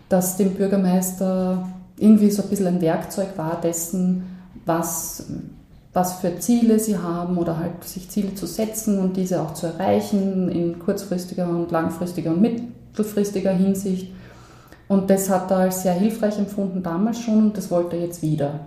das 0.09 0.38
dem 0.38 0.53
Bürgermeister 0.53 1.67
irgendwie 1.97 2.30
so 2.30 2.43
ein 2.43 2.49
bisschen 2.49 2.67
ein 2.67 2.82
Werkzeug 2.82 3.30
war 3.38 3.59
dessen, 3.61 4.24
was, 4.65 5.26
was 5.93 6.19
für 6.19 6.38
Ziele 6.39 6.80
sie 6.80 6.97
haben 6.97 7.38
oder 7.38 7.57
halt 7.57 7.84
sich 7.84 8.09
Ziele 8.09 8.36
zu 8.36 8.45
setzen 8.45 8.99
und 8.99 9.15
diese 9.15 9.41
auch 9.41 9.53
zu 9.53 9.67
erreichen 9.67 10.49
in 10.49 10.80
kurzfristiger 10.80 11.47
und 11.47 11.71
langfristiger 11.71 12.32
und 12.32 12.41
mittelfristiger 12.41 13.51
Hinsicht. 13.51 14.11
Und 14.88 15.09
das 15.09 15.30
hat 15.30 15.49
er 15.49 15.57
als 15.57 15.84
sehr 15.84 15.93
hilfreich 15.93 16.38
empfunden 16.38 16.84
damals 16.84 17.19
schon 17.19 17.45
und 17.45 17.57
das 17.57 17.71
wollte 17.71 17.95
er 17.95 18.03
jetzt 18.03 18.21
wieder. 18.21 18.59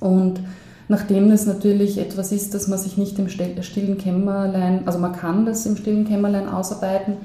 Und 0.00 0.40
nachdem 0.88 1.30
das 1.30 1.46
natürlich 1.46 1.98
etwas 1.98 2.32
ist, 2.32 2.54
dass 2.54 2.68
man 2.68 2.78
sich 2.78 2.96
nicht 2.96 3.18
im 3.18 3.28
stillen 3.28 3.98
Kämmerlein, 3.98 4.82
also 4.86 4.98
man 4.98 5.12
kann 5.12 5.46
das 5.46 5.66
im 5.66 5.76
stillen 5.76 6.06
Kämmerlein 6.06 6.48
ausarbeiten, 6.48 7.16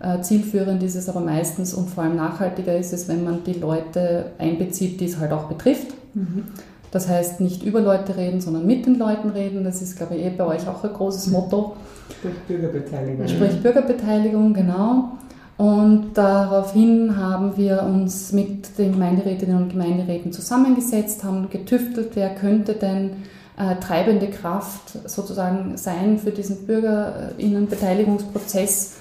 äh, 0.00 0.20
zielführend 0.20 0.82
ist 0.82 0.94
es 0.94 1.08
aber 1.08 1.20
meistens 1.20 1.72
und 1.72 1.88
vor 1.88 2.04
allem 2.04 2.16
nachhaltiger 2.16 2.76
ist 2.76 2.92
es, 2.92 3.08
wenn 3.08 3.24
man 3.24 3.44
die 3.44 3.54
Leute 3.54 4.32
einbezieht, 4.38 5.00
die 5.00 5.06
es 5.06 5.18
halt 5.18 5.32
auch 5.32 5.44
betrifft. 5.44 5.88
Mhm. 6.14 6.44
Das 6.90 7.08
heißt, 7.08 7.40
nicht 7.40 7.62
über 7.62 7.80
Leute 7.80 8.16
reden, 8.16 8.40
sondern 8.40 8.66
mit 8.66 8.86
den 8.86 8.98
Leuten 8.98 9.30
reden. 9.30 9.64
Das 9.64 9.82
ist, 9.82 9.96
glaube 9.96 10.16
ich, 10.16 10.24
eh 10.24 10.30
bei 10.30 10.44
euch 10.46 10.68
auch 10.68 10.84
ein 10.84 10.92
großes 10.92 11.28
Motto. 11.28 11.76
Sprich 12.10 12.34
Bürgerbeteiligung. 12.46 13.28
Sprich 13.28 13.62
Bürgerbeteiligung, 13.62 14.54
genau. 14.54 15.12
Und 15.56 16.10
daraufhin 16.14 17.16
haben 17.16 17.56
wir 17.56 17.82
uns 17.82 18.32
mit 18.32 18.78
den 18.78 18.92
Gemeinderätinnen 18.92 19.62
und 19.62 19.70
Gemeinderäten 19.70 20.32
zusammengesetzt, 20.32 21.24
haben 21.24 21.48
getüftelt, 21.48 22.10
wer 22.14 22.34
könnte 22.34 22.74
denn 22.74 23.22
äh, 23.56 23.76
treibende 23.76 24.28
Kraft 24.28 24.98
sozusagen 25.06 25.78
sein 25.78 26.18
für 26.18 26.30
diesen 26.30 26.66
Bürgerinnenbeteiligungsprozess 26.66 28.96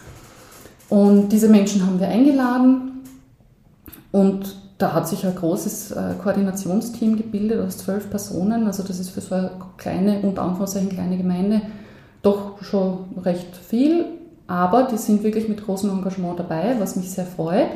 und 0.90 1.30
diese 1.30 1.50
Menschen 1.50 1.86
haben 1.86 2.00
wir 2.00 2.08
eingeladen 2.08 3.04
und 4.12 4.56
da 4.78 4.94
hat 4.94 5.08
sich 5.08 5.26
ein 5.26 5.36
großes 5.36 5.92
äh, 5.92 6.14
Koordinationsteam 6.22 7.18
gebildet 7.18 7.66
aus 7.66 7.78
zwölf 7.78 8.10
Personen. 8.10 8.68
Also 8.68 8.84
das 8.84 9.00
ist 9.00 9.10
für 9.10 9.22
so 9.22 9.36
eine 9.36 9.52
kleine, 9.78 10.20
unter 10.20 10.42
Anführungszeichen 10.42 10.90
kleine 10.90 11.18
Gemeinde 11.18 11.62
doch 12.22 12.62
schon 12.62 13.06
recht 13.24 13.56
viel. 13.56 14.06
Aber 14.48 14.84
die 14.84 14.98
sind 14.98 15.24
wirklich 15.24 15.50
mit 15.50 15.66
großem 15.66 15.90
Engagement 15.90 16.40
dabei, 16.40 16.76
was 16.80 16.96
mich 16.96 17.12
sehr 17.12 17.26
freut. 17.26 17.70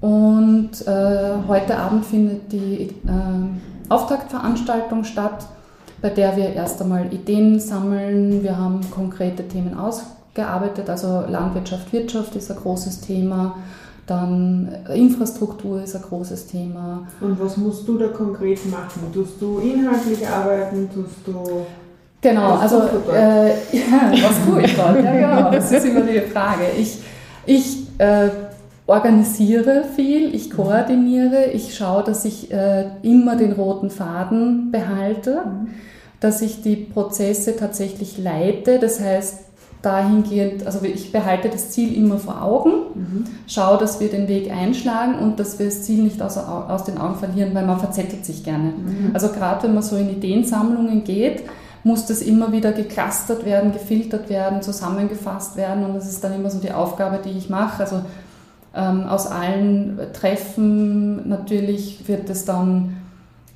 Und 0.00 0.70
äh, 0.86 1.34
heute 1.46 1.76
Abend 1.76 2.06
findet 2.06 2.50
die 2.52 2.82
äh, 2.84 3.88
Auftaktveranstaltung 3.88 5.04
statt, 5.04 5.46
bei 6.00 6.08
der 6.08 6.36
wir 6.36 6.54
erst 6.54 6.80
einmal 6.80 7.12
Ideen 7.12 7.60
sammeln. 7.60 8.42
Wir 8.42 8.56
haben 8.56 8.80
konkrete 8.90 9.46
Themen 9.46 9.76
ausgearbeitet 9.76 10.20
gearbeitet. 10.34 10.88
Also 10.88 11.24
Landwirtschaft, 11.28 11.92
Wirtschaft 11.92 12.36
ist 12.36 12.50
ein 12.50 12.56
großes 12.56 13.00
Thema. 13.00 13.56
Dann 14.06 14.68
Infrastruktur 14.92 15.82
ist 15.82 15.94
ein 15.94 16.02
großes 16.02 16.48
Thema. 16.48 17.06
Und 17.20 17.40
was 17.40 17.56
musst 17.56 17.86
du 17.86 17.96
da 17.96 18.08
konkret 18.08 18.58
machen? 18.68 19.02
Tust 19.12 19.40
du 19.40 19.58
inhaltlich 19.58 20.26
arbeiten? 20.26 20.88
Tust 20.92 21.26
du. 21.26 21.66
Genau, 22.22 22.56
also 22.56 22.82
äh, 23.12 23.48
ja, 23.72 24.12
was 24.12 24.44
tue 24.46 24.62
ich 24.62 24.76
dort? 24.76 25.02
Ja, 25.02 25.12
genau, 25.12 25.50
das 25.50 25.72
ist 25.72 25.86
immer 25.86 26.02
die 26.02 26.20
Frage. 26.20 26.64
Ich, 26.78 26.98
ich 27.46 27.86
äh, 27.98 28.28
organisiere 28.86 29.84
viel, 29.94 30.34
ich 30.34 30.50
koordiniere, 30.50 31.46
ich 31.52 31.74
schaue, 31.74 32.02
dass 32.02 32.24
ich 32.24 32.52
äh, 32.52 32.86
immer 33.02 33.36
den 33.36 33.52
roten 33.52 33.88
Faden 33.88 34.70
behalte, 34.70 35.42
mhm. 35.44 35.68
dass 36.20 36.42
ich 36.42 36.62
die 36.62 36.76
Prozesse 36.76 37.56
tatsächlich 37.56 38.18
leite. 38.18 38.78
Das 38.78 39.00
heißt, 39.00 39.44
dahingehend, 39.82 40.66
also 40.66 40.84
ich 40.84 41.12
behalte 41.12 41.48
das 41.48 41.70
Ziel 41.70 41.96
immer 41.96 42.18
vor 42.18 42.42
Augen, 42.42 42.72
mhm. 42.94 43.24
schaue, 43.46 43.78
dass 43.78 44.00
wir 44.00 44.08
den 44.08 44.28
Weg 44.28 44.50
einschlagen 44.50 45.18
und 45.20 45.40
dass 45.40 45.58
wir 45.58 45.66
das 45.66 45.84
Ziel 45.84 46.02
nicht 46.02 46.20
aus, 46.20 46.36
aus 46.36 46.84
den 46.84 46.98
Augen 46.98 47.14
verlieren, 47.14 47.54
weil 47.54 47.64
man 47.64 47.78
verzettelt 47.78 48.26
sich 48.26 48.44
gerne. 48.44 48.74
Mhm. 48.76 49.10
Also 49.14 49.28
gerade 49.28 49.62
wenn 49.62 49.74
man 49.74 49.82
so 49.82 49.96
in 49.96 50.10
Ideensammlungen 50.10 51.04
geht, 51.04 51.44
muss 51.84 52.06
das 52.06 52.22
immer 52.22 52.52
wieder 52.52 52.72
geclustert 52.72 53.44
werden, 53.44 53.72
gefiltert 53.72 54.28
werden, 54.28 54.62
zusammengefasst 54.62 55.56
werden 55.56 55.84
und 55.84 55.94
das 55.94 56.08
ist 56.08 56.22
dann 56.22 56.34
immer 56.34 56.50
so 56.50 56.58
die 56.58 56.72
Aufgabe, 56.72 57.20
die 57.24 57.36
ich 57.36 57.48
mache. 57.48 57.82
Also 57.82 58.02
ähm, 58.74 59.06
aus 59.06 59.26
allen 59.26 59.98
Treffen 60.12 61.28
natürlich 61.28 62.06
wird 62.06 62.28
es 62.30 62.44
dann 62.44 62.96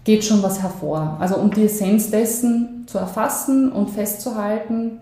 geht 0.04 0.24
schon 0.24 0.42
was 0.42 0.62
hervor. 0.62 1.16
Also 1.18 1.36
um 1.36 1.50
die 1.50 1.64
Essenz 1.64 2.10
dessen 2.10 2.84
zu 2.86 2.98
erfassen 2.98 3.72
und 3.72 3.90
festzuhalten, 3.90 5.00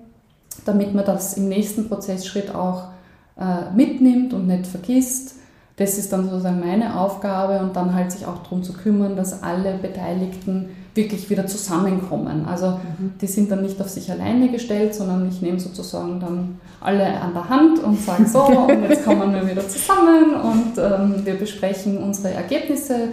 damit 0.64 0.94
man 0.94 1.04
das 1.04 1.34
im 1.34 1.48
nächsten 1.48 1.88
Prozessschritt 1.88 2.54
auch 2.54 2.84
äh, 3.38 3.74
mitnimmt 3.74 4.32
und 4.32 4.46
nicht 4.46 4.66
vergisst. 4.66 5.34
Das 5.82 5.98
ist 5.98 6.12
dann 6.12 6.30
sozusagen 6.30 6.60
meine 6.60 6.96
Aufgabe 6.96 7.58
und 7.58 7.74
dann 7.74 7.92
halt 7.92 8.12
sich 8.12 8.24
auch 8.24 8.44
darum 8.44 8.62
zu 8.62 8.72
kümmern, 8.72 9.16
dass 9.16 9.42
alle 9.42 9.74
Beteiligten 9.74 10.68
wirklich 10.94 11.28
wieder 11.28 11.44
zusammenkommen. 11.48 12.46
Also 12.46 12.68
mhm. 12.98 13.14
die 13.20 13.26
sind 13.26 13.50
dann 13.50 13.62
nicht 13.62 13.80
auf 13.80 13.88
sich 13.88 14.08
alleine 14.08 14.48
gestellt, 14.48 14.94
sondern 14.94 15.26
ich 15.28 15.42
nehme 15.42 15.58
sozusagen 15.58 16.20
dann 16.20 16.60
alle 16.80 17.20
an 17.20 17.32
der 17.34 17.48
Hand 17.48 17.80
und 17.80 18.00
sage 18.00 18.26
so, 18.26 18.44
und 18.68 18.84
jetzt 18.84 19.04
kommen 19.04 19.34
wir 19.34 19.48
wieder 19.48 19.68
zusammen 19.68 20.34
und 20.34 20.78
ähm, 20.78 21.26
wir 21.26 21.34
besprechen 21.34 21.98
unsere 21.98 22.32
Ergebnisse. 22.32 23.08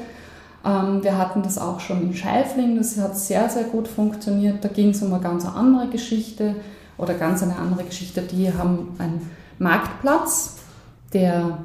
Ähm, 0.63 1.01
wir 1.01 1.17
hatten 1.17 1.41
das 1.41 1.57
auch 1.57 1.79
schon 1.79 2.03
in 2.03 2.13
Scheifling, 2.13 2.77
das 2.77 2.99
hat 2.99 3.17
sehr, 3.17 3.49
sehr 3.49 3.63
gut 3.63 3.87
funktioniert. 3.87 4.63
Da 4.63 4.67
ging 4.67 4.89
es 4.89 5.01
um 5.01 5.11
eine 5.11 5.23
ganz 5.23 5.43
andere 5.43 5.87
Geschichte 5.87 6.53
oder 6.99 7.15
ganz 7.15 7.41
eine 7.41 7.55
andere 7.55 7.85
Geschichte. 7.85 8.21
Die 8.21 8.53
haben 8.53 8.95
einen 8.99 9.31
Marktplatz, 9.57 10.57
der 11.13 11.57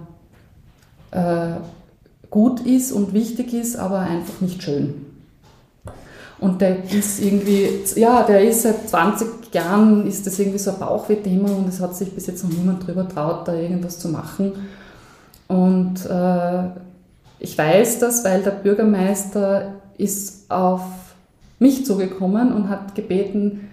äh, 1.15 1.61
gut 2.31 2.61
ist 2.61 2.93
und 2.93 3.13
wichtig 3.13 3.55
ist, 3.55 3.77
aber 3.77 4.01
einfach 4.01 4.41
nicht 4.41 4.63
schön. 4.63 5.07
Und 6.41 6.61
der 6.61 6.85
ist 6.93 7.23
irgendwie, 7.23 7.69
ja, 7.95 8.23
der 8.25 8.43
ist 8.43 8.63
seit 8.63 8.89
20 8.89 9.55
Jahren, 9.55 10.07
ist 10.07 10.27
das 10.27 10.39
irgendwie 10.39 10.59
so 10.59 10.73
ein 10.73 10.79
Bauchweh-Thema 10.79 11.49
und 11.49 11.69
es 11.69 11.81
hat 11.81 11.97
sich 11.97 12.13
bis 12.13 12.27
jetzt 12.27 12.45
noch 12.45 12.51
niemand 12.51 12.87
drüber 12.87 13.09
traut, 13.09 13.47
da 13.47 13.55
irgendwas 13.55 13.99
zu 13.99 14.09
machen. 14.09 14.53
Und 15.47 16.05
äh, 16.07 16.65
ich 17.39 17.57
weiß 17.57 18.01
das, 18.01 18.25
weil 18.25 18.43
der 18.43 18.51
Bürgermeister 18.51 19.75
ist 19.97 20.51
auf 20.51 20.83
mich 21.61 21.87
zugekommen 21.87 22.53
und 22.53 22.69
hat 22.69 22.95
gebeten, 22.95 23.69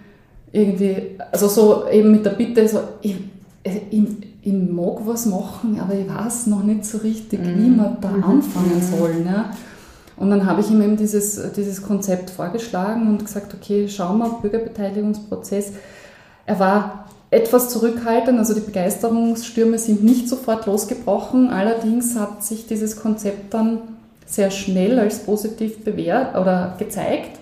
irgendwie, 0.52 1.18
also 1.32 1.48
so 1.48 1.88
eben 1.88 2.12
mit 2.12 2.24
der 2.24 2.30
Bitte, 2.30 2.68
so, 2.68 2.80
ich, 3.00 3.16
ich, 3.64 4.02
ich 4.42 4.52
mag 4.52 5.06
was 5.06 5.26
machen, 5.26 5.78
aber 5.80 5.94
ich 5.94 6.08
weiß 6.08 6.48
noch 6.48 6.64
nicht 6.64 6.84
so 6.84 6.98
richtig, 6.98 7.40
wie 7.42 7.68
mhm. 7.68 7.76
man 7.76 7.96
da 8.00 8.10
mhm. 8.10 8.24
anfangen 8.24 8.76
mhm. 8.76 8.98
soll. 8.98 9.14
Ne? 9.20 9.44
Und 10.16 10.30
dann 10.30 10.46
habe 10.46 10.60
ich 10.60 10.70
ihm 10.70 10.82
eben 10.82 10.96
dieses, 10.96 11.52
dieses 11.52 11.82
Konzept 11.82 12.30
vorgeschlagen 12.30 13.08
und 13.08 13.24
gesagt, 13.24 13.54
okay, 13.54 13.88
schauen 13.88 14.18
wir, 14.18 14.38
Bürgerbeteiligungsprozess. 14.42 15.72
Er 16.44 16.58
war 16.58 17.06
etwas 17.30 17.70
zurückhaltend, 17.70 18.38
also 18.38 18.52
die 18.52 18.60
Begeisterungsstürme 18.60 19.78
sind 19.78 20.02
nicht 20.02 20.28
sofort 20.28 20.66
losgebrochen. 20.66 21.50
Allerdings 21.50 22.18
hat 22.18 22.44
sich 22.44 22.66
dieses 22.66 22.96
Konzept 22.96 23.54
dann 23.54 23.78
sehr 24.26 24.50
schnell 24.50 24.98
als 24.98 25.20
positiv 25.20 25.84
bewährt 25.84 26.36
oder 26.36 26.74
gezeigt. 26.78 27.38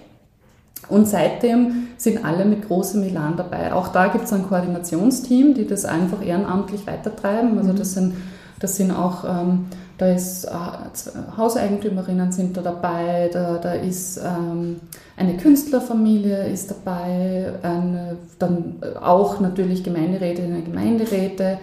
Und 0.90 1.06
seitdem 1.08 1.88
sind 1.96 2.24
alle 2.24 2.44
mit 2.44 2.66
großem 2.66 3.02
Elan 3.02 3.36
dabei. 3.36 3.72
Auch 3.72 3.88
da 3.88 4.08
gibt 4.08 4.24
es 4.24 4.32
ein 4.32 4.46
Koordinationsteam, 4.46 5.54
die 5.54 5.66
das 5.66 5.84
einfach 5.84 6.24
ehrenamtlich 6.24 6.86
weitertreiben. 6.86 7.56
Also 7.58 7.72
das 7.72 7.94
sind, 7.94 8.14
das 8.58 8.76
sind 8.76 8.90
auch, 8.90 9.24
ähm, 9.24 9.66
da 9.98 10.12
ist 10.12 10.44
äh, 10.44 10.50
Hauseigentümerinnen 11.36 12.32
sind 12.32 12.56
da 12.56 12.62
dabei, 12.62 13.30
da, 13.32 13.58
da 13.58 13.72
ist 13.74 14.18
ähm, 14.18 14.80
eine 15.16 15.36
Künstlerfamilie 15.36 16.48
ist 16.48 16.70
dabei, 16.70 17.52
eine, 17.62 18.16
dann 18.38 18.76
auch 19.00 19.40
natürlich 19.40 19.84
Gemeinderätinnen 19.84 20.56
und 20.56 20.64
Gemeinderäte. 20.64 21.58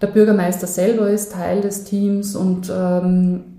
Der 0.00 0.06
Bürgermeister 0.06 0.66
selber 0.66 1.10
ist 1.10 1.32
Teil 1.32 1.60
des 1.60 1.84
Teams 1.84 2.34
und 2.34 2.72
ähm, 2.74 3.57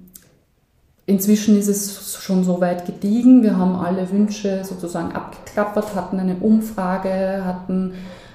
Inzwischen 1.09 1.57
ist 1.57 1.67
es 1.67 2.19
schon 2.21 2.43
so 2.43 2.61
weit 2.61 2.85
gediegen. 2.85 3.41
Wir 3.41 3.57
haben 3.57 3.75
alle 3.75 4.11
Wünsche 4.11 4.63
sozusagen 4.63 5.11
abgeklappert, 5.11 5.95
hatten 5.95 6.19
eine 6.19 6.35
Umfrage, 6.35 7.43
hatten 7.43 7.93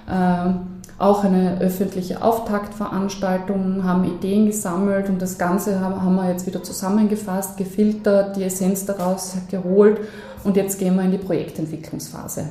äh, 0.08 0.50
auch 0.98 1.22
eine 1.22 1.60
öffentliche 1.60 2.20
Auftaktveranstaltung, 2.20 3.84
haben 3.84 4.02
Ideen 4.04 4.46
gesammelt 4.46 5.08
und 5.08 5.22
das 5.22 5.38
Ganze 5.38 5.78
haben, 5.78 6.16
wir 6.16 6.28
jetzt 6.28 6.48
wieder 6.48 6.64
zusammengefasst, 6.64 7.56
gefiltert, 7.56 8.34
die 8.34 8.42
Essenz 8.42 8.84
daraus 8.84 9.36
geholt 9.48 10.00
und 10.42 10.56
jetzt 10.56 10.76
gehen 10.80 10.96
wir 10.96 11.04
in 11.04 11.12
die 11.12 11.18
Projektentwicklungsphase. 11.18 12.46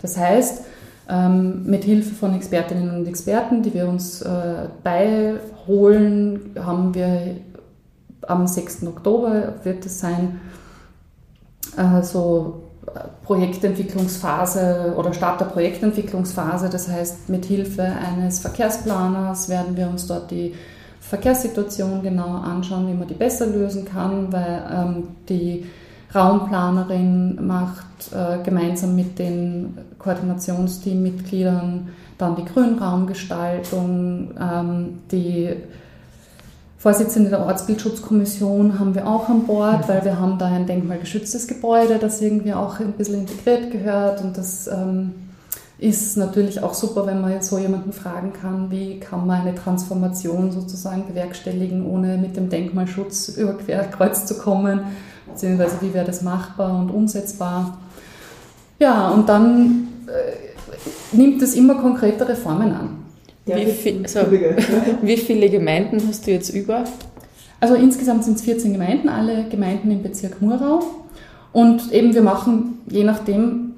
Das 0.00 0.16
heißt, 0.16 0.64
ähm, 1.08 1.66
mit 1.66 1.84
Hilfe 1.84 2.16
von 2.16 2.34
Expertinnen 2.34 2.90
und 2.90 3.06
Experten, 3.06 3.62
die 3.62 3.72
wir 3.72 3.86
uns 3.86 4.22
äh, 4.22 4.66
beiholen, 4.82 6.50
haben 6.58 6.94
wir 6.96 7.36
am 8.26 8.46
6. 8.46 8.86
Oktober 8.86 9.54
wird 9.64 9.84
es 9.86 10.00
sein, 10.00 10.40
äh, 11.76 12.02
so 12.02 12.62
Projektentwicklungsphase 13.24 14.94
oder 14.96 15.14
Start 15.14 15.40
der 15.40 15.46
Projektentwicklungsphase. 15.46 16.68
Das 16.68 16.88
heißt, 16.88 17.28
mit 17.28 17.44
Hilfe 17.44 17.82
eines 17.82 18.40
Verkehrsplaners 18.40 19.48
werden 19.48 19.76
wir 19.76 19.88
uns 19.88 20.06
dort 20.06 20.30
die 20.30 20.54
Verkehrssituation 21.00 22.02
genauer 22.02 22.42
anschauen, 22.44 22.88
wie 22.88 22.94
man 22.94 23.08
die 23.08 23.14
besser 23.14 23.46
lösen 23.46 23.84
kann, 23.84 24.32
weil 24.32 24.62
ähm, 24.72 25.08
die 25.28 25.66
Raumplanerin 26.14 27.46
macht 27.46 28.12
äh, 28.12 28.42
gemeinsam 28.42 28.94
mit 28.96 29.18
den 29.18 29.78
Koordinationsteammitgliedern 29.98 31.88
dann 32.18 32.36
die 32.36 32.44
Grünraumgestaltung, 32.44 34.30
ähm, 34.38 34.98
die 35.10 35.56
Vorsitzende 36.82 37.30
der 37.30 37.46
Ortsbildschutzkommission 37.46 38.80
haben 38.80 38.96
wir 38.96 39.06
auch 39.06 39.28
an 39.28 39.46
Bord, 39.46 39.88
weil 39.88 40.04
wir 40.04 40.18
haben 40.18 40.36
da 40.38 40.46
ein 40.46 40.66
denkmalgeschütztes 40.66 41.46
Gebäude, 41.46 41.98
das 42.00 42.20
irgendwie 42.20 42.54
auch 42.54 42.80
ein 42.80 42.94
bisschen 42.94 43.20
integriert 43.20 43.70
gehört 43.70 44.20
und 44.20 44.36
das 44.36 44.66
ähm, 44.66 45.12
ist 45.78 46.16
natürlich 46.16 46.60
auch 46.60 46.74
super, 46.74 47.06
wenn 47.06 47.20
man 47.20 47.30
jetzt 47.30 47.48
so 47.48 47.56
jemanden 47.56 47.92
fragen 47.92 48.32
kann, 48.32 48.72
wie 48.72 48.98
kann 48.98 49.28
man 49.28 49.42
eine 49.42 49.54
Transformation 49.54 50.50
sozusagen 50.50 51.06
bewerkstelligen, 51.06 51.86
ohne 51.86 52.18
mit 52.18 52.36
dem 52.36 52.48
Denkmalschutz 52.48 53.28
über 53.28 53.52
Querkreuz 53.54 54.26
zu 54.26 54.38
kommen, 54.38 54.80
beziehungsweise 55.28 55.76
wie 55.82 55.94
wäre 55.94 56.04
das 56.04 56.22
machbar 56.22 56.76
und 56.80 56.90
umsetzbar. 56.90 57.78
Ja, 58.80 59.10
und 59.10 59.28
dann 59.28 59.86
äh, 60.08 61.16
nimmt 61.16 61.40
es 61.42 61.54
immer 61.54 61.76
konkretere 61.76 62.34
Formen 62.34 62.72
an. 62.72 63.01
Ja, 63.46 63.56
wie, 63.56 63.66
viel, 63.66 64.06
so, 64.08 64.20
wie 65.02 65.16
viele 65.16 65.50
Gemeinden 65.50 66.00
hast 66.06 66.26
du 66.26 66.30
jetzt 66.30 66.50
über? 66.50 66.84
Also 67.60 67.74
insgesamt 67.74 68.24
sind 68.24 68.36
es 68.36 68.42
14 68.42 68.72
Gemeinden, 68.72 69.08
alle 69.08 69.44
Gemeinden 69.48 69.90
im 69.90 70.02
Bezirk 70.02 70.40
Murau. 70.40 70.82
Und 71.52 71.92
eben 71.92 72.14
wir 72.14 72.22
machen, 72.22 72.80
je 72.88 73.04
nachdem, 73.04 73.74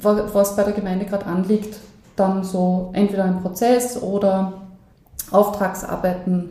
was 0.00 0.56
bei 0.56 0.64
der 0.64 0.72
Gemeinde 0.72 1.04
gerade 1.04 1.26
anliegt, 1.26 1.78
dann 2.16 2.44
so 2.44 2.90
entweder 2.92 3.24
einen 3.24 3.40
Prozess 3.40 4.00
oder 4.02 4.52
Auftragsarbeiten. 5.30 6.50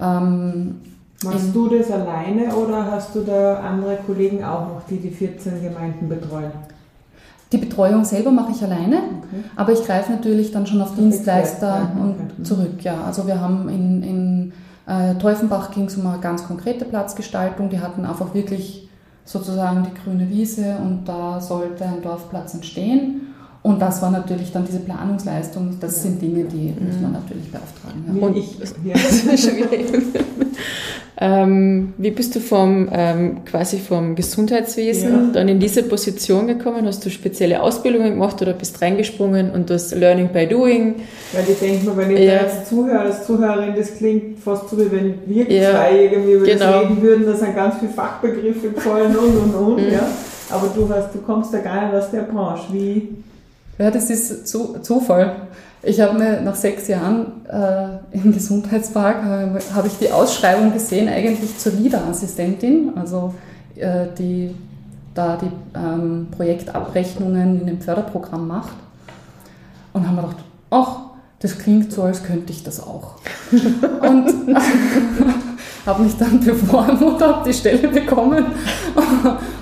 Ähm, 0.00 0.80
Machst 1.24 1.54
du 1.54 1.68
das 1.68 1.90
alleine 1.90 2.54
oder 2.54 2.90
hast 2.90 3.14
du 3.14 3.22
da 3.22 3.60
andere 3.60 3.98
Kollegen 4.06 4.44
auch 4.44 4.68
noch, 4.68 4.82
die 4.88 4.98
die 4.98 5.10
14 5.10 5.62
Gemeinden 5.62 6.08
betreuen? 6.08 6.52
Die 7.52 7.58
Betreuung 7.58 8.04
selber 8.04 8.30
mache 8.30 8.52
ich 8.52 8.62
alleine, 8.62 8.96
okay. 8.96 9.42
aber 9.56 9.72
ich 9.72 9.82
greife 9.84 10.12
natürlich 10.12 10.52
dann 10.52 10.66
schon 10.66 10.82
auf 10.82 10.94
Dienstleister 10.94 11.92
und 11.98 12.10
okay. 12.10 12.42
zurück. 12.42 12.82
Ja, 12.82 13.04
also 13.06 13.26
wir 13.26 13.40
haben 13.40 13.68
in, 13.70 14.02
in 14.02 14.52
äh, 14.86 15.14
Teufenbach 15.14 15.70
ging 15.70 15.84
es 15.84 15.96
um 15.96 16.06
eine 16.06 16.18
ganz 16.18 16.46
konkrete 16.46 16.84
Platzgestaltung. 16.84 17.70
Die 17.70 17.80
hatten 17.80 18.04
einfach 18.04 18.34
wirklich 18.34 18.88
sozusagen 19.24 19.84
die 19.84 19.94
grüne 20.02 20.28
Wiese 20.28 20.76
und 20.82 21.04
da 21.06 21.40
sollte 21.40 21.84
ein 21.84 22.02
Dorfplatz 22.02 22.54
entstehen. 22.54 23.27
Und 23.62 23.82
das 23.82 24.00
war 24.00 24.10
natürlich 24.10 24.52
dann 24.52 24.64
diese 24.64 24.80
Planungsleistung. 24.80 25.76
Das 25.80 25.96
ja. 25.96 26.02
sind 26.02 26.22
Dinge, 26.22 26.44
die 26.44 26.74
mhm. 26.78 26.86
muss 26.86 27.00
man 27.00 27.12
natürlich 27.12 27.50
beauftragen. 27.50 28.18
Ja. 28.18 28.26
Und 28.26 28.36
ich, 28.36 28.58
ja. 28.84 28.94
Ähm, 31.20 31.94
wie 31.98 32.12
bist 32.12 32.36
du 32.36 32.40
vom, 32.40 32.88
ähm, 32.92 33.44
quasi 33.44 33.78
vom 33.78 34.14
Gesundheitswesen 34.14 35.10
ja. 35.10 35.32
dann 35.32 35.48
in 35.48 35.58
diese 35.58 35.82
Position 35.82 36.46
gekommen? 36.46 36.86
Hast 36.86 37.04
du 37.04 37.10
spezielle 37.10 37.60
Ausbildungen 37.60 38.12
gemacht 38.12 38.40
oder 38.40 38.52
bist 38.52 38.80
reingesprungen 38.80 39.50
und 39.50 39.68
das 39.68 39.92
Learning 39.92 40.28
by 40.28 40.46
Doing? 40.46 40.94
Weil 41.32 41.44
ich 41.48 41.58
denke 41.58 41.86
mal, 41.86 41.96
wenn 41.96 42.12
ich 42.12 42.20
ja. 42.20 42.36
da 42.36 42.42
jetzt 42.42 42.68
zuhöre 42.68 43.00
als 43.00 43.26
Zuhörerin, 43.26 43.74
das 43.76 43.96
klingt 43.96 44.38
fast 44.38 44.70
so, 44.70 44.78
wie 44.78 44.92
wenn 44.92 45.14
wir 45.26 45.50
ja. 45.50 45.72
zwei 45.72 46.04
irgendwie 46.04 46.32
über 46.34 46.46
genau. 46.46 46.64
das 46.64 46.82
reden 46.82 47.02
würden, 47.02 47.26
da 47.26 47.34
sind 47.34 47.56
ganz 47.56 47.78
viele 47.80 47.92
Fachbegriffe 47.92 48.70
gefallen 48.70 49.16
und 49.16 49.36
und 49.36 49.54
und. 49.54 49.86
Mhm. 49.86 49.92
Ja. 49.92 50.08
Aber 50.50 50.68
du, 50.72 50.88
hast, 50.88 51.12
du 51.12 51.18
kommst 51.18 51.52
ja 51.52 51.58
gar 51.58 51.86
nicht 51.86 51.94
aus 51.96 52.12
der 52.12 52.22
Branche. 52.22 52.62
Wie? 52.72 53.08
Ja, 53.78 53.90
das 53.90 54.10
ist 54.10 54.48
zu, 54.48 54.80
Zufall. 54.80 55.48
Ich 55.82 56.00
habe 56.00 56.18
mir 56.18 56.40
nach 56.40 56.56
sechs 56.56 56.88
Jahren 56.88 57.46
äh, 57.48 58.16
im 58.16 58.32
Gesundheitspark 58.32 59.22
äh, 59.24 59.74
habe 59.74 59.86
ich 59.86 59.98
die 59.98 60.10
Ausschreibung 60.10 60.72
gesehen, 60.72 61.08
eigentlich 61.08 61.56
zur 61.56 61.72
Leader-Assistentin, 61.72 62.92
also 62.96 63.34
äh, 63.76 64.06
die 64.18 64.54
da 65.14 65.36
die 65.36 65.50
ähm, 65.76 66.28
Projektabrechnungen 66.30 67.60
in 67.60 67.66
dem 67.66 67.80
Förderprogramm 67.80 68.46
macht. 68.46 68.74
Und 69.92 70.06
haben 70.06 70.16
mir 70.16 70.22
gedacht, 70.22 70.44
ach, 70.70 70.96
das 71.40 71.58
klingt 71.58 71.92
so, 71.92 72.02
als 72.02 72.22
könnte 72.22 72.52
ich 72.52 72.62
das 72.62 72.80
auch. 72.80 73.14
und 73.52 74.56
habe 75.86 76.02
mich 76.02 76.16
dann 76.16 76.40
beworben 76.40 77.02
und 77.02 77.22
habe 77.22 77.48
die 77.48 77.54
Stelle 77.54 77.88
bekommen 77.88 78.46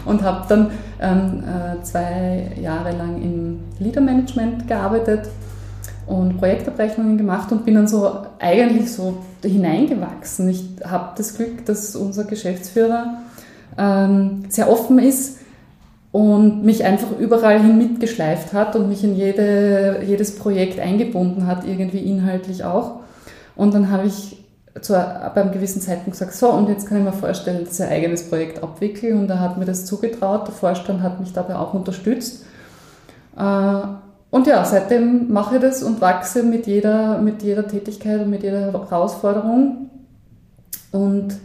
und 0.06 0.22
habe 0.22 0.46
dann 0.48 0.70
ähm, 1.00 1.42
äh, 1.44 1.82
zwei 1.82 2.52
Jahre 2.60 2.96
lang 2.96 3.20
im 3.22 3.60
Leader-Management 3.78 4.68
gearbeitet 4.68 5.28
und 6.06 6.38
Projektabrechnungen 6.38 7.18
gemacht 7.18 7.50
und 7.52 7.64
bin 7.64 7.74
dann 7.74 7.88
so 7.88 8.10
eigentlich 8.38 8.92
so 8.92 9.18
hineingewachsen. 9.42 10.48
Ich 10.48 10.64
habe 10.84 11.10
das 11.16 11.36
Glück, 11.36 11.64
dass 11.66 11.96
unser 11.96 12.24
Geschäftsführer 12.24 13.18
ähm, 13.76 14.44
sehr 14.48 14.70
offen 14.70 14.98
ist 14.98 15.38
und 16.12 16.64
mich 16.64 16.84
einfach 16.84 17.18
überall 17.18 17.60
hin 17.60 17.76
mitgeschleift 17.76 18.52
hat 18.52 18.76
und 18.76 18.88
mich 18.88 19.04
in 19.04 19.16
jede, 19.16 20.02
jedes 20.06 20.36
Projekt 20.36 20.78
eingebunden 20.78 21.46
hat, 21.46 21.66
irgendwie 21.66 21.98
inhaltlich 21.98 22.64
auch. 22.64 23.00
Und 23.56 23.74
dann 23.74 23.90
habe 23.90 24.06
ich 24.06 24.38
zu, 24.80 24.92
beim 25.34 25.52
gewissen 25.52 25.80
Zeitpunkt 25.80 26.12
gesagt, 26.12 26.34
so, 26.34 26.50
und 26.50 26.68
jetzt 26.68 26.86
kann 26.86 26.98
ich 26.98 27.04
mir 27.04 27.12
vorstellen, 27.12 27.64
dass 27.64 27.78
ich 27.78 27.86
ein 27.86 27.92
eigenes 27.92 28.28
Projekt 28.28 28.62
abwickle. 28.62 29.14
Und 29.14 29.30
er 29.30 29.40
hat 29.40 29.58
mir 29.58 29.64
das 29.64 29.86
zugetraut. 29.86 30.46
Der 30.46 30.54
Vorstand 30.54 31.02
hat 31.02 31.20
mich 31.20 31.32
dabei 31.32 31.56
auch 31.56 31.74
unterstützt. 31.74 32.44
Äh, 33.36 33.80
und 34.30 34.46
ja, 34.46 34.64
seitdem 34.64 35.32
mache 35.32 35.56
ich 35.56 35.62
das 35.62 35.82
und 35.82 36.00
wachse 36.00 36.42
mit 36.42 36.66
jeder, 36.66 37.18
mit 37.18 37.42
jeder 37.42 37.66
Tätigkeit 37.66 38.20
und 38.20 38.30
mit 38.30 38.42
jeder 38.42 38.72
Herausforderung. 38.72 39.90
Und 40.92 41.36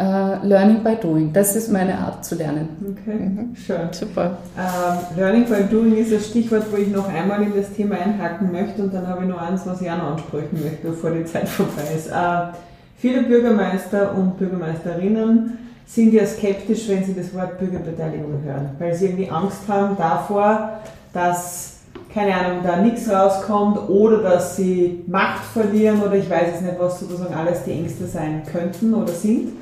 äh, 0.00 0.46
Learning 0.46 0.82
by 0.82 0.96
Doing. 0.96 1.32
Das 1.32 1.54
ist 1.54 1.70
meine 1.70 1.98
Art 1.98 2.24
zu 2.24 2.34
lernen. 2.34 2.70
Okay, 2.80 3.18
mhm. 3.18 3.54
schön. 3.54 3.88
Super. 3.92 4.38
Ähm, 4.58 5.16
Learning 5.16 5.44
by 5.44 5.62
Doing 5.70 5.96
ist 5.96 6.12
das 6.12 6.26
Stichwort, 6.28 6.64
wo 6.70 6.76
ich 6.78 6.88
noch 6.88 7.08
einmal 7.08 7.42
in 7.42 7.54
das 7.54 7.70
Thema 7.72 7.96
einhaken 7.96 8.50
möchte 8.50 8.82
und 8.82 8.94
dann 8.94 9.06
habe 9.06 9.24
ich 9.24 9.28
noch 9.28 9.40
eins, 9.40 9.66
was 9.66 9.82
ich 9.82 9.90
auch 9.90 9.98
noch 9.98 10.12
ansprechen 10.12 10.58
möchte, 10.62 10.88
bevor 10.88 11.10
die 11.10 11.24
Zeit 11.24 11.48
vorbei 11.48 11.82
ist. 11.94 12.08
Äh, 12.08 12.56
viele 12.96 13.24
Bürgermeister 13.24 14.14
und 14.14 14.38
Bürgermeisterinnen 14.38 15.58
sind 15.86 16.14
ja 16.14 16.24
skeptisch, 16.24 16.88
wenn 16.88 17.04
sie 17.04 17.14
das 17.14 17.34
Wort 17.34 17.58
Bürgerbeteiligung 17.58 18.42
hören, 18.42 18.70
weil 18.78 18.94
sie 18.94 19.06
irgendwie 19.06 19.28
Angst 19.28 19.68
haben 19.68 19.96
davor, 19.98 20.80
dass 21.12 21.76
keine 22.14 22.34
Ahnung, 22.34 22.60
da 22.64 22.76
nichts 22.76 23.08
rauskommt 23.08 23.88
oder 23.88 24.18
dass 24.18 24.56
sie 24.56 25.04
Macht 25.06 25.44
verlieren 25.44 26.02
oder 26.02 26.14
ich 26.14 26.28
weiß 26.28 26.56
es 26.56 26.60
nicht, 26.60 26.78
was 26.78 27.00
sozusagen 27.00 27.34
alles 27.34 27.62
die 27.64 27.72
Ängste 27.72 28.06
sein 28.06 28.42
könnten 28.50 28.94
oder 28.94 29.12
sind. 29.12 29.52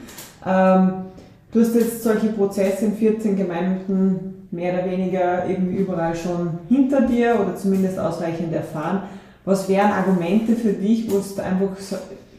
Ähm, 0.46 0.92
du 1.52 1.60
hast 1.60 1.74
jetzt 1.74 2.02
solche 2.02 2.28
Prozesse 2.28 2.86
in 2.86 2.96
14 2.96 3.36
Gemeinden 3.36 4.46
mehr 4.50 4.74
oder 4.74 4.90
weniger 4.90 5.48
irgendwie 5.48 5.76
überall 5.76 6.14
schon 6.14 6.58
hinter 6.68 7.02
dir 7.02 7.38
oder 7.40 7.56
zumindest 7.56 7.98
ausreichend 7.98 8.52
erfahren. 8.52 9.02
Was 9.44 9.68
wären 9.68 9.92
Argumente 9.92 10.54
für 10.54 10.72
dich, 10.72 11.10
wo 11.10 11.18
es 11.18 11.38
einfach 11.38 11.68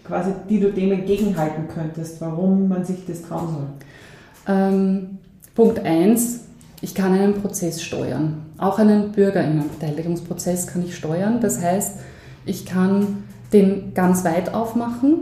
quasi, 0.04 0.32
die 0.50 0.60
du 0.60 0.72
dem 0.72 0.92
entgegenhalten 0.92 1.68
könntest, 1.68 2.22
warum 2.22 2.68
man 2.68 2.84
sich 2.84 3.06
das 3.08 3.22
trauen 3.24 3.48
soll? 3.48 4.56
Ähm, 4.56 5.18
Punkt 5.56 5.84
1, 5.84 6.42
ich 6.82 6.96
kann 6.96 7.14
einen 7.14 7.42
Prozess 7.42 7.82
steuern. 7.82 8.46
Auch 8.58 8.80
einen 8.80 9.12
Bürgerinnenbeteiligungsprozess 9.12 10.68
kann 10.68 10.84
ich 10.84 10.96
steuern. 10.96 11.40
Das 11.42 11.62
heißt, 11.62 12.00
ich 12.46 12.66
kann 12.66 13.24
den 13.54 13.94
ganz 13.94 14.24
weit 14.24 14.54
aufmachen 14.54 15.20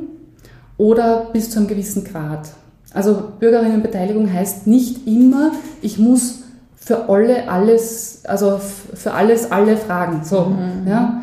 oder 0.78 1.30
bis 1.34 1.50
zu 1.50 1.60
einem 1.60 1.68
gewissen 1.68 2.04
Grad. 2.04 2.50
Also 2.94 3.34
Bürgerinnenbeteiligung 3.40 4.32
heißt 4.32 4.68
nicht 4.68 5.08
immer, 5.08 5.52
ich 5.82 5.98
muss 6.00 6.44
für 6.76 7.10
alle 7.10 7.50
alles, 7.50 8.22
also 8.26 8.62
für 8.94 9.14
alles 9.14 9.52
alle 9.52 9.78
Fragen. 9.78 10.24
So, 10.24 10.46
mhm. 10.46 10.88
ja. 10.88 11.22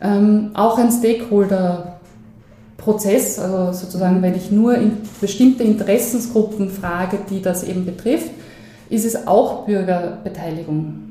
Ähm, 0.00 0.52
auch 0.54 0.78
ein 0.78 0.90
Stakeholder-Prozess, 0.90 3.38
also 3.38 3.72
sozusagen, 3.72 4.22
wenn 4.22 4.34
ich 4.34 4.50
nur 4.50 4.76
in 4.76 4.92
bestimmte 5.20 5.64
Interessensgruppen 5.64 6.70
frage, 6.70 7.18
die 7.30 7.42
das 7.42 7.64
eben 7.64 7.84
betrifft, 7.84 8.30
ist 8.90 9.04
es 9.04 9.26
auch 9.26 9.66
Bürgerbeteiligung. 9.66 11.02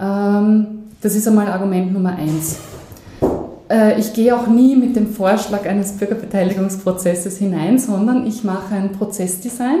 Ähm, 0.00 0.66
das 1.00 1.14
ist 1.14 1.28
einmal 1.28 1.46
Argument 1.48 1.92
Nummer 1.92 2.16
eins. 2.16 2.58
Äh, 3.70 4.00
ich 4.00 4.12
gehe 4.12 4.36
auch 4.36 4.48
nie 4.48 4.76
mit 4.76 4.96
dem 4.96 5.12
Vorschlag 5.12 5.66
eines 5.66 5.92
Bürgerbeteiligungsprozesses 5.92 7.38
hinein, 7.38 7.78
sondern 7.78 8.26
ich 8.26 8.44
mache 8.44 8.74
ein 8.74 8.92
Prozessdesign 8.92 9.78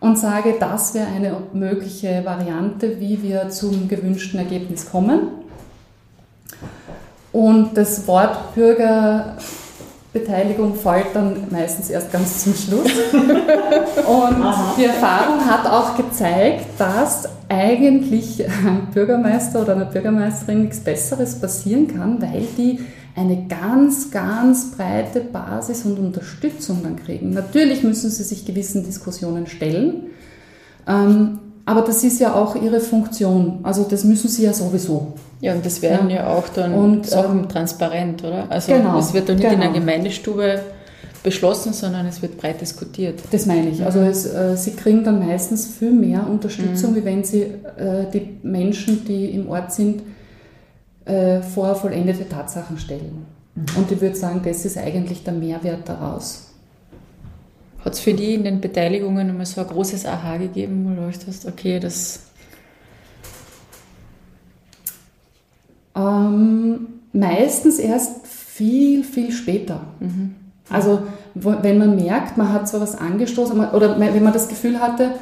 und 0.00 0.18
sage, 0.18 0.54
das 0.58 0.94
wäre 0.94 1.06
eine 1.06 1.36
mögliche 1.52 2.22
Variante, 2.24 3.00
wie 3.00 3.22
wir 3.22 3.48
zum 3.48 3.88
gewünschten 3.88 4.40
Ergebnis 4.40 4.90
kommen. 4.90 5.28
Und 7.32 7.76
das 7.76 8.06
Wort 8.06 8.54
Bürger 8.54 9.36
Beteiligung 10.18 10.74
fällt 10.74 11.14
dann 11.14 11.36
meistens 11.50 11.90
erst 11.90 12.10
ganz 12.10 12.42
zum 12.42 12.54
Schluss. 12.54 12.90
Und 13.12 14.42
Aha. 14.42 14.74
die 14.78 14.86
Erfahrung 14.86 15.44
hat 15.44 15.66
auch 15.66 15.94
gezeigt, 15.94 16.64
dass 16.78 17.28
eigentlich 17.50 18.42
einem 18.48 18.86
Bürgermeister 18.94 19.60
oder 19.60 19.74
einer 19.74 19.84
Bürgermeisterin 19.84 20.62
nichts 20.62 20.80
Besseres 20.80 21.38
passieren 21.38 21.88
kann, 21.88 22.22
weil 22.22 22.46
die 22.56 22.80
eine 23.16 23.46
ganz, 23.48 24.10
ganz 24.10 24.72
breite 24.72 25.20
Basis 25.20 25.84
und 25.84 25.98
Unterstützung 25.98 26.80
dann 26.82 26.96
kriegen. 26.96 27.30
Natürlich 27.30 27.82
müssen 27.82 28.10
sie 28.10 28.22
sich 28.22 28.44
gewissen 28.44 28.84
Diskussionen 28.84 29.46
stellen, 29.46 30.04
ähm, 30.86 31.38
aber 31.64 31.80
das 31.80 32.04
ist 32.04 32.20
ja 32.20 32.34
auch 32.34 32.54
ihre 32.54 32.80
Funktion. 32.80 33.60
Also 33.62 33.84
das 33.84 34.04
müssen 34.04 34.28
sie 34.28 34.44
ja 34.44 34.52
sowieso. 34.52 35.14
Ja, 35.40 35.54
und 35.54 35.66
das 35.66 35.82
werden 35.82 36.10
ja, 36.10 36.16
ja 36.16 36.28
auch 36.28 36.48
dann 36.48 36.74
und, 36.74 37.06
Sachen 37.06 37.40
ähm, 37.40 37.48
transparent, 37.48 38.22
oder? 38.22 38.46
Also 38.50 38.72
genau, 38.72 38.98
es 38.98 39.12
wird 39.12 39.28
dann 39.28 39.36
nicht 39.36 39.44
genau. 39.44 39.54
in 39.54 39.60
der 39.60 39.72
genau. 39.72 39.80
Gemeindestube 39.80 40.60
beschlossen, 41.22 41.72
sondern 41.72 42.06
es 42.06 42.22
wird 42.22 42.38
breit 42.38 42.60
diskutiert. 42.60 43.20
Das 43.32 43.46
meine 43.46 43.70
ich. 43.70 43.84
Also 43.84 43.98
es, 43.98 44.26
äh, 44.26 44.56
sie 44.56 44.72
kriegen 44.72 45.02
dann 45.02 45.26
meistens 45.26 45.66
viel 45.66 45.90
mehr 45.90 46.24
Unterstützung, 46.28 46.92
mhm. 46.92 46.96
wie 46.96 47.04
wenn 47.04 47.24
sie 47.24 47.42
äh, 47.42 48.06
die 48.12 48.38
Menschen, 48.42 49.04
die 49.04 49.30
im 49.30 49.48
Ort 49.48 49.72
sind, 49.72 50.02
äh, 51.06 51.40
vor 51.40 51.74
vollendete 51.74 52.28
Tatsachen 52.28 52.78
stellen. 52.78 53.26
Mhm. 53.54 53.64
Und 53.76 53.90
ich 53.90 54.00
würde 54.00 54.16
sagen, 54.16 54.42
das 54.44 54.64
ist 54.64 54.76
eigentlich 54.76 55.24
der 55.24 55.32
Mehrwert 55.32 55.88
daraus. 55.88 56.50
Hat 57.84 57.94
es 57.94 58.00
für 58.00 58.14
die 58.14 58.34
in 58.34 58.44
den 58.44 58.60
Beteiligungen 58.60 59.30
immer 59.30 59.46
so 59.46 59.60
ein 59.60 59.66
großes 59.66 60.06
Aha 60.06 60.36
gegeben, 60.36 60.84
wo 60.84 61.00
du 61.00 61.10
dachtest, 61.10 61.46
okay, 61.46 61.78
das 61.78 62.20
Ähm, 65.96 66.88
meistens 67.12 67.78
erst 67.78 68.26
viel, 68.26 69.02
viel 69.02 69.32
später. 69.32 69.80
Mhm. 70.00 70.34
Also 70.68 71.02
wenn 71.34 71.78
man 71.78 71.96
merkt, 71.96 72.36
man 72.36 72.52
hat 72.52 72.68
so 72.68 72.80
was 72.80 72.96
angestoßen 72.96 73.58
oder 73.70 73.98
wenn 73.98 74.22
man 74.22 74.32
das 74.32 74.48
Gefühl 74.48 74.80
hatte, 74.80 75.12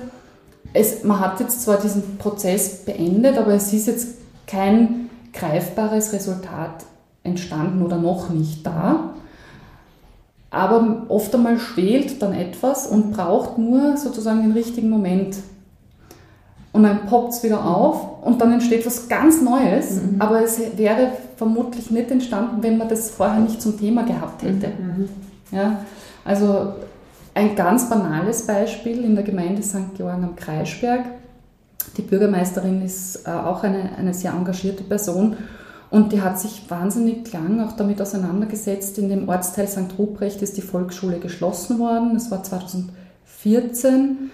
es, 0.72 1.04
man 1.04 1.20
hat 1.20 1.38
jetzt 1.40 1.62
zwar 1.62 1.78
diesen 1.78 2.18
Prozess 2.18 2.84
beendet, 2.84 3.38
aber 3.38 3.52
es 3.52 3.72
ist 3.72 3.86
jetzt 3.86 4.08
kein 4.46 5.03
greifbares 5.34 6.12
Resultat 6.12 6.86
entstanden 7.22 7.82
oder 7.82 7.98
noch 7.98 8.30
nicht 8.30 8.64
da. 8.64 9.10
Aber 10.50 11.06
oft 11.08 11.34
einmal 11.34 11.58
schwelt 11.58 12.22
dann 12.22 12.32
etwas 12.32 12.86
und 12.86 13.12
braucht 13.12 13.58
nur 13.58 13.96
sozusagen 13.96 14.42
den 14.42 14.52
richtigen 14.52 14.88
Moment 14.88 15.36
und 16.74 16.82
dann 16.82 17.06
poppt 17.06 17.34
es 17.34 17.42
wieder 17.44 17.64
auf 17.64 18.22
und 18.22 18.40
dann 18.40 18.52
entsteht 18.52 18.84
was 18.84 19.08
ganz 19.08 19.40
Neues, 19.40 20.02
mhm. 20.02 20.20
aber 20.20 20.42
es 20.42 20.58
wäre 20.76 21.12
vermutlich 21.36 21.90
nicht 21.92 22.10
entstanden, 22.10 22.62
wenn 22.62 22.78
man 22.78 22.88
das 22.88 23.10
vorher 23.10 23.38
nicht 23.38 23.62
zum 23.62 23.78
Thema 23.78 24.02
gehabt 24.02 24.42
hätte. 24.42 24.68
Mhm. 24.68 25.08
Ja, 25.52 25.84
also 26.24 26.74
ein 27.32 27.54
ganz 27.54 27.88
banales 27.88 28.44
Beispiel 28.44 29.04
in 29.04 29.14
der 29.14 29.22
Gemeinde 29.22 29.62
St. 29.62 29.94
Georgen 29.96 30.24
am 30.24 30.36
Kreisberg. 30.36 31.04
Die 31.96 32.02
Bürgermeisterin 32.02 32.82
ist 32.82 33.26
äh, 33.26 33.30
auch 33.30 33.62
eine, 33.62 33.96
eine 33.96 34.14
sehr 34.14 34.32
engagierte 34.32 34.84
Person 34.84 35.36
und 35.94 36.12
die 36.12 36.22
hat 36.22 36.40
sich 36.40 36.68
wahnsinnig 36.68 37.32
lang 37.32 37.60
auch 37.60 37.76
damit 37.76 38.02
auseinandergesetzt. 38.02 38.98
In 38.98 39.08
dem 39.08 39.28
Ortsteil 39.28 39.68
St. 39.68 39.96
Ruprecht 39.96 40.42
ist 40.42 40.56
die 40.56 40.60
Volksschule 40.60 41.20
geschlossen 41.20 41.78
worden. 41.78 42.14
Das 42.14 42.32
war 42.32 42.42
2014. 42.42 44.30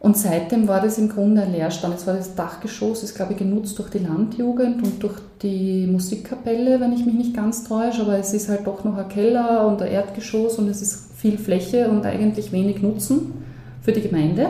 Und 0.00 0.16
seitdem 0.16 0.66
war 0.66 0.80
das 0.80 0.96
im 0.96 1.10
Grunde 1.10 1.42
ein 1.42 1.52
Leerstand. 1.52 1.96
Es 1.96 2.06
war 2.06 2.14
das 2.14 2.34
Dachgeschoss, 2.36 3.02
ist 3.02 3.16
glaube 3.16 3.32
ich 3.32 3.38
genutzt 3.38 3.78
durch 3.78 3.90
die 3.90 3.98
Landjugend 3.98 4.82
und 4.82 5.02
durch 5.02 5.18
die 5.42 5.86
Musikkapelle, 5.86 6.80
wenn 6.80 6.94
ich 6.94 7.04
mich 7.04 7.14
nicht 7.14 7.34
ganz 7.34 7.64
täusche, 7.64 8.00
aber 8.00 8.16
es 8.16 8.32
ist 8.32 8.48
halt 8.48 8.66
doch 8.66 8.82
noch 8.84 8.96
ein 8.96 9.08
Keller 9.10 9.66
und 9.66 9.82
ein 9.82 9.92
Erdgeschoss 9.92 10.56
und 10.58 10.68
es 10.68 10.80
ist 10.80 11.12
viel 11.16 11.36
Fläche 11.36 11.90
und 11.90 12.06
eigentlich 12.06 12.50
wenig 12.50 12.80
Nutzen 12.80 13.32
für 13.82 13.92
die 13.92 14.00
Gemeinde. 14.00 14.46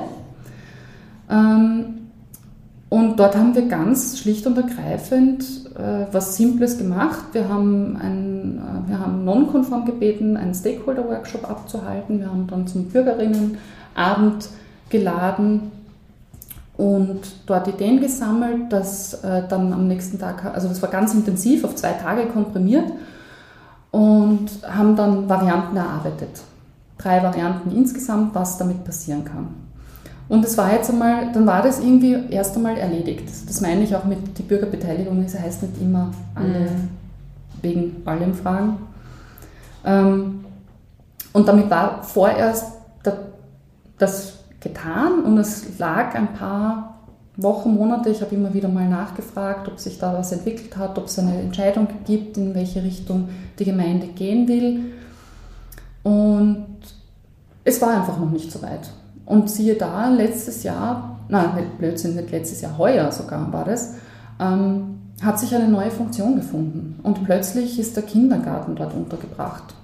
Ähm, 1.28 1.97
und 2.90 3.20
dort 3.20 3.36
haben 3.36 3.54
wir 3.54 3.68
ganz 3.68 4.18
schlicht 4.18 4.46
und 4.46 4.56
ergreifend 4.56 5.44
äh, 5.76 6.06
was 6.10 6.36
Simples 6.36 6.78
gemacht. 6.78 7.26
Wir 7.32 7.48
haben, 7.48 7.96
ein, 7.96 8.58
äh, 8.58 8.88
wir 8.88 8.98
haben 8.98 9.24
nonkonform 9.24 9.84
gebeten, 9.84 10.36
einen 10.36 10.54
Stakeholder-Workshop 10.54 11.48
abzuhalten. 11.48 12.20
Wir 12.20 12.28
haben 12.28 12.46
dann 12.46 12.66
zum 12.66 12.86
Bürgerinnenabend 12.86 14.48
geladen 14.88 15.70
und 16.78 17.20
dort 17.44 17.68
Ideen 17.68 18.00
gesammelt, 18.00 18.72
das 18.72 19.22
äh, 19.24 19.42
dann 19.48 19.72
am 19.72 19.88
nächsten 19.88 20.18
Tag, 20.18 20.44
also 20.44 20.68
das 20.68 20.80
war 20.80 20.88
ganz 20.88 21.12
intensiv, 21.12 21.64
auf 21.64 21.74
zwei 21.74 21.92
Tage 21.92 22.26
komprimiert 22.26 22.90
und 23.90 24.48
haben 24.62 24.96
dann 24.96 25.28
Varianten 25.28 25.76
erarbeitet. 25.76 26.40
Drei 26.96 27.22
Varianten 27.22 27.76
insgesamt, 27.76 28.34
was 28.34 28.58
damit 28.58 28.84
passieren 28.84 29.24
kann. 29.24 29.67
Und 30.28 30.44
das 30.44 30.58
war 30.58 30.72
jetzt 30.72 30.90
einmal, 30.90 31.32
dann 31.32 31.46
war 31.46 31.62
das 31.62 31.80
irgendwie 31.80 32.16
erst 32.30 32.56
einmal 32.56 32.76
erledigt. 32.76 33.24
Das 33.46 33.60
meine 33.60 33.82
ich 33.82 33.96
auch 33.96 34.04
mit 34.04 34.36
die 34.36 34.42
Bürgerbeteiligung, 34.42 35.22
das 35.22 35.38
heißt 35.38 35.62
nicht 35.62 35.80
immer 35.80 36.10
alle 36.34 36.60
mhm. 36.60 36.88
wegen 37.62 38.02
allem 38.04 38.34
fragen. 38.34 38.78
Ähm, 39.84 40.44
und 41.32 41.48
damit 41.48 41.70
war 41.70 42.02
vorerst 42.02 42.72
das 43.98 44.38
getan 44.60 45.24
und 45.24 45.38
es 45.38 45.78
lag 45.78 46.14
ein 46.14 46.32
paar 46.34 46.98
Wochen, 47.36 47.74
Monate, 47.74 48.10
ich 48.10 48.20
habe 48.20 48.34
immer 48.34 48.52
wieder 48.52 48.68
mal 48.68 48.88
nachgefragt, 48.88 49.68
ob 49.68 49.78
sich 49.78 49.98
da 49.98 50.12
was 50.12 50.32
entwickelt 50.32 50.76
hat, 50.76 50.98
ob 50.98 51.06
es 51.06 51.18
eine 51.20 51.40
Entscheidung 51.40 51.86
gibt, 52.04 52.36
in 52.36 52.52
welche 52.54 52.82
Richtung 52.82 53.28
die 53.58 53.64
Gemeinde 53.64 54.08
gehen 54.08 54.48
will. 54.48 54.92
Und 56.02 56.66
es 57.62 57.80
war 57.80 57.90
einfach 57.90 58.18
noch 58.18 58.30
nicht 58.30 58.50
so 58.50 58.60
weit. 58.62 58.90
Und 59.28 59.50
siehe 59.50 59.74
da, 59.74 60.08
letztes 60.08 60.62
Jahr, 60.62 61.18
nein, 61.28 61.50
Blödsinn, 61.78 62.16
nicht 62.16 62.30
letztes 62.30 62.62
Jahr, 62.62 62.78
heuer 62.78 63.12
sogar 63.12 63.52
war 63.52 63.64
das, 63.66 63.94
ähm, 64.40 64.98
hat 65.22 65.38
sich 65.38 65.54
eine 65.54 65.68
neue 65.68 65.90
Funktion 65.90 66.36
gefunden. 66.36 66.98
Und 67.02 67.24
plötzlich 67.24 67.78
ist 67.78 67.94
der 67.96 68.04
Kindergarten 68.04 68.74
dort 68.74 68.94
untergebracht, 68.94 69.74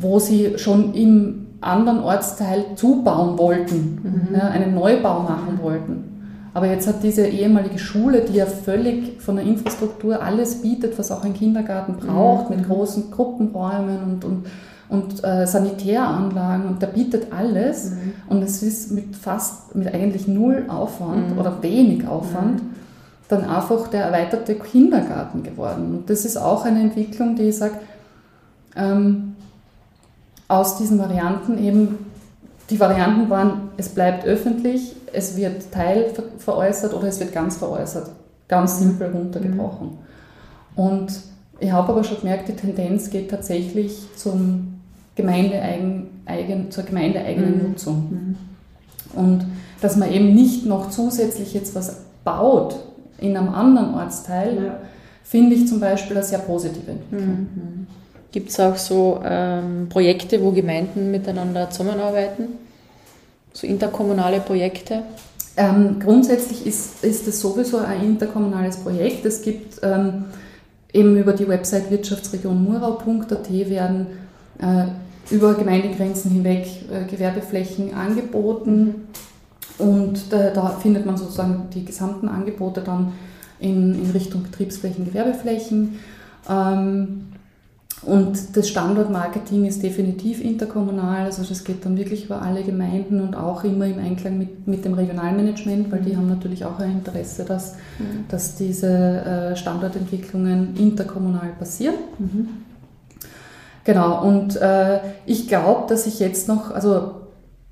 wo 0.00 0.18
sie 0.18 0.58
schon 0.58 0.94
im 0.94 1.46
anderen 1.60 2.00
Ortsteil 2.00 2.64
zubauen 2.74 3.38
wollten, 3.38 4.00
Mhm. 4.02 4.34
ja, 4.34 4.48
einen 4.48 4.74
Neubau 4.74 5.20
machen 5.20 5.58
wollten. 5.62 6.04
Aber 6.52 6.66
jetzt 6.66 6.88
hat 6.88 7.02
diese 7.04 7.26
ehemalige 7.26 7.78
Schule, 7.78 8.22
die 8.22 8.34
ja 8.38 8.46
völlig 8.46 9.20
von 9.22 9.36
der 9.36 9.44
Infrastruktur 9.44 10.20
alles 10.20 10.62
bietet, 10.62 10.98
was 10.98 11.12
auch 11.12 11.22
ein 11.22 11.34
Kindergarten 11.34 11.94
braucht, 11.94 12.50
Mhm. 12.50 12.56
mit 12.56 12.66
großen 12.66 13.10
Gruppenräumen 13.12 13.98
und, 14.02 14.24
und, 14.24 14.46
und 14.90 15.22
äh, 15.24 15.46
Sanitäranlagen 15.46 16.66
und 16.66 16.82
der 16.82 16.88
bietet 16.88 17.32
alles 17.32 17.90
Mhm. 17.90 18.12
und 18.28 18.42
es 18.42 18.62
ist 18.62 18.90
mit 18.90 19.16
fast, 19.16 19.74
mit 19.74 19.92
eigentlich 19.94 20.26
null 20.28 20.64
Aufwand 20.68 21.32
Mhm. 21.32 21.38
oder 21.38 21.62
wenig 21.62 22.06
Aufwand 22.06 22.60
dann 23.28 23.44
einfach 23.44 23.86
der 23.88 24.04
erweiterte 24.06 24.56
Kindergarten 24.56 25.44
geworden. 25.44 25.94
Und 25.94 26.10
das 26.10 26.24
ist 26.24 26.36
auch 26.36 26.64
eine 26.64 26.80
Entwicklung, 26.80 27.36
die 27.36 27.44
ich 27.44 27.58
sage, 27.58 27.74
ähm, 28.74 29.36
aus 30.48 30.78
diesen 30.78 30.98
Varianten 30.98 31.56
eben, 31.58 31.98
die 32.70 32.80
Varianten 32.80 33.30
waren, 33.30 33.70
es 33.76 33.88
bleibt 33.90 34.24
öffentlich, 34.26 34.96
es 35.12 35.36
wird 35.36 35.70
teilveräußert 35.72 36.92
oder 36.92 37.06
es 37.06 37.20
wird 37.20 37.32
ganz 37.32 37.56
veräußert. 37.56 38.10
Ganz 38.48 38.80
simpel 38.80 39.10
runtergebrochen. 39.12 39.90
Und 40.74 41.12
ich 41.60 41.70
habe 41.70 41.92
aber 41.92 42.02
schon 42.02 42.18
gemerkt, 42.18 42.48
die 42.48 42.56
Tendenz 42.56 43.10
geht 43.10 43.30
tatsächlich 43.30 44.08
zum 44.16 44.79
Gemeindeeigen, 45.16 46.06
eigen, 46.26 46.70
zur 46.70 46.84
gemeindeeigenen 46.84 47.58
Mhm. 47.58 47.68
Nutzung. 47.70 48.08
Mhm. 48.10 49.18
Und 49.18 49.46
dass 49.80 49.96
man 49.96 50.12
eben 50.12 50.34
nicht 50.34 50.66
noch 50.66 50.90
zusätzlich 50.90 51.52
jetzt 51.54 51.74
was 51.74 51.96
baut 52.24 52.76
in 53.18 53.36
einem 53.36 53.48
anderen 53.48 53.94
Ortsteil, 53.94 54.56
Ja. 54.56 54.76
finde 55.24 55.56
ich 55.56 55.66
zum 55.68 55.80
Beispiel 55.80 56.16
eine 56.16 56.24
sehr 56.24 56.38
positive 56.38 56.90
Entwicklung. 56.90 57.28
Mhm. 57.54 57.86
Gibt 58.32 58.50
es 58.50 58.60
auch 58.60 58.76
so 58.76 59.20
ähm, 59.24 59.88
Projekte, 59.88 60.40
wo 60.42 60.52
Gemeinden 60.52 61.10
miteinander 61.10 61.68
zusammenarbeiten? 61.70 62.44
So 63.52 63.66
interkommunale 63.66 64.38
Projekte? 64.40 65.02
Ähm, 65.56 65.96
grundsätzlich 65.98 66.64
ist, 66.64 67.02
ist 67.04 67.26
es 67.26 67.40
sowieso 67.40 67.78
ein 67.78 68.02
interkommunales 68.04 68.76
Projekt. 68.76 69.26
Es 69.26 69.42
gibt 69.42 69.80
ähm, 69.82 70.26
eben 70.92 71.16
über 71.16 71.32
die 71.32 71.48
Website 71.48 71.90
wirtschaftsregionmurau.at 71.90 73.50
werden 73.50 74.06
äh, 74.06 74.29
über 75.30 75.54
Gemeindegrenzen 75.54 76.30
hinweg 76.30 76.66
äh, 76.90 77.04
Gewerbeflächen 77.10 77.94
angeboten 77.94 79.06
und 79.78 80.32
da, 80.32 80.50
da 80.50 80.68
findet 80.68 81.06
man 81.06 81.16
sozusagen 81.16 81.68
die 81.72 81.84
gesamten 81.84 82.28
Angebote 82.28 82.82
dann 82.82 83.12
in, 83.58 83.94
in 83.94 84.10
Richtung 84.10 84.42
Betriebsflächen, 84.42 85.04
Gewerbeflächen. 85.04 85.98
Ähm, 86.48 87.26
und 88.02 88.56
das 88.56 88.68
Standortmarketing 88.68 89.66
ist 89.66 89.82
definitiv 89.82 90.42
interkommunal, 90.42 91.26
also 91.26 91.42
das 91.44 91.64
geht 91.64 91.84
dann 91.84 91.98
wirklich 91.98 92.24
über 92.24 92.40
alle 92.40 92.62
Gemeinden 92.62 93.20
und 93.20 93.36
auch 93.36 93.62
immer 93.62 93.84
im 93.84 93.98
Einklang 93.98 94.38
mit, 94.38 94.66
mit 94.66 94.86
dem 94.86 94.94
Regionalmanagement, 94.94 95.92
weil 95.92 96.00
die 96.00 96.16
haben 96.16 96.28
natürlich 96.28 96.64
auch 96.64 96.78
ein 96.78 96.92
Interesse, 96.92 97.44
dass, 97.44 97.74
dass 98.28 98.56
diese 98.56 98.86
äh, 98.86 99.56
Standortentwicklungen 99.56 100.76
interkommunal 100.78 101.50
passieren. 101.58 101.96
Mhm. 102.18 102.48
Genau, 103.84 104.22
und 104.26 104.56
äh, 104.56 105.00
ich 105.26 105.48
glaube, 105.48 105.86
dass 105.88 106.06
ich 106.06 106.20
jetzt 106.20 106.48
noch, 106.48 106.70
also 106.70 107.20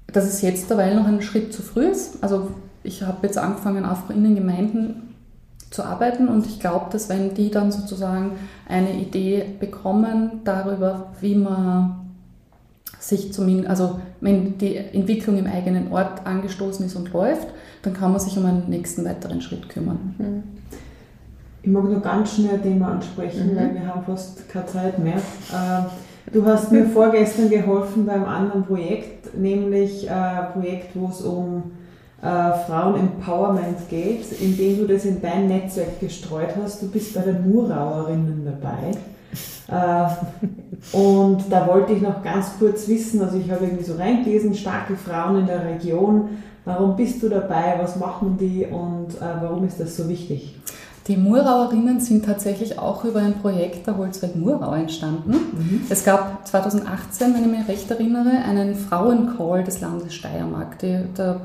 dass 0.07 0.25
es 0.25 0.41
jetzt 0.41 0.71
derweil 0.71 0.95
noch 0.95 1.07
ein 1.07 1.21
Schritt 1.21 1.53
zu 1.53 1.63
früh 1.63 1.87
ist. 1.87 2.23
Also 2.23 2.51
ich 2.83 3.03
habe 3.03 3.27
jetzt 3.27 3.39
angefangen, 3.39 3.85
einfach 3.85 4.11
in 4.11 4.25
den 4.25 4.35
Gemeinden 4.35 5.15
zu 5.71 5.85
arbeiten 5.85 6.29
und 6.29 6.47
ich 6.47 6.61
glaube, 6.61 6.87
dass 6.91 7.11
wenn 7.11 7.35
die 7.35 7.51
dann 7.51 7.71
sozusagen 7.71 8.33
eine 8.67 8.95
Idee 8.95 9.45
bekommen 9.61 10.41
darüber, 10.45 11.13
wie 11.21 11.35
man 11.35 12.09
sich 12.99 13.33
zumindest, 13.33 13.69
also 13.69 14.01
wenn 14.21 14.59
die 14.59 14.77
Entwicklung 14.77 15.37
im 15.37 15.47
eigenen 15.47 15.93
Ort 15.93 16.27
angestoßen 16.27 16.87
ist 16.87 16.97
und 16.97 17.13
läuft, 17.13 17.49
dann 17.83 17.93
kann 17.93 18.13
man 18.13 18.21
sich 18.21 18.37
um 18.39 18.47
einen 18.47 18.69
nächsten 18.69 19.05
weiteren 19.05 19.41
Schritt 19.41 19.69
kümmern. 19.69 20.43
Ich 21.63 21.71
mag 21.71 21.85
nur 21.85 22.01
ganz 22.01 22.35
schnell 22.37 22.55
ein 22.55 22.63
Thema 22.63 22.93
ansprechen, 22.93 23.53
Mhm. 23.53 23.57
weil 23.57 23.75
wir 23.75 23.87
haben 23.87 24.03
fast 24.05 24.49
keine 24.49 24.67
Zeit 24.67 24.99
mehr. 24.99 25.17
Äh, 25.17 25.83
Du 26.31 26.45
hast 26.45 26.71
mir 26.71 26.85
vorgestern 26.85 27.49
geholfen 27.49 28.05
beim 28.05 28.27
anderen 28.27 28.63
Projekt, 28.63 29.35
nämlich 29.35 30.11
ein 30.11 30.53
Projekt, 30.53 30.91
wo 30.95 31.09
es 31.09 31.23
um 31.23 31.63
äh, 32.21 32.53
Frauen-Empowerment 32.67 33.89
geht, 33.89 34.27
indem 34.39 34.77
du 34.77 34.87
das 34.93 35.07
in 35.07 35.23
dein 35.23 35.47
Netzwerk 35.47 35.99
gestreut 36.01 36.51
hast. 36.63 36.83
Du 36.83 36.91
bist 36.91 37.15
bei 37.15 37.23
den 37.23 37.51
Murauerinnen 37.51 38.45
dabei. 38.45 38.91
Äh, 39.71 40.97
und 40.97 41.45
da 41.51 41.67
wollte 41.67 41.95
ich 41.95 42.03
noch 42.03 42.23
ganz 42.23 42.51
kurz 42.59 42.87
wissen, 42.89 43.23
also 43.23 43.39
ich 43.39 43.51
habe 43.51 43.65
irgendwie 43.65 43.85
so 43.85 43.95
reingelesen, 43.97 44.53
starke 44.53 44.97
Frauen 44.97 45.41
in 45.41 45.47
der 45.47 45.65
Region. 45.65 46.29
Warum 46.67 46.95
bist 46.95 47.23
du 47.23 47.31
dabei? 47.31 47.77
Was 47.81 47.97
machen 47.97 48.37
die 48.39 48.67
und 48.67 49.15
äh, 49.17 49.41
warum 49.41 49.67
ist 49.67 49.81
das 49.81 49.97
so 49.97 50.07
wichtig? 50.11 50.57
Die 51.09 51.17
Murauerinnen 51.17 52.01
sind 52.01 52.27
tatsächlich 52.27 52.79
auch 52.79 53.03
über 53.05 53.21
ein 53.21 53.41
Projekt 53.41 53.87
der 53.87 53.97
Holzweg 53.97 54.37
Murau 54.37 54.75
entstanden. 54.75 55.87
Es 55.89 56.05
gab 56.05 56.47
2018, 56.47 57.33
wenn 57.33 57.45
ich 57.45 57.59
mich 57.59 57.69
recht 57.69 57.91
erinnere, 57.91 58.45
einen 58.47 58.75
Frauencall 58.75 59.65
des 59.65 59.81
Landes 59.81 60.13
Steiermark. 60.13 60.79
Die, 60.81 60.99
der, 61.17 61.41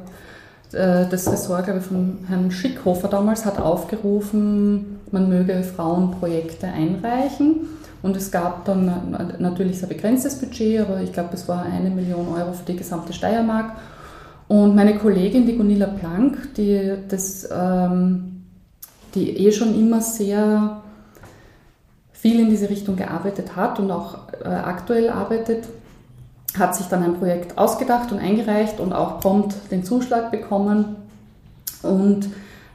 äh, 0.74 1.08
das 1.10 1.32
Ressort, 1.32 1.64
glaube 1.64 1.80
ich, 1.80 1.86
von 1.86 2.18
Herrn 2.28 2.52
Schickhofer 2.52 3.08
damals 3.08 3.46
hat 3.46 3.58
aufgerufen, 3.58 5.00
man 5.12 5.30
möge 5.30 5.64
Frauenprojekte 5.64 6.68
einreichen. 6.68 7.62
Und 8.02 8.18
es 8.18 8.32
gab 8.32 8.66
dann 8.66 9.38
natürlich 9.40 9.82
ein 9.82 9.88
begrenztes 9.88 10.36
Budget, 10.36 10.82
aber 10.82 11.00
ich 11.00 11.14
glaube, 11.14 11.30
es 11.36 11.48
war 11.48 11.64
eine 11.64 11.90
Million 11.90 12.28
Euro 12.28 12.52
für 12.52 12.66
die 12.66 12.76
gesamte 12.76 13.14
Steiermark. 13.14 13.78
Und 14.50 14.76
meine 14.76 14.98
Kollegin, 14.98 15.46
die 15.46 15.56
Gunilla 15.56 15.88
Plank, 15.88 16.54
die 16.58 16.96
das 17.08 17.48
ähm, 17.50 18.33
die 19.16 19.38
eh 19.38 19.52
schon 19.52 19.76
immer 19.76 20.02
sehr 20.02 20.82
viel 22.12 22.40
in 22.40 22.50
diese 22.50 22.70
Richtung 22.70 22.96
gearbeitet 22.96 23.56
hat 23.56 23.80
und 23.80 23.92
auch 23.92 24.18
äh, 24.44 24.48
aktuell 24.48 25.10
arbeitet, 25.10 25.66
hat 26.58 26.76
sich 26.76 26.86
dann 26.88 27.04
ein 27.04 27.16
Projekt 27.16 27.58
ausgedacht 27.58 28.12
und 28.12 28.20
eingereicht 28.20 28.80
und 28.80 28.94
auch 28.94 29.20
prompt 29.20 29.56
den 29.72 29.84
Zuschlag 29.84 30.32
bekommen 30.32 30.96
und 31.82 32.30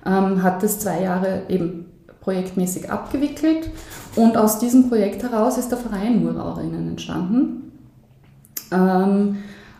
ähm, 0.05 0.43
hat 0.43 0.62
es 0.62 0.80
zwei 0.80 1.03
Jahre 1.03 1.43
eben 1.49 1.86
projektmäßig 2.20 2.91
abgewickelt. 2.91 3.70
Und 4.16 4.36
aus 4.36 4.59
diesem 4.59 4.89
Projekt 4.89 5.22
heraus 5.22 5.57
ist 5.57 5.70
der 5.70 5.78
Verein 5.78 6.22
Murauerinnen 6.22 6.89
entstanden. 6.89 7.72
Ähm, 8.70 9.39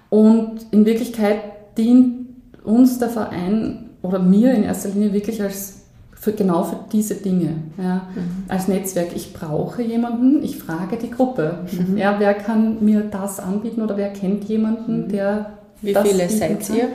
und 0.09 0.67
in 0.71 0.87
Wirklichkeit 0.87 1.77
dient 1.77 2.29
uns 2.65 2.99
der 2.99 3.11
Verein 3.11 3.91
oder 4.03 4.19
mir 4.19 4.55
in 4.55 4.63
erster 4.63 4.89
Linie 4.91 5.13
wirklich 5.13 5.43
als 5.43 5.83
für, 6.21 6.33
genau 6.33 6.65
für 6.65 6.77
diese 6.93 7.15
Dinge, 7.15 7.55
ja, 7.77 8.09
Mhm. 8.15 8.45
als 8.49 8.67
Netzwerk. 8.69 9.11
Ich 9.15 9.33
brauche 9.33 9.83
jemanden, 9.83 10.43
ich 10.43 10.59
frage 10.59 10.97
die 10.97 11.11
Gruppe. 11.11 11.61
Mhm. 11.71 11.97
Ja, 11.97 12.17
wer 12.19 12.35
kann 12.35 12.85
mir 12.85 13.03
das 13.03 13.39
anbieten 13.41 13.83
oder 13.83 13.97
wer 13.97 14.11
kennt 14.13 14.45
jemanden, 14.45 15.09
der 15.09 15.53
Wie 15.81 15.93
das 15.93 16.09
viele 16.09 16.29
seid 16.29 16.67
kann? 16.67 16.77
ihr? 16.77 16.89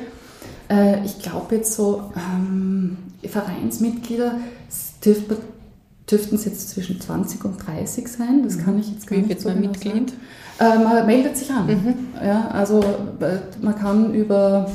Äh, 0.70 1.06
ich 1.06 1.20
glaube 1.20 1.56
jetzt 1.56 1.74
so 1.74 2.12
ähm, 2.16 2.98
Vereinsmitglieder 3.26 4.36
dürften, 5.06 5.36
dürften 6.10 6.36
es 6.36 6.46
jetzt 6.46 6.70
zwischen 6.72 7.00
20 7.00 7.46
und 7.46 7.58
30 7.66 8.08
sein. 8.08 8.44
Das 8.44 8.58
kann 8.58 8.78
ich 8.80 8.92
jetzt 8.92 9.08
gar 9.08 9.16
Wie 9.18 9.22
nicht 9.22 9.30
wird 9.30 9.42
so 9.42 9.50
man 9.50 9.58
genau 9.62 9.72
Mitglied? 9.72 10.14
Äh, 10.60 10.78
man 10.84 11.06
meldet 11.06 11.38
sich 11.38 11.50
an. 11.52 11.68
Mhm. 11.68 11.96
Ja, 12.26 12.50
also 12.50 12.80
äh, 12.82 13.38
man 13.62 13.76
kann 13.76 14.14
über 14.14 14.70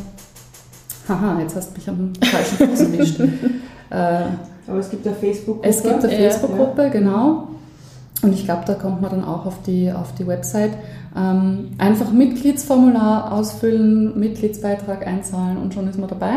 Haha, 1.08 1.40
jetzt 1.40 1.54
hast 1.56 1.70
du 1.70 1.74
mich 1.78 1.88
am 1.88 2.12
falschen 2.22 2.68
Fuß 2.68 2.80
erwischt. 2.80 3.20
äh, 3.90 4.70
Aber 4.70 4.78
es 4.78 4.90
gibt 4.90 5.06
eine 5.06 5.16
Facebook-Gruppe. 5.16 5.68
es 5.68 5.82
gibt 5.82 6.04
eine 6.04 6.12
Ja. 6.12 6.30
Facebook-Gruppe, 6.30 6.90
genau. 6.90 7.48
Und 8.22 8.32
ich 8.32 8.44
glaube, 8.44 8.62
da 8.66 8.74
kommt 8.74 9.00
man 9.00 9.10
dann 9.10 9.24
auch 9.24 9.46
auf 9.46 9.62
die, 9.62 9.92
auf 9.92 10.12
die 10.14 10.26
Website. 10.26 10.72
Ähm, 11.16 11.70
einfach 11.78 12.10
Mitgliedsformular 12.10 13.32
ausfüllen, 13.32 14.18
Mitgliedsbeitrag 14.18 15.06
einzahlen 15.06 15.56
und 15.56 15.72
schon 15.72 15.88
ist 15.88 15.98
man 15.98 16.08
dabei. 16.08 16.32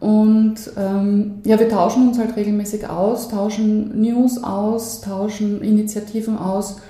Und 0.00 0.56
ähm, 0.78 1.40
ja, 1.44 1.58
wir 1.60 1.68
tauschen 1.68 2.08
uns 2.08 2.18
halt 2.18 2.34
regelmäßig 2.34 2.88
aus, 2.88 3.28
tauschen 3.28 4.00
News 4.00 4.42
aus, 4.42 5.02
tauschen 5.02 5.60
Initiativen 5.60 6.38
aus. 6.38 6.80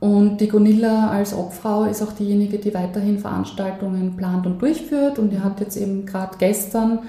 Und 0.00 0.40
die 0.40 0.48
Gunilla 0.48 1.08
als 1.10 1.34
Obfrau 1.34 1.84
ist 1.84 2.02
auch 2.02 2.12
diejenige, 2.12 2.58
die 2.58 2.72
weiterhin 2.74 3.18
Veranstaltungen 3.18 4.16
plant 4.16 4.46
und 4.46 4.60
durchführt. 4.60 5.18
Und 5.18 5.30
die 5.30 5.40
hat 5.40 5.58
jetzt 5.60 5.76
eben 5.76 6.04
gerade 6.04 6.36
gestern 6.38 7.00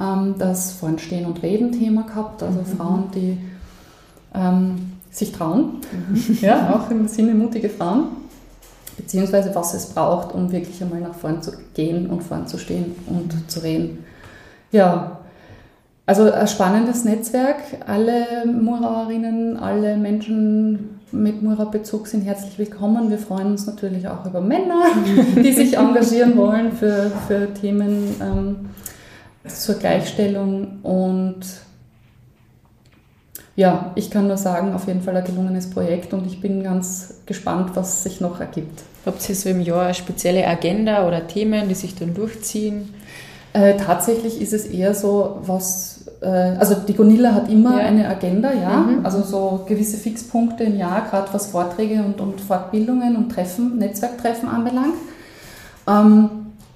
ähm, 0.00 0.34
das 0.38 0.72
Vornstehen 0.72 1.26
und 1.26 1.42
Reden-Thema 1.42 2.02
gehabt, 2.02 2.42
also 2.42 2.60
Frauen, 2.76 3.10
die 3.14 3.38
ähm, 4.34 4.92
sich 5.10 5.32
trauen, 5.32 5.80
ja, 6.40 6.74
auch 6.74 6.90
im 6.90 7.08
Sinne 7.08 7.34
mutige 7.34 7.68
Frauen, 7.68 8.08
beziehungsweise 8.96 9.54
was 9.54 9.74
es 9.74 9.86
braucht, 9.86 10.34
um 10.34 10.52
wirklich 10.52 10.82
einmal 10.82 11.00
nach 11.00 11.14
vorn 11.14 11.42
zu 11.42 11.52
gehen 11.74 12.08
und 12.08 12.22
vorn 12.22 12.46
zu 12.46 12.58
stehen 12.58 12.94
und 13.06 13.50
zu 13.50 13.60
reden. 13.60 14.04
Ja, 14.72 15.20
also 16.04 16.30
ein 16.30 16.46
spannendes 16.46 17.04
Netzwerk, 17.04 17.56
alle 17.86 18.46
Murauerinnen, 18.46 19.56
alle 19.56 19.96
Menschen 19.96 21.00
mit 21.10 21.42
Mura-Bezug 21.42 22.06
sind 22.06 22.22
herzlich 22.22 22.58
willkommen. 22.58 23.10
Wir 23.10 23.18
freuen 23.18 23.52
uns 23.52 23.66
natürlich 23.66 24.06
auch 24.06 24.24
über 24.26 24.40
Männer, 24.40 24.82
die 25.36 25.52
sich 25.52 25.76
engagieren 25.76 26.36
wollen 26.36 26.72
für, 26.72 27.10
für 27.26 27.52
Themen 27.54 28.14
ähm, 28.20 28.56
zur 29.48 29.76
Gleichstellung. 29.76 30.80
Und 30.82 31.40
ja, 33.56 33.92
ich 33.94 34.10
kann 34.10 34.26
nur 34.26 34.36
sagen, 34.36 34.74
auf 34.74 34.86
jeden 34.86 35.02
Fall 35.02 35.16
ein 35.16 35.24
gelungenes 35.24 35.70
Projekt 35.70 36.12
und 36.12 36.26
ich 36.26 36.40
bin 36.40 36.62
ganz 36.62 37.14
gespannt, 37.24 37.70
was 37.74 38.02
sich 38.02 38.20
noch 38.20 38.38
ergibt. 38.40 38.82
Habt 39.06 39.26
ihr 39.28 39.34
so 39.34 39.48
im 39.48 39.60
Jahr 39.60 39.84
eine 39.84 39.94
spezielle 39.94 40.46
Agenda 40.46 41.06
oder 41.06 41.26
Themen, 41.26 41.68
die 41.68 41.74
sich 41.74 41.94
dann 41.94 42.12
durchziehen? 42.12 42.92
Äh, 43.52 43.76
tatsächlich 43.78 44.42
ist 44.42 44.52
es 44.52 44.66
eher 44.66 44.92
so, 44.92 45.38
was, 45.46 46.04
äh, 46.20 46.26
also 46.26 46.74
die 46.74 46.92
Gonilla 46.92 47.32
hat 47.32 47.50
immer 47.50 47.80
ja. 47.80 47.86
eine 47.86 48.06
Agenda, 48.06 48.52
ja, 48.52 48.80
mhm. 48.80 49.06
also 49.06 49.22
so 49.22 49.64
gewisse 49.66 49.96
Fixpunkte 49.96 50.64
im 50.64 50.76
Jahr, 50.76 51.06
gerade 51.08 51.32
was 51.32 51.46
Vorträge 51.46 52.02
und, 52.02 52.20
und 52.20 52.38
Fortbildungen 52.40 53.16
und 53.16 53.30
Treffen, 53.30 53.78
Netzwerktreffen 53.78 54.48
anbelangt. 54.48 54.96
Ähm, 55.88 56.28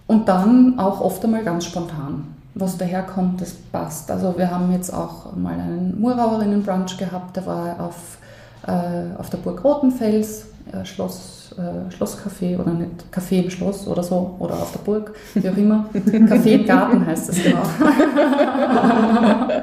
und 0.06 0.28
dann 0.28 0.78
auch 0.78 1.00
oft 1.02 1.22
einmal 1.24 1.44
ganz 1.44 1.66
spontan. 1.66 2.34
Was 2.54 2.76
daherkommt, 2.76 3.40
das 3.40 3.52
passt. 3.52 4.10
Also 4.10 4.36
wir 4.36 4.50
haben 4.50 4.72
jetzt 4.72 4.92
auch 4.92 5.34
mal 5.36 5.54
einen 5.54 6.00
Murauerinnen-Brunch 6.00 6.98
gehabt, 6.98 7.36
der 7.36 7.46
war 7.46 7.80
auf, 7.80 8.18
äh, 8.66 9.16
auf 9.18 9.30
der 9.30 9.38
Burg 9.38 9.62
Rotenfels, 9.62 10.46
äh, 10.72 10.84
Schloss 10.84 11.40
äh, 11.56 11.92
Schlosscafé 11.92 12.58
oder 12.58 12.72
nicht 12.72 12.90
Café 13.12 13.42
im 13.42 13.50
Schloss 13.50 13.86
oder 13.86 14.02
so 14.02 14.36
oder 14.38 14.54
auf 14.54 14.72
der 14.72 14.80
Burg, 14.80 15.14
wie 15.34 15.48
auch 15.48 15.56
immer. 15.56 15.86
Café 15.94 16.50
im 16.50 16.66
Garten 16.66 17.04
heißt 17.04 17.28
das 17.28 17.42
genau. 17.42 17.62
ja, 17.80 19.62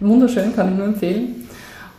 wunderschön, 0.00 0.54
kann 0.54 0.70
ich 0.70 0.76
nur 0.76 0.86
empfehlen. 0.86 1.48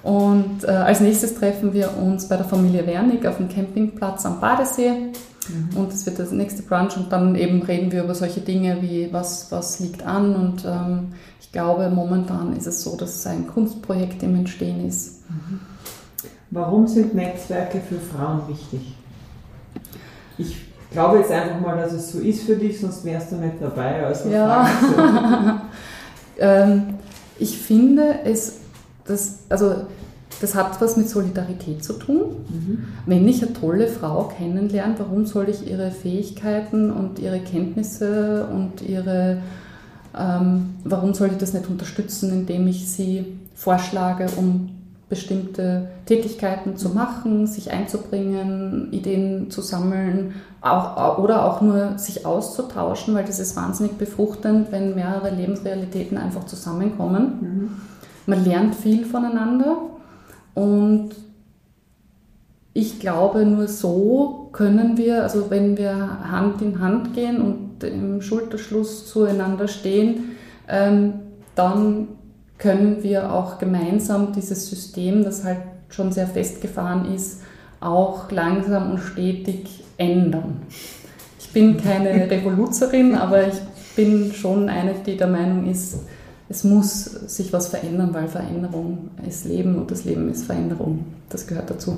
Und 0.03 0.63
äh, 0.63 0.67
als 0.67 1.01
nächstes 1.01 1.35
treffen 1.35 1.73
wir 1.73 1.89
uns 1.97 2.27
bei 2.27 2.37
der 2.37 2.45
Familie 2.45 2.85
Wernig 2.85 3.25
auf 3.27 3.37
dem 3.37 3.49
Campingplatz 3.49 4.25
am 4.25 4.39
Badesee. 4.39 5.11
Mhm. 5.49 5.77
Und 5.77 5.93
das 5.93 6.05
wird 6.05 6.19
das 6.19 6.31
nächste 6.31 6.63
Brunch 6.63 6.97
und 6.97 7.11
dann 7.11 7.35
eben 7.35 7.61
reden 7.61 7.91
wir 7.91 8.03
über 8.03 8.15
solche 8.15 8.41
Dinge 8.41 8.81
wie 8.81 9.11
was, 9.11 9.51
was 9.51 9.79
liegt 9.79 10.05
an. 10.05 10.35
Und 10.35 10.65
ähm, 10.65 11.13
ich 11.39 11.51
glaube, 11.51 11.89
momentan 11.89 12.55
ist 12.55 12.67
es 12.67 12.83
so, 12.83 12.95
dass 12.95 13.25
ein 13.27 13.47
Kunstprojekt 13.47 14.23
im 14.23 14.35
Entstehen 14.35 14.87
ist. 14.87 15.29
Mhm. 15.29 15.59
Warum 16.51 16.87
sind 16.87 17.13
Netzwerke 17.15 17.79
für 17.81 17.99
Frauen 17.99 18.47
wichtig? 18.47 18.95
Ich 20.37 20.65
glaube 20.91 21.19
jetzt 21.19 21.31
einfach 21.31 21.59
mal, 21.59 21.75
dass 21.77 21.91
es 21.91 22.11
so 22.11 22.19
ist 22.19 22.43
für 22.43 22.55
dich, 22.55 22.79
sonst 22.79 23.03
wärst 23.03 23.31
du 23.31 23.35
nicht 23.35 23.55
dabei. 23.59 24.05
Also 24.05 24.29
ja. 24.29 24.69
ähm, 26.39 26.95
ich 27.37 27.57
finde 27.57 28.19
es, 28.23 28.57
das, 29.05 29.39
also 29.49 29.85
das 30.41 30.55
hat 30.55 30.79
was 30.81 30.97
mit 30.97 31.09
Solidarität 31.09 31.83
zu 31.83 31.93
tun. 31.93 32.21
Mhm. 32.49 32.85
Wenn 33.05 33.27
ich 33.27 33.41
eine 33.41 33.53
tolle 33.53 33.87
Frau 33.87 34.31
kennenlerne, 34.37 34.95
warum 34.97 35.25
soll 35.25 35.49
ich 35.49 35.69
ihre 35.69 35.91
Fähigkeiten 35.91 36.91
und 36.91 37.19
ihre 37.19 37.39
Kenntnisse 37.39 38.47
und 38.51 38.81
ihre, 38.81 39.37
ähm, 40.17 40.75
warum 40.83 41.13
soll 41.13 41.29
ich 41.31 41.37
das 41.37 41.53
nicht 41.53 41.67
unterstützen, 41.69 42.31
indem 42.31 42.67
ich 42.67 42.89
sie 42.89 43.37
vorschlage, 43.55 44.27
um 44.35 44.71
bestimmte 45.07 45.87
Tätigkeiten 46.07 46.77
zu 46.77 46.89
machen, 46.89 47.45
sich 47.45 47.71
einzubringen, 47.71 48.91
Ideen 48.91 49.51
zu 49.51 49.61
sammeln 49.61 50.33
auch, 50.61 51.19
oder 51.19 51.45
auch 51.45 51.61
nur 51.61 51.99
sich 51.99 52.25
auszutauschen, 52.25 53.13
weil 53.13 53.23
das 53.23 53.39
ist 53.39 53.55
wahnsinnig 53.55 53.93
befruchtend, 53.93 54.71
wenn 54.71 54.95
mehrere 54.95 55.29
Lebensrealitäten 55.29 56.17
einfach 56.17 56.45
zusammenkommen. 56.45 57.23
Mhm. 57.39 57.69
Man 58.25 58.43
lernt 58.43 58.73
viel 58.73 59.05
voneinander 59.05 59.77
und 60.55 61.11
ich 62.73 62.99
glaube, 62.99 63.45
nur 63.45 63.67
so 63.67 64.49
können 64.51 64.97
wir, 64.97 65.23
also 65.23 65.49
wenn 65.49 65.77
wir 65.77 65.95
Hand 66.29 66.61
in 66.61 66.79
Hand 66.79 67.13
gehen 67.13 67.41
und 67.41 67.83
im 67.83 68.21
Schulterschluss 68.21 69.07
zueinander 69.07 69.67
stehen, 69.67 70.35
ähm, 70.67 71.13
dann 71.55 72.07
können 72.57 73.03
wir 73.03 73.31
auch 73.31 73.59
gemeinsam 73.59 74.33
dieses 74.33 74.69
System, 74.69 75.23
das 75.23 75.43
halt 75.43 75.59
schon 75.89 76.11
sehr 76.11 76.27
festgefahren 76.27 77.13
ist, 77.13 77.43
auch 77.79 78.31
langsam 78.31 78.91
und 78.91 78.99
stetig 78.99 79.83
ändern. 79.97 80.61
Ich 81.39 81.51
bin 81.51 81.77
keine 81.77 82.09
Revoluzerin, 82.29 83.15
aber 83.15 83.47
ich 83.47 83.61
bin 83.95 84.33
schon 84.33 84.67
eine, 84.67 84.95
die 85.05 85.15
der 85.15 85.27
Meinung 85.27 85.69
ist, 85.69 85.99
es 86.47 86.63
muss 86.63 87.05
sich 87.05 87.51
was 87.53 87.67
verändern, 87.69 88.13
weil 88.13 88.27
Veränderung 88.27 89.09
ist 89.27 89.45
Leben 89.45 89.75
und 89.77 89.89
das 89.89 90.05
Leben 90.05 90.29
ist 90.29 90.45
Veränderung. 90.45 91.05
Das 91.29 91.47
gehört 91.47 91.69
dazu. 91.69 91.97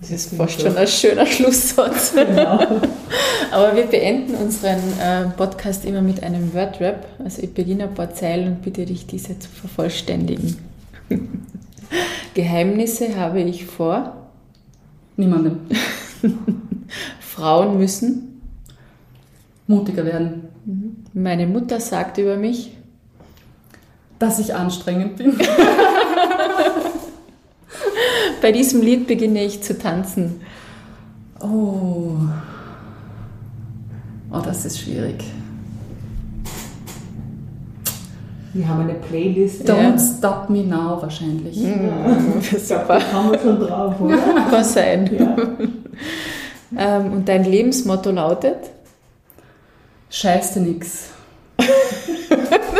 Das 0.00 0.10
ist 0.10 0.34
fast 0.34 0.60
schon 0.60 0.76
ein 0.76 0.86
schöner 0.86 1.26
Schlusssatz. 1.26 2.14
Genau. 2.14 2.58
Aber 3.52 3.76
wir 3.76 3.84
beenden 3.84 4.34
unseren 4.34 4.80
äh, 5.00 5.28
Podcast 5.36 5.84
immer 5.84 6.00
mit 6.00 6.22
einem 6.22 6.54
Wordrap. 6.54 7.06
Also 7.22 7.42
ich 7.42 7.52
beginne 7.52 7.84
ein 7.84 7.94
paar 7.94 8.14
Zeilen 8.14 8.48
und 8.48 8.62
bitte 8.62 8.86
dich, 8.86 9.06
diese 9.06 9.38
zu 9.38 9.48
vervollständigen. 9.48 10.56
Geheimnisse 12.34 13.16
habe 13.16 13.42
ich 13.42 13.66
vor. 13.66 14.16
Niemandem. 15.16 15.58
Frauen 17.20 17.78
müssen 17.78 18.40
mutiger 19.66 20.04
werden. 20.04 20.48
Mhm. 20.64 20.96
Meine 21.12 21.46
Mutter 21.46 21.78
sagt 21.78 22.18
über 22.18 22.36
mich, 22.36 22.72
dass 24.20 24.38
ich 24.38 24.54
anstrengend 24.54 25.16
bin. 25.16 25.36
Bei 28.40 28.52
diesem 28.52 28.80
Lied 28.82 29.08
beginne 29.08 29.44
ich 29.44 29.62
zu 29.62 29.76
tanzen. 29.76 30.42
Oh. 31.40 32.16
Oh, 34.30 34.38
das 34.44 34.64
ist 34.64 34.78
schwierig. 34.78 35.24
Wir 38.52 38.68
haben 38.68 38.82
eine 38.82 38.94
Playlist. 38.94 39.68
Don't 39.68 39.92
ja. 39.92 39.98
Stop 39.98 40.50
Me 40.50 40.64
Now 40.64 41.00
wahrscheinlich. 41.02 41.56
Ja, 41.64 42.58
super. 42.58 42.98
Da 42.98 43.12
haben 43.12 43.32
wir 43.32 43.38
schon 43.38 43.60
drauf, 43.60 44.00
oder? 44.00 44.16
Kann 44.50 44.64
sein. 44.64 45.10
Ja. 45.16 45.36
ähm, 46.76 47.12
und 47.12 47.28
dein 47.28 47.44
Lebensmotto 47.44 48.10
lautet? 48.10 48.58
Scheiße 50.10 50.60
nix. 50.60 51.10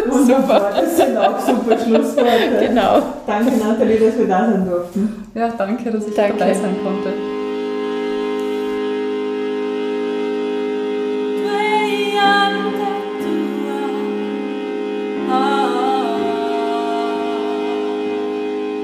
Wunderbar, 0.08 0.72
das 0.74 0.96
sind 0.96 1.16
auch 1.16 1.38
super 1.38 1.78
Schlussworte. 1.78 2.66
Genau. 2.68 3.02
Danke 3.26 3.56
Nathalie, 3.56 3.98
dass 3.98 4.18
wir 4.18 4.26
da 4.28 4.50
sein 4.50 4.68
durften. 4.68 5.26
Ja, 5.34 5.48
danke, 5.56 5.90
dass 5.90 6.06
ich 6.06 6.14
danke. 6.14 6.38
dabei 6.38 6.54
sein 6.54 6.76
konnte. 6.82 7.29